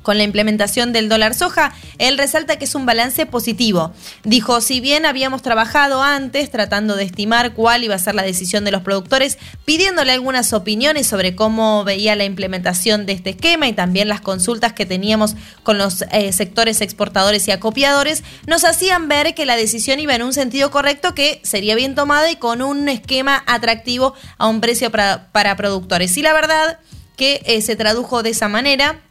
con 0.08 0.18
la 0.18 0.24
implementación 0.24 0.94
del 0.94 1.10
dólar 1.10 1.34
soja, 1.34 1.74
él 1.98 2.18
resalta 2.18 2.56
que 2.56 2.64
es 2.64 2.76
un 2.76 2.86
balance 2.86 3.26
positivo. 3.26 3.92
Dijo, 4.24 4.62
si 4.62 4.80
bien 4.80 5.06
habíamos 5.06 5.42
trabajado 5.42 6.02
antes 6.02 6.50
tratando 6.50 6.96
de 6.96 7.04
estimar 7.04 7.52
cuál 7.52 7.84
iba 7.84 7.94
a 7.94 8.00
ser 8.00 8.16
la 8.16 8.22
decisión 8.24 8.64
de 8.64 8.72
los 8.72 8.84
productores, 8.84 9.38
pidiéndole 9.66 10.14
algunas 10.14 10.54
opiniones 10.54 11.08
sobre 11.08 11.36
cómo 11.36 11.84
veía 11.84 12.16
la 12.16 12.24
implementación 12.24 13.06
de 13.06 13.12
este 13.12 13.32
esquema 13.32 13.68
y 13.68 13.74
también 13.74 14.08
las 14.08 14.22
consultas 14.22 14.72
que 14.72 14.86
teníamos 14.86 15.36
con 15.64 15.78
los 15.78 16.06
eh, 16.14 16.32
sectores 16.32 16.80
exportadores 16.80 17.46
y 17.50 17.52
acopiadores, 17.52 18.24
nos 18.46 18.64
hacían 18.64 19.10
ver 19.10 19.36
que 19.36 19.46
la 19.46 19.58
decisión 19.58 20.00
iba 20.00 20.16
en 20.16 20.24
un 20.24 20.32
sentido 20.32 20.72
correcto 20.72 21.16
que 21.16 21.42
sería 21.44 21.76
bien 21.76 21.96
tomada 21.96 22.32
y 22.32 22.38
con 22.38 22.62
un 22.62 22.88
esquema 22.88 23.44
atractivo 23.46 24.14
a 24.38 24.48
un 24.48 24.62
precio 24.62 24.90
para, 24.90 25.56
productores. 25.58 26.16
Y 26.16 26.22
la 26.22 26.32
verdad 26.32 26.80
que 27.18 27.42
eh, 27.46 27.62
se 27.62 27.76
tradujo 27.76 28.24
de 28.24 28.30
esa 28.30 28.48
manera 28.48 29.02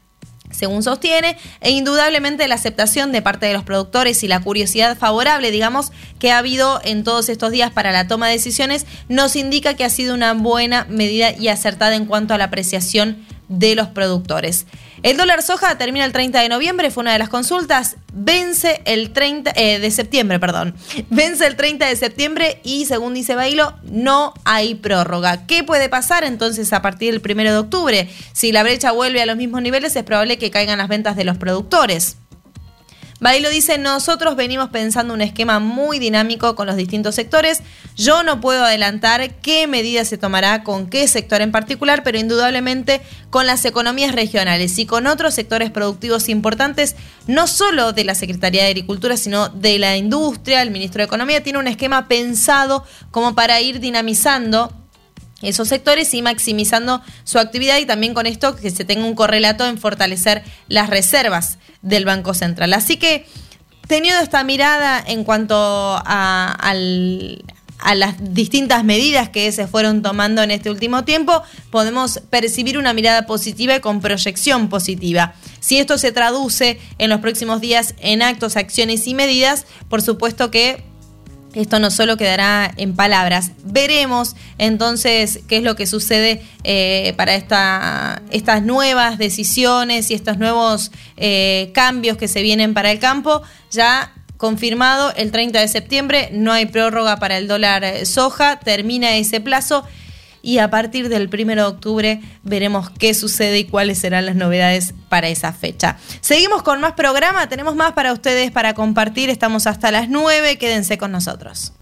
según 0.51 0.83
sostiene, 0.83 1.37
e 1.61 1.71
indudablemente 1.71 2.49
la 2.49 2.55
aceptación 2.55 3.13
de 3.13 3.23
parte 3.23 3.47
de 3.47 3.53
los 3.53 3.65
productores 3.65 4.23
y 4.23 4.29
la 4.29 4.41
curiosidad 4.41 4.97
favorable, 4.97 5.51
digamos, 5.51 5.93
que 6.19 6.33
ha 6.33 6.39
habido 6.39 6.81
en 6.85 7.05
todos 7.05 7.29
estos 7.29 7.51
días 7.51 7.71
para 7.71 7.93
la 7.93 8.09
toma 8.09 8.29
de 8.29 8.35
decisiones, 8.35 8.87
nos 9.09 9.37
indica 9.37 9.75
que 9.75 9.85
ha 9.85 9.91
sido 9.91 10.15
una 10.15 10.33
buena 10.35 10.87
medida 10.89 11.33
y 11.33 11.49
acertada 11.49 11.95
en 11.95 12.07
cuanto 12.07 12.35
a 12.35 12.39
la 12.39 12.45
apreciación 12.45 13.25
de 13.49 13.75
los 13.75 13.89
productores. 13.89 14.67
El 15.03 15.17
dólar 15.17 15.43
soja 15.43 15.79
termina 15.79 16.05
el 16.05 16.13
30 16.13 16.41
de 16.41 16.49
noviembre, 16.49 16.91
fue 16.91 17.03
una 17.03 17.13
de 17.13 17.19
las 17.19 17.29
consultas, 17.29 17.97
vence 18.13 18.81
el 18.87 19.13
30 19.13 19.53
eh, 19.55 19.79
de 19.79 19.91
septiembre, 19.91 20.41
perdón. 20.41 20.75
Vence 21.11 21.47
el 21.47 21.57
30 21.57 21.87
de 21.87 21.97
septiembre 21.97 22.61
y 22.65 22.87
según 22.87 23.15
dice 23.15 23.35
Bailo, 23.35 23.75
no 23.85 24.35
hay 24.45 24.75
prórroga. 24.75 25.47
¿Qué 25.47 25.63
puede 25.65 25.89
pasar 25.89 26.25
entonces 26.25 26.73
a 26.73 26.83
partir 26.83 27.13
del 27.13 27.23
1 27.23 27.53
de 27.53 27.59
octubre? 27.59 28.09
Si 28.33 28.53
la 28.53 28.63
brecha 28.63 28.93
vuelve 28.93 29.23
a 29.23 29.27
los 29.27 29.37
mismos 29.37 29.63
niveles, 29.63 29.95
es 29.97 30.03
probable 30.05 30.39
que 30.39 30.51
caigan 30.51 30.79
las 30.79 30.89
ventas 30.89 31.17
de 31.17 31.25
los 31.25 31.37
productores. 31.37 32.17
Bailo 33.19 33.49
dice, 33.49 33.79
nosotros 33.79 34.37
venimos 34.37 34.69
pensando 34.69 35.15
un 35.15 35.23
esquema 35.23 35.59
muy 35.59 35.99
dinámico 35.99 36.55
con 36.55 36.67
los 36.67 36.77
distintos 36.77 37.15
sectores. 37.15 37.63
Yo 37.97 38.23
no 38.23 38.43
puedo 38.43 38.63
adelantar 38.63 39.37
qué 39.37 39.67
medida 39.67 40.05
se 40.05 40.19
tomará 40.19 40.63
con 40.65 40.87
qué 40.87 41.09
sector 41.09 41.41
en 41.41 41.51
particular, 41.51 42.03
pero 42.03 42.19
indudablemente 42.19 43.01
con 43.31 43.47
las 43.47 43.65
economías 43.65 44.15
regionales 44.15 44.79
y 44.79 44.85
con 44.85 45.07
otros 45.07 45.33
sectores 45.33 45.71
productivos 45.71 46.29
importantes, 46.29 46.95
no 47.27 47.47
solo 47.47 47.95
de 47.95 48.05
la 48.05 48.15
Secretaría 48.15 48.65
de 48.65 48.69
Agricultura, 48.69 49.17
sino 49.17 49.49
de 49.49 49.79
la 49.79 49.97
industria, 49.97 50.61
el 50.61 50.71
ministro 50.71 50.99
de 50.99 51.07
Economía 51.07 51.43
tiene 51.43 51.59
un 51.59 51.69
esquema 51.69 52.09
pensado 52.09 52.85
como 53.11 53.35
para 53.35 53.63
ir 53.63 53.81
dinamizando 53.81 54.86
esos 55.43 55.69
sectores 55.69 56.13
y 56.15 56.23
maximizando 56.23 57.03
su 57.25 57.39
actividad 57.39 57.79
y 57.79 57.87
también 57.87 58.15
con 58.15 58.27
esto 58.27 58.57
que 58.57 58.71
se 58.71 58.85
tenga 58.85 59.05
un 59.05 59.15
correlato 59.15 59.67
en 59.67 59.79
fortalecer 59.79 60.43
las 60.69 60.89
reservas 60.89 61.59
del 61.83 62.05
Banco 62.05 62.35
Central. 62.35 62.73
Así 62.73 62.97
que 62.97 63.27
teniendo 63.87 64.23
esta 64.23 64.43
mirada 64.45 65.03
en 65.07 65.25
cuanto 65.25 65.55
a, 65.57 66.57
a 67.79 67.95
las 67.95 68.35
distintas 68.35 68.83
medidas 68.85 69.29
que 69.29 69.53
se 69.53 69.67
fueron 69.67 70.03
tomando 70.03 70.43
en 70.43 70.51
este 70.51 70.71
último 70.71 71.05
tiempo, 71.05 71.43
podemos 71.71 72.21
percibir 72.31 72.79
una 72.79 72.95
mirada 72.95 73.27
positiva 73.27 73.77
y 73.77 73.81
con 73.81 74.01
proyección 74.01 74.69
positiva. 74.69 75.35
Si 75.61 75.79
esto 75.79 75.99
se 75.99 76.13
traduce 76.13 76.81
en 76.99 77.11
los 77.11 77.21
próximos 77.21 77.61
días 77.61 77.95
en 78.01 78.23
actos, 78.23 78.57
acciones 78.57 79.07
y 79.07 79.15
medidas, 79.15 79.67
por 79.89 80.01
supuesto 80.01 80.51
que 80.51 80.96
esto 81.61 81.79
no 81.79 81.91
solo 81.91 82.17
quedará 82.17 82.73
en 82.77 82.95
palabras. 82.95 83.53
Veremos 83.65 84.37
entonces 84.59 85.41
qué 85.49 85.59
es 85.59 85.63
lo 85.63 85.77
que 85.77 85.87
sucede 85.87 86.43
eh, 86.65 87.15
para 87.17 87.35
esta, 87.35 88.23
estas 88.31 88.63
nuevas 88.63 89.19
decisiones 89.19 90.11
y 90.11 90.15
estos 90.15 90.39
nuevos 90.39 90.91
eh, 91.17 91.71
cambios 91.75 92.17
que 92.17 92.29
se 92.29 92.43
vienen 92.43 92.75
para 92.75 92.91
el 92.91 92.99
campo. 92.99 93.43
Ya 93.71 94.13
confirmado 94.37 95.13
el 95.17 95.31
30 95.31 95.61
de 95.61 95.69
septiembre, 95.69 96.29
no 96.33 96.53
hay 96.53 96.67
prórroga 96.67 97.17
para 97.17 97.39
el 97.39 97.49
dólar 97.49 98.05
soja, 98.05 98.61
termina 98.61 99.17
ese 99.17 99.41
plazo 99.41 99.85
y 100.47 100.59
a 100.61 100.71
partir 100.71 101.09
del 101.09 101.29
1 101.29 101.57
de 101.57 101.63
octubre 101.65 102.23
veremos 102.45 102.89
qué 102.89 103.15
sucede 103.15 103.59
y 103.59 103.65
cuáles 103.65 103.99
serán 103.99 104.27
las 104.27 104.37
novedades 104.37 104.95
para 105.09 105.29
esa 105.29 105.53
fecha. 105.53 105.99
Seguimos 106.21 106.63
con 106.63 106.81
más 106.81 106.93
programa, 106.93 107.49
tenemos 107.49 107.75
más 107.75 107.95
para 107.95 108.13
ustedes 108.13 108.53
para 108.53 108.73
compartir, 108.73 109.29
estamos 109.29 109.67
hasta 109.67 109.91
las 109.91 110.09
9, 110.09 110.57
quédense 110.57 110.99
con 110.99 111.11
nosotros. 111.11 111.73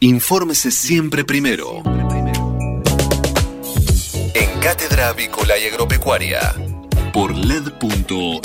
Infórmese 0.00 0.70
siempre 0.70 1.22
primero. 1.24 1.82
En 4.32 4.60
Cátedra 4.60 5.08
Avícola 5.08 5.58
y 5.58 5.66
Agropecuaria 5.66 6.54
por 7.12 7.36
LED.fm. 7.36 8.44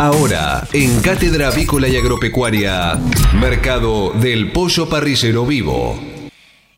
Ahora, 0.00 0.64
en 0.72 1.00
Cátedra 1.00 1.48
Avícola 1.48 1.88
y 1.88 1.96
Agropecuaria, 1.96 3.00
Mercado 3.34 4.12
del 4.12 4.52
Pollo 4.52 4.88
Parrillero 4.88 5.44
Vivo. 5.44 5.98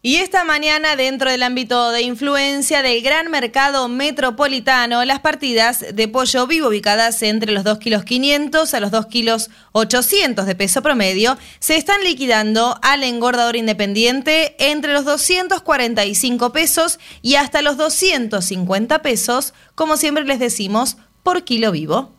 Y 0.01 0.17
esta 0.17 0.43
mañana, 0.45 0.97
dentro 0.97 1.31
del 1.31 1.43
ámbito 1.43 1.91
de 1.91 2.01
influencia 2.01 2.81
del 2.81 3.03
gran 3.03 3.31
mercado 3.31 3.89
metropolitano, 3.89 5.05
las 5.05 5.21
partidas 5.21 5.85
de 5.93 6.09
pollo 6.09 6.47
vivo 6.47 6.69
ubicadas 6.69 7.23
entre 7.23 7.53
los 7.53 7.63
2 7.63 7.79
kilos 7.79 8.05
500 8.05 8.73
a 8.73 8.81
los 8.81 8.91
2 8.91 9.05
kilos 9.09 9.51
800 9.73 10.47
de 10.47 10.55
peso 10.55 10.81
promedio 10.81 11.37
se 11.59 11.77
están 11.77 12.03
liquidando 12.03 12.79
al 12.81 13.03
engordador 13.03 13.57
independiente 13.57 14.57
entre 14.59 14.95
los 14.95 15.05
245 15.05 16.53
pesos 16.53 16.99
y 17.21 17.35
hasta 17.35 17.61
los 17.61 17.77
250 17.77 19.03
pesos, 19.03 19.53
como 19.75 19.99
siempre 19.99 20.25
les 20.25 20.39
decimos, 20.39 20.97
por 21.23 21.45
kilo 21.45 21.71
vivo. 21.71 22.19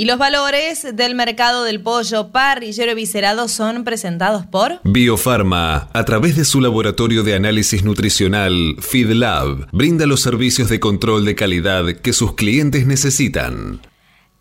Y 0.00 0.06
los 0.06 0.16
valores 0.16 0.96
del 0.96 1.14
mercado 1.14 1.62
del 1.62 1.82
pollo 1.82 2.32
parrillero 2.32 2.94
viscerado 2.94 3.48
son 3.48 3.84
presentados 3.84 4.46
por 4.46 4.80
Biofarma, 4.82 5.90
a 5.92 6.04
través 6.06 6.36
de 6.36 6.46
su 6.46 6.62
laboratorio 6.62 7.22
de 7.22 7.34
análisis 7.34 7.84
nutricional 7.84 8.76
FeedLab, 8.80 9.68
brinda 9.72 10.06
los 10.06 10.22
servicios 10.22 10.70
de 10.70 10.80
control 10.80 11.26
de 11.26 11.34
calidad 11.34 11.84
que 11.96 12.14
sus 12.14 12.32
clientes 12.32 12.86
necesitan. 12.86 13.82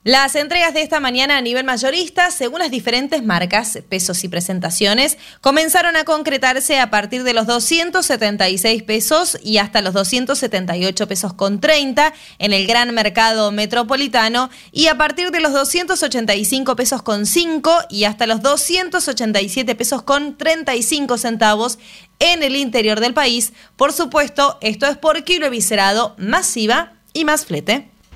Las 0.05 0.35
entregas 0.35 0.73
de 0.73 0.81
esta 0.81 1.01
mañana 1.01 1.35
a 1.35 1.41
nivel 1.41 1.65
mayorista, 1.65 2.31
según 2.31 2.59
las 2.59 2.71
diferentes 2.71 3.21
marcas, 3.21 3.79
pesos 3.89 4.23
y 4.23 4.29
presentaciones, 4.29 5.17
comenzaron 5.41 5.97
a 5.97 6.05
concretarse 6.05 6.79
a 6.79 6.89
partir 6.89 7.23
de 7.23 7.33
los 7.33 7.45
276 7.47 8.83
pesos 8.83 9.37
y 9.43 9.57
hasta 9.57 9.81
los 9.81 9.93
278 9.93 11.05
pesos 11.05 11.33
con 11.33 11.59
30 11.59 12.13
en 12.37 12.53
el 12.53 12.65
gran 12.65 12.93
mercado 12.93 13.51
metropolitano 13.51 14.49
y 14.71 14.87
a 14.87 14.97
partir 14.97 15.31
de 15.31 15.41
los 15.41 15.51
285 15.51 16.77
pesos 16.77 17.01
con 17.01 17.25
5 17.25 17.79
y 17.89 18.05
hasta 18.05 18.25
los 18.25 18.41
287 18.41 19.75
pesos 19.75 20.03
con 20.03 20.37
35 20.37 21.17
centavos 21.17 21.77
en 22.19 22.41
el 22.41 22.55
interior 22.55 23.01
del 23.01 23.13
país. 23.13 23.51
Por 23.75 23.91
supuesto, 23.91 24.59
esto 24.61 24.87
es 24.87 24.95
por 24.95 25.25
kilo 25.25 25.47
eviscerado, 25.47 26.15
masiva 26.17 26.93
y 27.11 27.25
más 27.25 27.45
flete. 27.45 27.98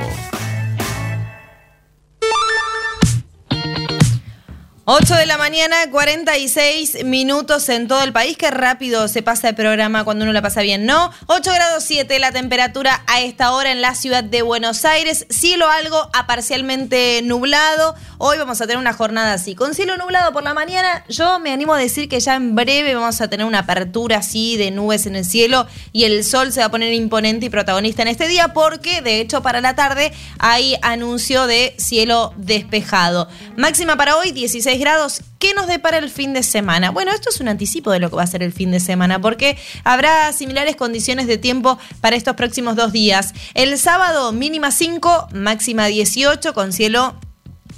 8 4.86 5.14
de 5.14 5.24
la 5.24 5.38
mañana, 5.38 5.76
46 5.90 7.04
minutos 7.06 7.70
en 7.70 7.88
todo 7.88 8.02
el 8.02 8.12
país. 8.12 8.36
Qué 8.36 8.50
rápido 8.50 9.08
se 9.08 9.22
pasa 9.22 9.48
el 9.48 9.54
programa 9.54 10.04
cuando 10.04 10.24
uno 10.24 10.32
la 10.34 10.42
pasa 10.42 10.60
bien, 10.60 10.84
¿no? 10.84 11.10
8 11.26 11.52
grados 11.54 11.84
7 11.84 12.18
la 12.18 12.32
temperatura 12.32 13.02
a 13.06 13.22
esta 13.22 13.52
hora 13.52 13.72
en 13.72 13.80
la 13.80 13.94
ciudad 13.94 14.22
de 14.22 14.42
Buenos 14.42 14.84
Aires. 14.84 15.26
Cielo 15.30 15.70
algo 15.70 16.10
a 16.12 16.26
parcialmente 16.26 17.22
nublado. 17.24 17.94
Hoy 18.18 18.36
vamos 18.36 18.60
a 18.60 18.66
tener 18.66 18.76
una 18.76 18.92
jornada 18.92 19.32
así. 19.32 19.54
Con 19.54 19.74
cielo 19.74 19.96
nublado 19.96 20.34
por 20.34 20.42
la 20.42 20.52
mañana, 20.52 21.02
yo 21.08 21.38
me 21.38 21.50
animo 21.50 21.72
a 21.72 21.78
decir 21.78 22.06
que 22.10 22.20
ya 22.20 22.34
en 22.34 22.54
breve 22.54 22.94
vamos 22.94 23.22
a 23.22 23.28
tener 23.28 23.46
una 23.46 23.60
apertura 23.60 24.18
así 24.18 24.58
de 24.58 24.70
nubes 24.70 25.06
en 25.06 25.16
el 25.16 25.24
cielo 25.24 25.66
y 25.94 26.04
el 26.04 26.24
sol 26.24 26.52
se 26.52 26.60
va 26.60 26.66
a 26.66 26.70
poner 26.70 26.92
imponente 26.92 27.46
y 27.46 27.48
protagonista 27.48 28.02
en 28.02 28.08
este 28.08 28.28
día 28.28 28.52
porque, 28.52 29.00
de 29.00 29.22
hecho, 29.22 29.40
para 29.40 29.62
la 29.62 29.74
tarde 29.74 30.12
hay 30.38 30.76
anuncio 30.82 31.46
de 31.46 31.74
cielo 31.78 32.34
despejado. 32.36 33.28
Máxima 33.56 33.96
para 33.96 34.18
hoy, 34.18 34.32
16 34.32 34.73
grados. 34.78 35.22
¿Qué 35.38 35.54
nos 35.54 35.66
depara 35.66 35.98
el 35.98 36.10
fin 36.10 36.32
de 36.32 36.42
semana? 36.42 36.90
Bueno, 36.90 37.12
esto 37.12 37.30
es 37.30 37.40
un 37.40 37.48
anticipo 37.48 37.90
de 37.90 38.00
lo 38.00 38.10
que 38.10 38.16
va 38.16 38.22
a 38.22 38.26
ser 38.26 38.42
el 38.42 38.52
fin 38.52 38.70
de 38.70 38.80
semana, 38.80 39.20
porque 39.20 39.56
habrá 39.84 40.32
similares 40.32 40.76
condiciones 40.76 41.26
de 41.26 41.38
tiempo 41.38 41.78
para 42.00 42.16
estos 42.16 42.36
próximos 42.36 42.76
dos 42.76 42.92
días. 42.92 43.34
El 43.54 43.78
sábado, 43.78 44.32
mínima 44.32 44.70
5, 44.70 45.28
máxima 45.32 45.86
18, 45.86 46.54
con 46.54 46.72
cielo 46.72 47.14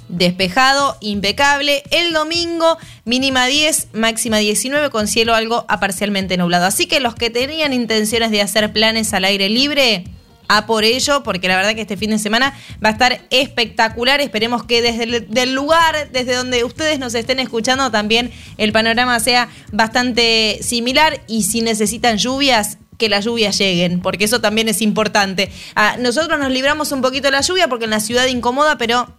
despejado, 0.09 0.97
impecable. 1.01 1.83
El 1.91 2.13
domingo, 2.13 2.77
mínima 3.05 3.45
10, 3.45 3.89
máxima 3.93 4.37
19, 4.37 4.89
con 4.89 5.07
cielo 5.07 5.35
algo 5.35 5.65
a 5.67 5.79
parcialmente 5.79 6.37
nublado. 6.37 6.65
Así 6.65 6.87
que 6.87 6.99
los 6.99 7.15
que 7.15 7.29
tenían 7.29 7.73
intenciones 7.73 8.31
de 8.31 8.41
hacer 8.41 8.71
planes 8.71 9.13
al 9.13 9.25
aire 9.25 9.49
libre, 9.49 10.05
a 10.47 10.65
por 10.65 10.83
ello, 10.83 11.23
porque 11.23 11.47
la 11.47 11.55
verdad 11.55 11.75
que 11.75 11.81
este 11.81 11.97
fin 11.97 12.09
de 12.11 12.19
semana 12.19 12.53
va 12.83 12.89
a 12.89 12.91
estar 12.93 13.21
espectacular. 13.29 14.21
Esperemos 14.21 14.63
que 14.63 14.81
desde 14.81 15.43
el 15.43 15.53
lugar, 15.53 16.09
desde 16.11 16.35
donde 16.35 16.63
ustedes 16.63 16.99
nos 16.99 17.15
estén 17.15 17.39
escuchando, 17.39 17.91
también 17.91 18.31
el 18.57 18.71
panorama 18.71 19.19
sea 19.19 19.49
bastante 19.71 20.59
similar 20.61 21.21
y 21.27 21.43
si 21.43 21.61
necesitan 21.61 22.17
lluvias, 22.17 22.77
que 22.97 23.09
las 23.09 23.25
lluvias 23.25 23.57
lleguen, 23.57 24.01
porque 24.01 24.25
eso 24.25 24.41
también 24.41 24.69
es 24.69 24.81
importante. 24.81 25.51
Nosotros 25.99 26.39
nos 26.39 26.51
libramos 26.51 26.91
un 26.91 27.01
poquito 27.01 27.27
de 27.27 27.31
la 27.31 27.41
lluvia 27.41 27.67
porque 27.67 27.85
en 27.85 27.91
la 27.91 27.99
ciudad 27.99 28.25
incomoda, 28.25 28.77
pero 28.77 29.16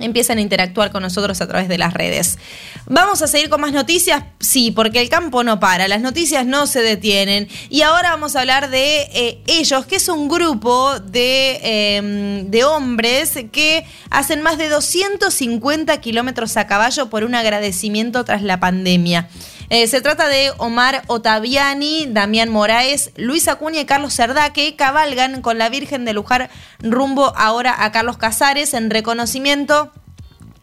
empiezan 0.00 0.38
a 0.38 0.40
interactuar 0.40 0.90
con 0.90 1.02
nosotros 1.02 1.40
a 1.40 1.46
través 1.48 1.68
de 1.68 1.78
las 1.78 1.94
redes. 1.94 2.38
Vamos 2.86 3.22
a 3.22 3.26
seguir 3.26 3.48
con 3.48 3.60
más 3.60 3.72
noticias, 3.72 4.24
sí, 4.38 4.70
porque 4.70 5.00
el 5.00 5.08
campo 5.08 5.44
no 5.44 5.60
para, 5.60 5.88
las 5.88 6.00
noticias 6.00 6.46
no 6.46 6.66
se 6.66 6.82
detienen. 6.82 7.48
Y 7.68 7.82
ahora 7.82 8.10
vamos 8.10 8.36
a 8.36 8.40
hablar 8.40 8.70
de 8.70 9.02
eh, 9.12 9.42
ellos, 9.46 9.86
que 9.86 9.96
es 9.96 10.08
un 10.08 10.28
grupo 10.28 10.98
de, 11.00 11.60
em, 11.96 12.50
de 12.50 12.64
hombres 12.64 13.38
que 13.52 13.84
hacen 14.10 14.42
más 14.42 14.58
de 14.58 14.68
250 14.68 16.00
kilómetros 16.00 16.56
a 16.56 16.66
caballo 16.66 17.10
por 17.10 17.24
un 17.24 17.34
agradecimiento 17.34 18.24
tras 18.24 18.42
la 18.42 18.60
pandemia. 18.60 19.28
Eh, 19.72 19.86
se 19.86 20.00
trata 20.00 20.26
de 20.26 20.50
Omar 20.58 21.04
Otaviani, 21.06 22.06
Damián 22.08 22.48
Moraes, 22.48 23.12
Luis 23.16 23.46
Acuña 23.46 23.80
y 23.80 23.84
Carlos 23.84 24.12
Cerdá, 24.12 24.52
que 24.52 24.74
cabalgan 24.74 25.42
con 25.42 25.58
la 25.58 25.68
Virgen 25.68 26.04
de 26.04 26.12
Lujar 26.12 26.50
rumbo 26.80 27.32
ahora 27.36 27.84
a 27.84 27.92
Carlos 27.92 28.16
Casares 28.16 28.74
en 28.74 28.90
reconocimiento 28.90 29.92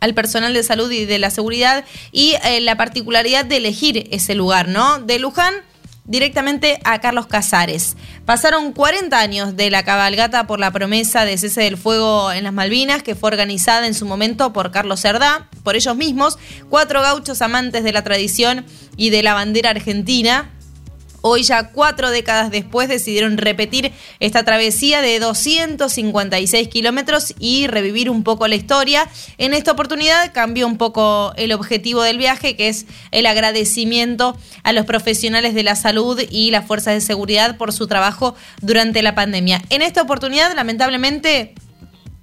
al 0.02 0.14
personal 0.14 0.54
de 0.54 0.62
salud 0.62 0.92
y 0.92 1.06
de 1.06 1.20
la 1.20 1.30
seguridad 1.30 1.86
y 2.12 2.36
eh, 2.44 2.60
la 2.60 2.76
particularidad 2.76 3.46
de 3.46 3.58
elegir 3.58 4.10
ese 4.12 4.36
lugar, 4.36 4.68
¿no? 4.68 5.00
De 5.00 5.20
Luján 5.20 5.54
directamente 6.08 6.80
a 6.84 7.00
Carlos 7.00 7.28
Casares. 7.28 7.96
Pasaron 8.26 8.74
40 8.74 9.20
años 9.20 9.56
de 9.56 9.70
la 9.70 9.84
cabalgata 9.84 10.48
por 10.48 10.60
la 10.60 10.72
promesa 10.72 11.26
de 11.26 11.38
cese 11.38 11.62
del 11.62 11.78
fuego 11.78 12.32
en 12.32 12.46
las 12.46 12.54
Malvinas, 12.54 13.04
que 13.04 13.16
fue 13.16 13.28
organizada 13.28 13.86
en 13.86 13.94
su 13.94 14.06
momento 14.06 14.54
por 14.54 14.72
Carlos 14.72 15.02
Cerdá, 15.02 15.50
por 15.64 15.76
ellos 15.76 15.96
mismos, 15.96 16.40
cuatro 16.70 17.02
gauchos 17.02 17.42
amantes 17.42 17.84
de 17.84 17.92
la 17.92 18.04
tradición 18.04 18.66
y 18.96 19.10
de 19.10 19.22
la 19.22 19.34
bandera 19.34 19.70
argentina, 19.70 20.50
Hoy 21.22 21.44
ya 21.44 21.72
cuatro 21.72 22.10
décadas 22.12 22.52
después 22.52 22.90
decidieron 22.90 23.38
repetir 23.38 23.92
esta 24.20 24.44
travesía 24.44 25.02
de 25.02 25.20
256 25.20 26.68
kilómetros 26.68 27.34
y 27.40 27.68
revivir 27.68 28.10
un 28.10 28.24
poco 28.24 28.48
la 28.48 28.56
historia. 28.56 29.10
En 29.38 29.54
esta 29.54 29.72
oportunidad 29.72 30.32
cambió 30.34 30.68
un 30.68 30.78
poco 30.78 31.34
el 31.36 31.52
objetivo 31.52 32.02
del 32.04 32.18
viaje, 32.18 32.56
que 32.56 32.70
es 32.70 32.86
el 33.12 33.26
agradecimiento 33.26 34.38
a 34.64 34.74
los 34.74 34.86
profesionales 34.86 35.54
de 35.54 35.64
la 35.64 35.76
salud 35.76 36.22
y 36.30 36.52
las 36.52 36.66
fuerzas 36.66 36.94
de 36.94 37.02
seguridad 37.02 37.58
por 37.58 37.74
su 37.74 37.88
trabajo 37.88 38.36
durante 38.62 39.02
la 39.02 39.16
pandemia. 39.16 39.62
En 39.70 39.82
esta 39.82 40.02
oportunidad, 40.02 40.56
lamentablemente, 40.56 41.56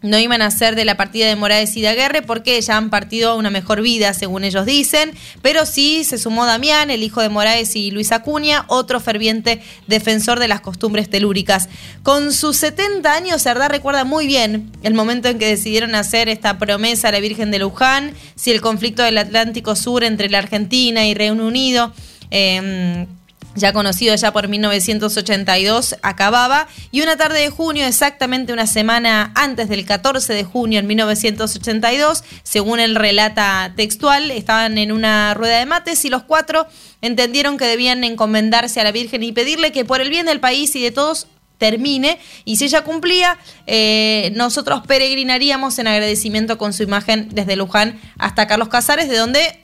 no 0.05 0.19
iban 0.19 0.43
a 0.43 0.51
ser 0.51 0.77
de 0.77 0.85
la 0.85 0.99
partida 0.99 1.27
de 1.27 1.35
Morales 1.35 1.75
y 1.77 1.81
de 1.81 1.89
Aguerre 1.89 2.21
porque 2.21 2.61
ya 2.61 2.77
han 2.77 2.91
partido 2.91 3.31
a 3.31 3.35
una 3.37 3.49
mejor 3.49 3.81
vida, 3.81 4.13
según 4.13 4.45
ellos 4.45 4.67
dicen, 4.67 5.13
pero 5.41 5.65
sí 5.65 6.05
se 6.05 6.19
sumó 6.19 6.45
Damián, 6.45 6.91
el 6.91 7.03
hijo 7.03 7.23
de 7.23 7.31
Morales 7.31 7.75
y 7.75 7.91
Luis 7.91 8.13
Acuña, 8.13 8.67
otro 8.69 9.01
ferviente 9.01 9.63
defensor 9.87 10.39
de 10.41 10.49
las 10.49 10.61
costumbres 10.61 11.09
telúricas. 11.09 11.71
Con 12.03 12.35
sus 12.35 12.59
70 12.59 13.11
años, 13.11 13.43
Cerdá 13.43 13.69
recuerda 13.69 14.05
muy 14.05 14.27
bien 14.27 14.71
el 14.83 14.93
momento 14.93 15.29
en 15.29 15.39
que 15.39 15.49
decidieron 15.49 15.95
hacer 15.95 16.29
esta 16.29 16.59
promesa 16.59 17.09
a 17.09 17.13
la 17.13 17.21
Virgen 17.21 17.51
de 17.51 17.61
Luján, 17.61 18.13
si 18.35 18.51
el 18.51 18.61
conflicto 18.61 19.03
del 19.03 19.17
Atlántico 19.17 19.75
Sur 19.75 20.05
entre 20.05 20.29
la 20.29 20.39
Argentina 20.39 21.07
y 21.07 21.15
Reino 21.15 21.47
Unido... 21.47 21.95
Eh, 22.31 23.07
ya 23.55 23.73
conocido 23.73 24.15
ya 24.15 24.33
por 24.33 24.49
1982, 24.49 25.97
acababa, 26.03 26.69
y 26.91 27.03
una 27.03 27.17
tarde 27.17 27.41
de 27.41 27.51
junio, 27.51 27.87
exactamente 27.87 28.53
una 28.53 28.67
semana 28.67 29.33
antes 29.35 29.69
del 29.69 29.85
14 29.85 30.33
de 30.33 30.45
junio 30.45 30.79
en 30.79 30.87
1982, 30.87 32.25
según 32.43 32.81
el 32.81 32.95
relata 32.95 33.73
textual, 33.77 34.31
estaban 34.31 34.79
en 34.79 34.93
una 34.93 35.35
rueda 35.35 35.59
de 35.59 35.67
mates 35.67 36.05
y 36.05 36.11
los 36.11 36.23
cuatro 36.23 36.67
entendieron 37.01 37.59
que 37.59 37.67
debían 37.67 38.05
encomendarse 38.05 38.81
a 38.81 38.85
la 38.85 38.93
Virgen 38.93 39.23
y 39.23 39.33
pedirle 39.33 39.73
que 39.73 39.85
por 39.85 40.01
el 40.01 40.11
bien 40.11 40.27
del 40.27 40.41
país 40.41 40.75
y 40.77 40.83
de 40.83 40.91
todos 40.91 41.27
termine. 41.59 42.19
Y 42.45 42.57
si 42.57 42.65
ella 42.65 42.83
cumplía, 42.83 43.39
eh, 43.67 44.33
nosotros 44.35 44.83
peregrinaríamos 44.87 45.79
en 45.79 45.87
agradecimiento 45.87 46.59
con 46.59 46.73
su 46.73 46.83
imagen 46.83 47.29
desde 47.33 47.57
Luján 47.57 48.01
hasta 48.19 48.47
Carlos 48.47 48.69
Casares, 48.69 49.09
de 49.09 49.17
donde 49.17 49.64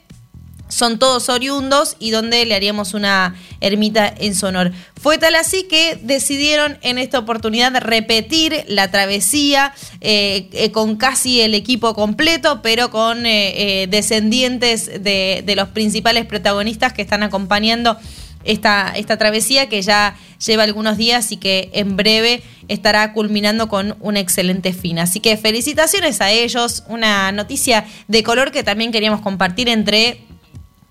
son 0.71 0.99
todos 0.99 1.29
oriundos 1.29 1.97
y 1.99 2.11
donde 2.11 2.45
le 2.45 2.55
haríamos 2.55 2.93
una 2.93 3.35
ermita 3.59 4.11
en 4.17 4.33
su 4.33 4.45
honor. 4.45 4.71
Fue 4.99 5.17
tal 5.17 5.35
así 5.35 5.63
que 5.63 5.99
decidieron 6.01 6.77
en 6.81 6.97
esta 6.97 7.19
oportunidad 7.19 7.75
repetir 7.81 8.63
la 8.67 8.89
travesía 8.89 9.73
eh, 9.99 10.49
eh, 10.53 10.71
con 10.71 10.95
casi 10.95 11.41
el 11.41 11.53
equipo 11.53 11.93
completo, 11.93 12.61
pero 12.61 12.89
con 12.89 13.25
eh, 13.25 13.87
descendientes 13.89 14.87
de, 15.03 15.43
de, 15.45 15.55
los 15.55 15.69
principales 15.69 16.25
protagonistas 16.25 16.93
que 16.93 17.01
están 17.01 17.23
acompañando 17.23 17.97
esta, 18.43 18.93
esta 18.95 19.17
travesía 19.17 19.69
que 19.69 19.81
ya 19.81 20.15
lleva 20.45 20.63
algunos 20.63 20.97
días 20.97 21.31
y 21.31 21.37
que 21.37 21.69
en 21.73 21.95
breve 21.97 22.41
estará 22.67 23.13
culminando 23.13 23.67
con 23.67 23.95
un 23.99 24.17
excelente 24.17 24.73
fin. 24.73 24.99
Así 24.99 25.19
que 25.19 25.37
felicitaciones 25.37 26.21
a 26.21 26.31
ellos, 26.31 26.83
una 26.87 27.31
noticia 27.31 27.85
de 28.07 28.23
color 28.23 28.51
que 28.51 28.63
también 28.63 28.91
queríamos 28.91 29.21
compartir 29.21 29.69
entre 29.69 30.21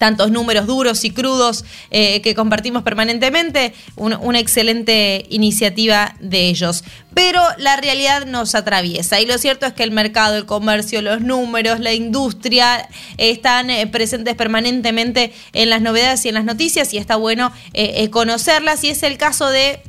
tantos 0.00 0.30
números 0.30 0.66
duros 0.66 1.04
y 1.04 1.10
crudos 1.10 1.62
eh, 1.90 2.22
que 2.22 2.34
compartimos 2.34 2.82
permanentemente, 2.82 3.74
una 3.96 4.38
excelente 4.38 5.26
iniciativa 5.28 6.16
de 6.20 6.48
ellos. 6.48 6.84
Pero 7.12 7.42
la 7.58 7.76
realidad 7.76 8.24
nos 8.24 8.54
atraviesa 8.54 9.20
y 9.20 9.26
lo 9.26 9.36
cierto 9.36 9.66
es 9.66 9.74
que 9.74 9.82
el 9.82 9.90
mercado, 9.90 10.38
el 10.38 10.46
comercio, 10.46 11.02
los 11.02 11.20
números, 11.20 11.80
la 11.80 11.92
industria 11.92 12.88
están 13.18 13.68
eh, 13.68 13.86
presentes 13.88 14.34
permanentemente 14.36 15.34
en 15.52 15.68
las 15.68 15.82
novedades 15.82 16.24
y 16.24 16.30
en 16.30 16.34
las 16.34 16.46
noticias 16.46 16.94
y 16.94 16.96
está 16.96 17.16
bueno 17.16 17.52
eh, 17.74 18.08
conocerlas 18.08 18.82
y 18.84 18.88
es 18.88 19.02
el 19.02 19.18
caso 19.18 19.50
de 19.50 19.82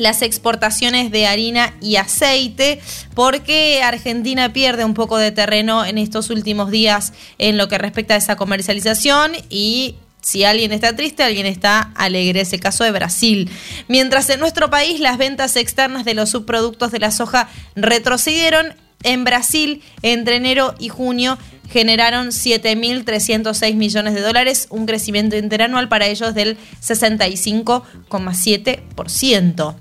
las 0.00 0.22
exportaciones 0.22 1.10
de 1.10 1.26
harina 1.26 1.74
y 1.82 1.96
aceite, 1.96 2.80
porque 3.14 3.82
Argentina 3.82 4.50
pierde 4.50 4.82
un 4.84 4.94
poco 4.94 5.18
de 5.18 5.30
terreno 5.30 5.84
en 5.84 5.98
estos 5.98 6.30
últimos 6.30 6.70
días 6.70 7.12
en 7.36 7.58
lo 7.58 7.68
que 7.68 7.76
respecta 7.76 8.14
a 8.14 8.16
esa 8.16 8.36
comercialización 8.36 9.32
y 9.50 9.96
si 10.22 10.44
alguien 10.44 10.72
está 10.72 10.96
triste, 10.96 11.22
alguien 11.22 11.44
está 11.44 11.92
alegre. 11.94 12.40
Es 12.40 12.54
el 12.54 12.60
caso 12.60 12.82
de 12.84 12.92
Brasil. 12.92 13.50
Mientras 13.88 14.30
en 14.30 14.40
nuestro 14.40 14.70
país 14.70 15.00
las 15.00 15.18
ventas 15.18 15.54
externas 15.56 16.06
de 16.06 16.14
los 16.14 16.30
subproductos 16.30 16.92
de 16.92 16.98
la 16.98 17.10
soja 17.10 17.50
retrocedieron, 17.74 18.74
en 19.02 19.24
Brasil 19.24 19.82
entre 20.02 20.36
enero 20.36 20.74
y 20.78 20.88
junio 20.88 21.36
generaron 21.70 22.28
7.306 22.28 23.74
millones 23.74 24.14
de 24.14 24.22
dólares, 24.22 24.66
un 24.70 24.86
crecimiento 24.86 25.36
interanual 25.36 25.88
para 25.88 26.06
ellos 26.06 26.34
del 26.34 26.56
65,7%. 26.82 29.74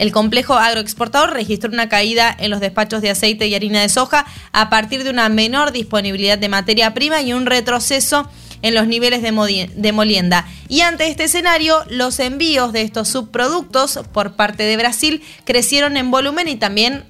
El 0.00 0.12
complejo 0.12 0.54
agroexportador 0.54 1.34
registró 1.34 1.70
una 1.70 1.90
caída 1.90 2.34
en 2.38 2.48
los 2.50 2.60
despachos 2.60 3.02
de 3.02 3.10
aceite 3.10 3.48
y 3.48 3.54
harina 3.54 3.82
de 3.82 3.90
soja 3.90 4.24
a 4.50 4.70
partir 4.70 5.04
de 5.04 5.10
una 5.10 5.28
menor 5.28 5.72
disponibilidad 5.72 6.38
de 6.38 6.48
materia 6.48 6.94
prima 6.94 7.20
y 7.20 7.34
un 7.34 7.44
retroceso 7.44 8.26
en 8.62 8.72
los 8.72 8.86
niveles 8.86 9.20
de, 9.20 9.92
molienda. 9.92 10.48
Y 10.70 10.80
ante 10.80 11.06
este 11.08 11.24
escenario, 11.24 11.84
los 11.90 12.18
envíos 12.18 12.72
de 12.72 12.80
estos 12.80 13.08
subproductos 13.08 14.00
por 14.10 14.36
parte 14.36 14.62
de 14.62 14.78
Brasil 14.78 15.22
crecieron 15.44 15.98
en 15.98 16.10
volumen 16.10 16.48
y 16.48 16.56
también 16.56 17.04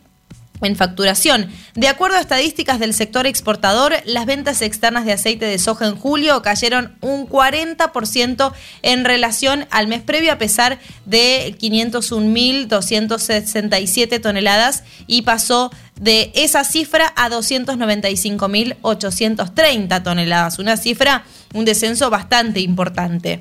en 0.63 0.77
facturación. 0.77 1.51
De 1.75 1.89
acuerdo 1.89 2.17
a 2.17 2.21
estadísticas 2.21 2.79
del 2.79 2.95
sector 2.95 3.27
exportador, 3.27 3.95
las 4.05 4.27
ventas 4.27 4.63
externas 4.63 5.05
de 5.05 5.13
aceite 5.13 5.47
de 5.47 5.59
soja 5.59 5.87
en 5.87 5.97
julio 5.97 6.41
cayeron 6.43 6.97
un 7.01 7.29
40% 7.29 8.53
en 8.83 9.05
relación 9.05 9.67
al 9.71 9.87
mes 9.87 10.03
previo 10.03 10.33
a 10.33 10.39
pesar 10.39 10.81
de 11.07 11.57
501.267 11.61 14.21
toneladas 14.21 14.83
y 15.07 15.23
pasó 15.23 15.71
de 16.01 16.33
esa 16.35 16.65
cifra 16.65 17.13
a 17.17 17.29
295.830 17.29 20.03
toneladas, 20.03 20.59
una 20.59 20.77
cifra, 20.77 21.23
un 21.55 21.65
descenso 21.65 22.11
bastante 22.11 22.59
importante. 22.61 23.39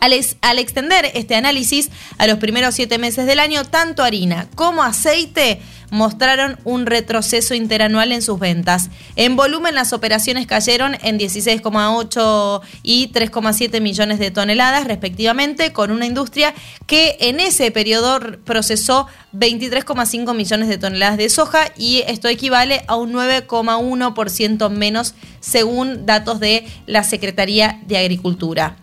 Al, 0.00 0.14
al 0.40 0.58
extender 0.58 1.10
este 1.14 1.36
análisis 1.36 1.90
a 2.18 2.26
los 2.26 2.38
primeros 2.38 2.74
siete 2.74 2.98
meses 2.98 3.24
del 3.26 3.38
año, 3.38 3.64
tanto 3.64 4.02
harina 4.02 4.48
como 4.56 4.82
aceite 4.82 5.62
mostraron 5.92 6.58
un 6.64 6.86
retroceso 6.86 7.54
interanual 7.54 8.12
en 8.12 8.22
sus 8.22 8.40
ventas. 8.40 8.88
En 9.14 9.36
volumen, 9.36 9.74
las 9.74 9.92
operaciones 9.92 10.46
cayeron 10.46 10.96
en 11.02 11.18
16,8 11.18 12.62
y 12.82 13.12
3,7 13.12 13.80
millones 13.82 14.18
de 14.18 14.30
toneladas, 14.30 14.86
respectivamente, 14.86 15.74
con 15.74 15.90
una 15.90 16.06
industria 16.06 16.54
que 16.86 17.18
en 17.20 17.40
ese 17.40 17.70
periodo 17.70 18.20
procesó 18.44 19.06
23,5 19.34 20.34
millones 20.34 20.68
de 20.68 20.78
toneladas 20.78 21.18
de 21.18 21.28
soja 21.28 21.70
y 21.76 22.02
esto 22.08 22.28
equivale 22.28 22.84
a 22.86 22.96
un 22.96 23.12
9,1% 23.12 24.70
menos 24.70 25.14
según 25.40 26.06
datos 26.06 26.40
de 26.40 26.66
la 26.86 27.04
Secretaría 27.04 27.82
de 27.86 27.98
Agricultura. 27.98 28.76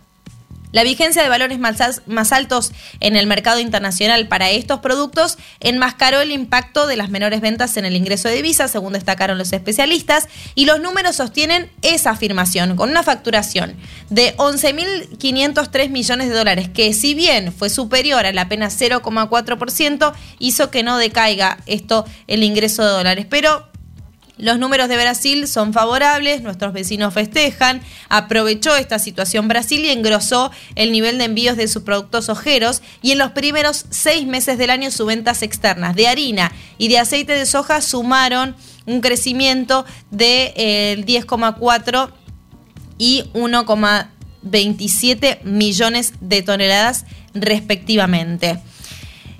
La 0.71 0.83
vigencia 0.83 1.23
de 1.23 1.29
valores 1.29 1.57
más, 1.59 2.31
altos 2.31 2.71
en 2.99 3.15
el 3.15 3.25
mercado 3.25 3.59
internacional 3.59 4.27
para 4.27 4.51
estos 4.51 4.79
productos 4.79 5.37
enmascaró 5.59 6.21
el 6.21 6.31
impacto 6.31 6.85
de 6.85 6.95
las 6.95 7.09
menores 7.09 7.41
ventas 7.41 7.75
en 7.77 7.85
el 7.85 7.95
ingreso 7.95 8.27
de 8.29 8.35
divisas, 8.35 8.71
según 8.71 8.93
destacaron 8.93 9.37
los 9.37 9.51
especialistas, 9.51 10.27
y 10.53 10.65
los 10.65 10.79
números 10.79 11.15
sostienen 11.15 11.71
esa 11.81 12.11
afirmación, 12.11 12.75
con 12.75 12.89
una 12.89 13.01
facturación 13.01 13.75
de 14.09 14.37
11.503 14.37 15.89
millones 15.89 16.29
de 16.29 16.35
dólares, 16.35 16.69
que 16.69 16.93
si 16.93 17.15
bien 17.15 17.51
fue 17.51 17.69
superior 17.69 18.25
al 18.25 18.37
apenas 18.37 18.79
0,4%, 18.79 20.13
hizo 20.37 20.69
que 20.69 20.83
no 20.83 20.97
decaiga 20.97 21.57
esto 21.65 22.05
el 22.27 22.43
ingreso 22.43 22.83
de 22.83 22.91
dólares. 22.91 23.25
Pero 23.27 23.67
los 24.39 24.57
números 24.57 24.87
de 24.87 24.95
Brasil 24.95 25.47
son 25.47 25.73
favorables, 25.73 26.41
nuestros 26.41 26.73
vecinos 26.73 27.13
festejan, 27.13 27.81
aprovechó 28.07 28.75
esta 28.77 28.97
situación 28.97 29.49
Brasil 29.49 29.83
y 29.83 29.89
engrosó 29.89 30.49
el 30.75 30.93
nivel 30.93 31.17
de 31.17 31.25
envíos 31.25 31.57
de 31.57 31.67
sus 31.67 31.83
productos 31.83 32.29
ojeros 32.29 32.81
y 33.01 33.11
en 33.11 33.17
los 33.17 33.31
primeros 33.31 33.85
seis 33.89 34.25
meses 34.25 34.57
del 34.57 34.69
año 34.69 34.91
sus 34.91 35.07
ventas 35.07 35.43
externas 35.43 35.93
de 35.95 36.07
harina 36.07 36.53
y 36.77 36.87
de 36.87 36.99
aceite 36.99 37.33
de 37.33 37.45
soja 37.45 37.81
sumaron 37.81 38.55
un 38.85 39.01
crecimiento 39.01 39.85
de 40.09 40.53
eh, 40.55 41.03
10,4 41.05 42.11
y 42.97 43.25
1,27 43.33 45.43
millones 45.43 46.13
de 46.21 46.43
toneladas 46.43 47.03
respectivamente. 47.33 48.61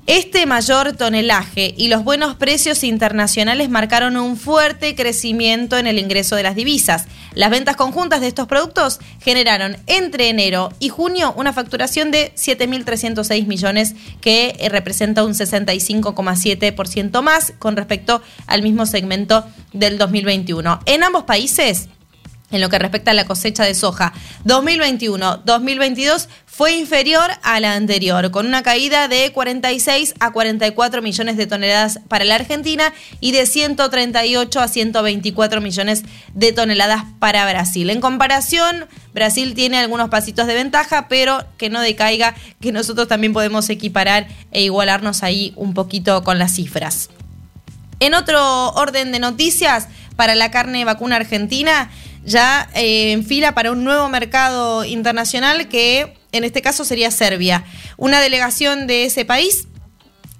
Este 0.09 0.47
mayor 0.47 0.93
tonelaje 0.93 1.75
y 1.77 1.87
los 1.87 2.03
buenos 2.03 2.35
precios 2.35 2.83
internacionales 2.83 3.69
marcaron 3.69 4.17
un 4.17 4.37
fuerte 4.37 4.95
crecimiento 4.95 5.77
en 5.77 5.85
el 5.85 5.99
ingreso 5.99 6.35
de 6.35 6.41
las 6.41 6.55
divisas. 6.55 7.05
Las 7.35 7.51
ventas 7.51 7.75
conjuntas 7.75 8.19
de 8.19 8.25
estos 8.25 8.47
productos 8.47 8.99
generaron 9.21 9.77
entre 9.85 10.29
enero 10.29 10.73
y 10.79 10.89
junio 10.89 11.31
una 11.37 11.53
facturación 11.53 12.09
de 12.09 12.33
7.306 12.35 13.45
millones 13.45 13.93
que 14.19 14.55
eh, 14.57 14.69
representa 14.69 15.23
un 15.23 15.33
65,7% 15.33 17.21
más 17.21 17.53
con 17.59 17.75
respecto 17.75 18.23
al 18.47 18.63
mismo 18.63 18.87
segmento 18.87 19.45
del 19.73 19.99
2021. 19.99 20.79
En 20.87 21.03
ambos 21.03 21.25
países, 21.25 21.87
en 22.51 22.61
lo 22.61 22.69
que 22.69 22.79
respecta 22.79 23.11
a 23.11 23.13
la 23.13 23.25
cosecha 23.25 23.63
de 23.63 23.75
soja 23.75 24.13
2021-2022 24.45 26.27
fue 26.59 26.73
inferior 26.73 27.31
a 27.41 27.61
la 27.61 27.75
anterior, 27.75 28.31
con 28.31 28.45
una 28.45 28.63
caída 28.63 29.07
de 29.07 29.31
46 29.31 30.15
a 30.19 30.33
44 30.33 31.01
millones 31.01 31.37
de 31.37 31.47
toneladas 31.47 32.01
para 32.09 32.25
la 32.25 32.35
Argentina 32.35 32.91
y 33.21 33.31
de 33.31 33.45
138 33.45 34.59
a 34.59 34.67
124 34.67 35.61
millones 35.61 36.03
de 36.33 36.51
toneladas 36.51 37.05
para 37.19 37.49
Brasil. 37.49 37.89
En 37.89 38.01
comparación, 38.01 38.87
Brasil 39.13 39.53
tiene 39.53 39.77
algunos 39.77 40.09
pasitos 40.09 40.47
de 40.47 40.53
ventaja, 40.55 41.07
pero 41.07 41.45
que 41.57 41.69
no 41.69 41.79
decaiga, 41.79 42.35
que 42.59 42.73
nosotros 42.73 43.07
también 43.07 43.31
podemos 43.31 43.69
equiparar 43.69 44.27
e 44.51 44.63
igualarnos 44.63 45.23
ahí 45.23 45.53
un 45.55 45.73
poquito 45.73 46.25
con 46.25 46.39
las 46.39 46.55
cifras. 46.55 47.09
En 48.01 48.13
otro 48.13 48.71
orden 48.71 49.13
de 49.13 49.19
noticias, 49.19 49.87
para 50.17 50.35
la 50.35 50.51
carne 50.51 50.83
vacuna 50.83 51.15
argentina, 51.15 51.89
ya 52.25 52.69
eh, 52.73 53.13
en 53.13 53.25
fila 53.25 53.53
para 53.53 53.71
un 53.71 53.85
nuevo 53.85 54.09
mercado 54.09 54.83
internacional 54.83 55.69
que 55.69 56.18
en 56.31 56.43
este 56.43 56.61
caso 56.61 56.85
sería 56.85 57.11
Serbia. 57.11 57.63
Una 57.97 58.21
delegación 58.21 58.87
de 58.87 59.05
ese 59.05 59.25
país 59.25 59.67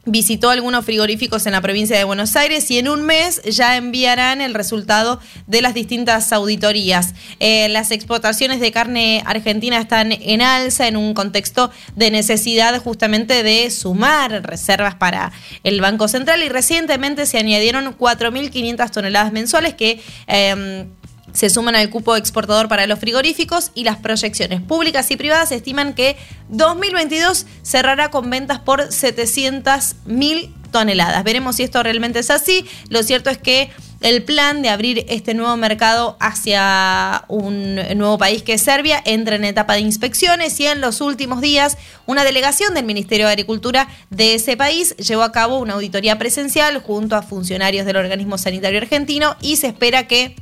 visitó 0.06 0.50
algunos 0.50 0.86
frigoríficos 0.86 1.46
en 1.46 1.54
la 1.54 1.62
provincia 1.62 1.98
de 1.98 2.04
Buenos 2.04 2.36
Aires 2.36 2.70
y 2.72 2.80
en 2.80 2.88
un 2.88 3.04
mes 3.04 3.42
ya 3.44 3.78
enviarán 3.78 4.42
el 4.42 4.54
resultado 4.54 5.20
de 5.48 5.62
las 5.62 5.74
distintas 5.74 6.32
auditorías. 6.34 7.14
Eh, 7.40 7.70
las 7.70 7.92
exportaciones 7.92 8.60
de 8.60 8.72
carne 8.72 9.22
argentina 9.26 9.80
están 9.80 10.12
en 10.12 10.42
alza 10.42 10.88
en 10.88 10.98
un 10.98 11.14
contexto 11.14 11.72
de 11.96 12.12
necesidad 12.12 12.82
justamente 12.82 13.44
de 13.44 13.70
sumar 13.72 14.44
reservas 14.44 14.96
para 14.96 15.32
el 15.64 15.82
Banco 15.82 16.08
Central 16.08 16.42
y 16.44 16.50
recientemente 16.50 17.26
se 17.26 17.38
añadieron 17.38 17.98
4.500 17.98 18.92
toneladas 18.92 19.32
mensuales 19.32 19.74
que... 19.76 20.02
eh, 20.28 20.86
se 21.34 21.50
suman 21.50 21.76
al 21.76 21.90
cupo 21.90 22.16
exportador 22.16 22.68
para 22.68 22.88
los 22.88 23.00
frigoríficos 23.00 23.72
y 23.76 23.84
las 23.84 23.98
proyecciones 23.98 24.62
públicas 24.62 25.10
y 25.12 25.18
privadas 25.18 25.52
estiman 25.52 25.94
que 25.94 26.18
2022 26.50 27.46
cerrará 27.62 28.10
con 28.12 28.30
ventas 28.30 28.60
por 28.60 28.92
700 28.92 29.96
mil 30.06 30.54
toneladas. 30.72 31.24
Veremos 31.24 31.56
si 31.56 31.64
esto 31.64 31.82
realmente 31.84 32.20
es 32.20 32.30
así. 32.30 32.66
Lo 32.90 33.04
cierto 33.04 33.30
es 33.30 33.38
que 33.38 33.70
el 34.02 34.24
plan 34.24 34.62
de 34.62 34.70
abrir 34.70 35.06
este 35.10 35.34
nuevo 35.34 35.58
mercado 35.58 36.16
hacia 36.22 37.26
un 37.28 37.76
nuevo 37.98 38.18
país 38.18 38.44
que 38.44 38.54
es 38.54 38.62
Serbia 38.62 39.02
entra 39.04 39.36
en 39.36 39.44
etapa 39.44 39.74
de 39.74 39.82
inspecciones 39.82 40.58
y 40.60 40.68
en 40.68 40.80
los 40.80 41.02
últimos 41.02 41.42
días 41.42 41.78
una 42.06 42.24
delegación 42.24 42.74
del 42.74 42.86
Ministerio 42.86 43.26
de 43.26 43.34
Agricultura 43.34 43.90
de 44.10 44.36
ese 44.36 44.56
país 44.56 44.96
llevó 44.96 45.24
a 45.24 45.34
cabo 45.34 45.60
una 45.60 45.74
auditoría 45.74 46.18
presencial 46.18 46.82
junto 46.82 47.18
a 47.18 47.22
funcionarios 47.22 47.86
del 47.86 47.98
organismo 47.98 48.38
sanitario 48.38 48.80
argentino 48.80 49.36
y 49.42 49.58
se 49.58 49.68
espera 49.68 50.08
que 50.08 50.36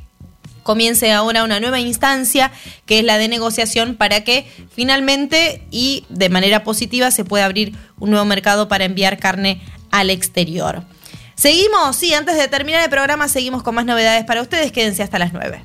comience 0.68 1.10
ahora 1.12 1.44
una 1.44 1.60
nueva 1.60 1.80
instancia 1.80 2.52
que 2.84 2.98
es 2.98 3.04
la 3.06 3.16
de 3.16 3.26
negociación 3.26 3.94
para 3.94 4.22
que 4.22 4.46
finalmente 4.70 5.62
y 5.70 6.04
de 6.10 6.28
manera 6.28 6.62
positiva 6.62 7.10
se 7.10 7.24
pueda 7.24 7.46
abrir 7.46 7.72
un 7.98 8.10
nuevo 8.10 8.26
mercado 8.26 8.68
para 8.68 8.84
enviar 8.84 9.18
carne 9.18 9.62
al 9.90 10.10
exterior. 10.10 10.82
Seguimos, 11.36 11.96
sí, 11.96 12.12
antes 12.12 12.36
de 12.36 12.48
terminar 12.48 12.84
el 12.84 12.90
programa 12.90 13.28
seguimos 13.28 13.62
con 13.62 13.76
más 13.76 13.86
novedades 13.86 14.26
para 14.26 14.42
ustedes, 14.42 14.70
quédense 14.70 15.02
hasta 15.02 15.18
las 15.18 15.32
9. 15.32 15.58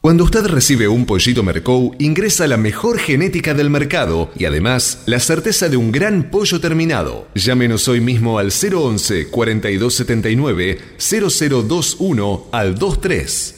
Cuando 0.00 0.24
usted 0.24 0.44
recibe 0.46 0.88
un 0.88 1.06
pollito 1.06 1.44
Mercou, 1.44 1.94
ingresa 2.00 2.48
la 2.48 2.56
mejor 2.56 2.98
genética 2.98 3.54
del 3.54 3.70
mercado 3.70 4.32
y 4.36 4.44
además 4.44 5.02
la 5.06 5.20
certeza 5.20 5.68
de 5.68 5.76
un 5.76 5.92
gran 5.92 6.32
pollo 6.32 6.60
terminado. 6.60 7.28
Llámenos 7.36 7.86
hoy 7.86 8.00
mismo 8.00 8.40
al 8.40 8.50
011 8.50 9.28
4279 9.28 10.78
0021 10.98 12.46
al 12.50 12.74
23. 12.74 13.57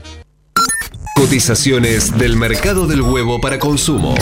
Cotizaciones 1.31 2.17
del 2.17 2.35
mercado 2.35 2.87
del 2.87 3.01
huevo 3.01 3.39
para 3.39 3.57
consumo. 3.57 4.15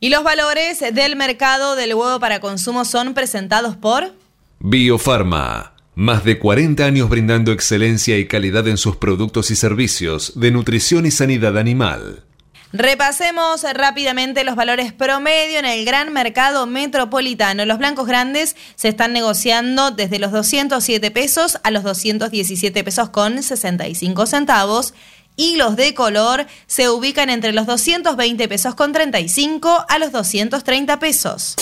Y 0.00 0.08
los 0.08 0.24
valores 0.24 0.80
del 0.80 1.14
mercado 1.14 1.76
del 1.76 1.94
huevo 1.94 2.18
para 2.18 2.40
consumo 2.40 2.84
son 2.84 3.14
presentados 3.14 3.76
por... 3.76 4.12
Biofarma. 4.58 5.74
Más 5.94 6.24
de 6.24 6.40
40 6.40 6.84
años 6.84 7.08
brindando 7.08 7.52
excelencia 7.52 8.18
y 8.18 8.26
calidad 8.26 8.66
en 8.66 8.76
sus 8.76 8.96
productos 8.96 9.52
y 9.52 9.54
servicios 9.54 10.32
de 10.34 10.50
nutrición 10.50 11.06
y 11.06 11.12
sanidad 11.12 11.56
animal. 11.56 12.24
Repasemos 12.72 13.62
rápidamente 13.72 14.44
los 14.44 14.54
valores 14.54 14.92
promedio 14.92 15.58
en 15.58 15.64
el 15.64 15.86
gran 15.86 16.12
mercado 16.12 16.66
metropolitano. 16.66 17.64
Los 17.64 17.78
blancos 17.78 18.06
grandes 18.06 18.56
se 18.74 18.88
están 18.88 19.14
negociando 19.14 19.90
desde 19.90 20.18
los 20.18 20.32
207 20.32 21.10
pesos 21.10 21.58
a 21.62 21.70
los 21.70 21.82
217 21.82 22.84
pesos 22.84 23.08
con 23.08 23.42
65 23.42 24.26
centavos 24.26 24.92
y 25.38 25.56
los 25.56 25.76
de 25.76 25.94
color 25.94 26.46
se 26.66 26.90
ubican 26.90 27.30
entre 27.30 27.52
los 27.52 27.64
220 27.64 28.48
pesos 28.48 28.74
con 28.74 28.92
35 28.92 29.86
a 29.88 29.98
los 29.98 30.12
230 30.12 30.98
pesos. 30.98 31.54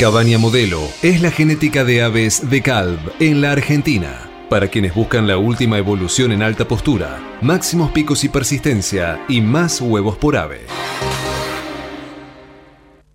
Cabaña 0.00 0.38
Modelo 0.38 0.80
es 1.02 1.20
la 1.20 1.30
genética 1.30 1.84
de 1.84 2.02
aves 2.02 2.50
de 2.50 2.62
Calv 2.62 2.98
en 3.20 3.42
la 3.42 3.52
Argentina. 3.52 4.30
Para 4.48 4.68
quienes 4.68 4.94
buscan 4.94 5.28
la 5.28 5.36
última 5.36 5.78
evolución 5.78 6.32
en 6.32 6.42
alta 6.42 6.66
postura, 6.66 7.38
máximos 7.42 7.92
picos 7.92 8.24
y 8.24 8.30
persistencia 8.30 9.22
y 9.28 9.40
más 9.40 9.80
huevos 9.80 10.16
por 10.16 10.36
ave. 10.36 10.62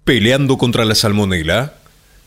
Peleando 0.04 0.58
contra 0.58 0.86
la 0.86 0.96
salmonela, 0.96 1.74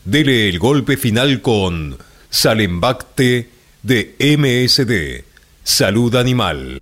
dele 0.03 0.49
el 0.49 0.59
golpe 0.59 0.97
final 0.97 1.41
con 1.41 1.97
Salembacte 2.29 3.49
de 3.83 4.15
MSD, 4.19 5.23
Salud 5.63 6.15
Animal. 6.15 6.81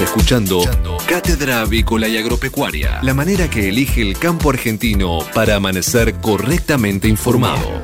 Escuchando 0.00 0.60
Cátedra 1.08 1.62
Avícola 1.62 2.06
y 2.06 2.18
Agropecuaria, 2.18 3.00
la 3.02 3.14
manera 3.14 3.48
que 3.48 3.70
elige 3.70 4.02
el 4.02 4.18
campo 4.18 4.50
argentino 4.50 5.20
para 5.32 5.54
amanecer 5.54 6.16
correctamente 6.20 7.08
informado. 7.08 7.80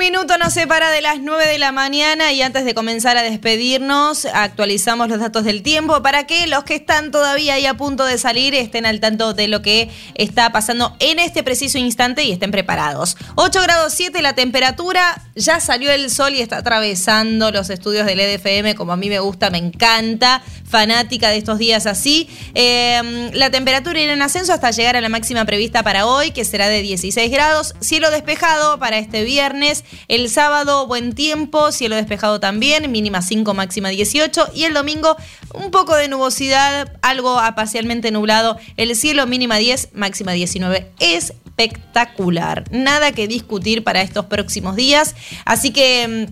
Minuto 0.00 0.38
nos 0.38 0.54
separa 0.54 0.90
de 0.90 1.02
las 1.02 1.20
9 1.20 1.46
de 1.46 1.58
la 1.58 1.72
mañana 1.72 2.32
y 2.32 2.40
antes 2.40 2.64
de 2.64 2.72
comenzar 2.72 3.18
a 3.18 3.22
despedirnos, 3.22 4.24
actualizamos 4.24 5.10
los 5.10 5.20
datos 5.20 5.44
del 5.44 5.62
tiempo 5.62 6.02
para 6.02 6.26
que 6.26 6.46
los 6.46 6.64
que 6.64 6.76
están 6.76 7.10
todavía 7.10 7.54
ahí 7.54 7.66
a 7.66 7.74
punto 7.74 8.06
de 8.06 8.16
salir 8.16 8.54
estén 8.54 8.86
al 8.86 8.98
tanto 8.98 9.34
de 9.34 9.46
lo 9.46 9.60
que 9.60 9.90
está 10.14 10.52
pasando 10.52 10.96
en 11.00 11.18
este 11.18 11.42
preciso 11.42 11.76
instante 11.76 12.24
y 12.24 12.32
estén 12.32 12.50
preparados. 12.50 13.18
8 13.34 13.60
grados 13.60 13.92
7 13.92 14.22
la 14.22 14.32
temperatura, 14.32 15.22
ya 15.34 15.60
salió 15.60 15.92
el 15.92 16.10
sol 16.10 16.32
y 16.32 16.40
está 16.40 16.56
atravesando 16.56 17.50
los 17.50 17.68
estudios 17.68 18.06
del 18.06 18.20
EDFM 18.20 18.74
como 18.76 18.92
a 18.92 18.96
mí 18.96 19.10
me 19.10 19.18
gusta, 19.18 19.50
me 19.50 19.58
encanta, 19.58 20.42
fanática 20.66 21.28
de 21.28 21.36
estos 21.36 21.58
días 21.58 21.84
así. 21.84 22.26
Eh, 22.54 23.30
la 23.34 23.50
temperatura 23.50 24.00
irá 24.00 24.14
en 24.14 24.22
ascenso 24.22 24.54
hasta 24.54 24.70
llegar 24.70 24.96
a 24.96 25.02
la 25.02 25.10
máxima 25.10 25.44
prevista 25.44 25.82
para 25.82 26.06
hoy, 26.06 26.30
que 26.30 26.46
será 26.46 26.68
de 26.68 26.80
16 26.80 27.30
grados, 27.30 27.74
cielo 27.80 28.10
despejado 28.10 28.78
para 28.78 28.96
este 28.96 29.24
viernes. 29.24 29.84
El 30.08 30.28
sábado, 30.30 30.86
buen 30.86 31.14
tiempo, 31.14 31.72
cielo 31.72 31.96
despejado 31.96 32.40
también, 32.40 32.90
mínima 32.90 33.22
5, 33.22 33.54
máxima 33.54 33.88
18. 33.88 34.50
Y 34.54 34.64
el 34.64 34.74
domingo, 34.74 35.16
un 35.54 35.70
poco 35.70 35.96
de 35.96 36.08
nubosidad, 36.08 36.92
algo 37.02 37.40
parcialmente 37.56 38.10
nublado. 38.10 38.58
El 38.76 38.94
cielo, 38.96 39.26
mínima 39.26 39.56
10, 39.56 39.90
máxima 39.94 40.32
19. 40.32 40.90
Espectacular. 41.00 42.64
Nada 42.70 43.12
que 43.12 43.28
discutir 43.28 43.84
para 43.84 44.02
estos 44.02 44.26
próximos 44.26 44.76
días. 44.76 45.14
Así 45.44 45.70
que. 45.72 46.28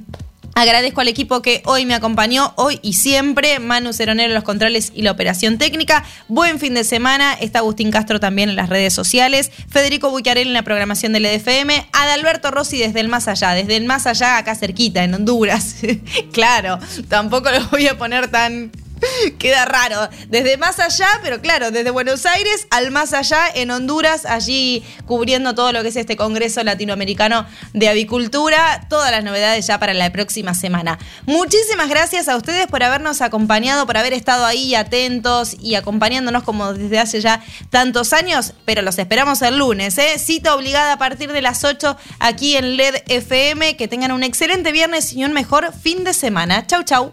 Agradezco 0.59 1.01
al 1.01 1.07
equipo 1.07 1.41
que 1.41 1.63
hoy 1.67 1.87
me 1.87 1.95
acompañó, 1.95 2.53
hoy 2.57 2.81
y 2.83 2.95
siempre. 2.95 3.61
Manu 3.61 3.93
Ceronero, 3.93 4.35
los 4.35 4.43
controles 4.43 4.91
y 4.93 5.03
la 5.03 5.13
operación 5.13 5.57
técnica. 5.57 6.05
Buen 6.27 6.59
fin 6.59 6.75
de 6.75 6.83
semana. 6.83 7.35
Está 7.35 7.61
Agustín 7.61 7.93
Castro 7.93 8.19
también 8.19 8.49
en 8.49 8.57
las 8.57 8.69
redes 8.69 8.93
sociales. 8.93 9.53
Federico 9.69 10.11
Bucarel 10.11 10.49
en 10.49 10.55
la 10.55 10.65
programación 10.65 11.13
del 11.13 11.27
EDFM. 11.27 11.87
Adalberto 11.93 12.51
Rossi 12.51 12.77
desde 12.77 12.99
el 12.99 13.07
más 13.07 13.29
allá, 13.29 13.53
desde 13.53 13.77
el 13.77 13.85
más 13.85 14.09
allá, 14.09 14.37
acá 14.37 14.57
cerquita, 14.57 15.05
en 15.05 15.15
Honduras. 15.15 15.77
claro, 16.33 16.81
tampoco 17.07 17.53
lo 17.53 17.65
voy 17.69 17.87
a 17.87 17.97
poner 17.97 18.27
tan 18.29 18.73
Queda 19.39 19.65
raro. 19.65 20.09
Desde 20.29 20.57
más 20.57 20.79
allá, 20.79 21.09
pero 21.23 21.41
claro, 21.41 21.71
desde 21.71 21.91
Buenos 21.91 22.27
Aires 22.27 22.67
al 22.71 22.91
más 22.91 23.13
allá 23.13 23.41
en 23.55 23.71
Honduras, 23.71 24.27
allí 24.27 24.85
cubriendo 25.07 25.55
todo 25.55 25.73
lo 25.73 25.83
que 25.83 25.89
es 25.89 25.97
este 25.97 26.17
Congreso 26.17 26.63
Latinoamericano 26.63 27.47
de 27.73 27.89
Avicultura. 27.89 28.87
Todas 28.89 29.11
las 29.11 29.25
novedades 29.25 29.67
ya 29.67 29.79
para 29.79 29.95
la 29.95 30.11
próxima 30.13 30.55
semana. 30.55 30.99
Muchísimas 31.27 31.89
gracias 31.89 32.29
a 32.29 32.37
ustedes 32.37 32.67
por 32.67 32.83
habernos 32.83 33.21
acompañado, 33.21 33.87
por 33.87 33.97
haber 33.97 34.13
estado 34.13 34.45
ahí 34.45 34.75
atentos 34.75 35.57
y 35.61 35.75
acompañándonos 35.75 36.43
como 36.43 36.73
desde 36.73 36.99
hace 36.99 37.21
ya 37.21 37.43
tantos 37.71 38.13
años, 38.13 38.55
pero 38.65 38.83
los 38.83 38.99
esperamos 38.99 39.43
el 39.43 39.59
lunes. 39.59 39.99
¿eh? 39.99 40.19
Cita 40.19 40.55
obligada 40.55 40.95
a 40.95 40.99
partir 40.99 41.33
de 41.33 41.43
las 41.43 41.65
8 41.65 41.97
aquí 42.19 42.57
en 42.57 42.77
LED 42.77 43.03
FM. 43.09 43.77
Que 43.77 43.89
tengan 43.89 44.13
un 44.13 44.23
excelente 44.23 44.73
viernes 44.73 45.13
y 45.13 45.25
un 45.25 45.33
mejor 45.33 45.73
fin 45.73 46.05
de 46.05 46.13
semana. 46.13 46.67
Chau, 46.67 46.83
chau. 46.83 47.13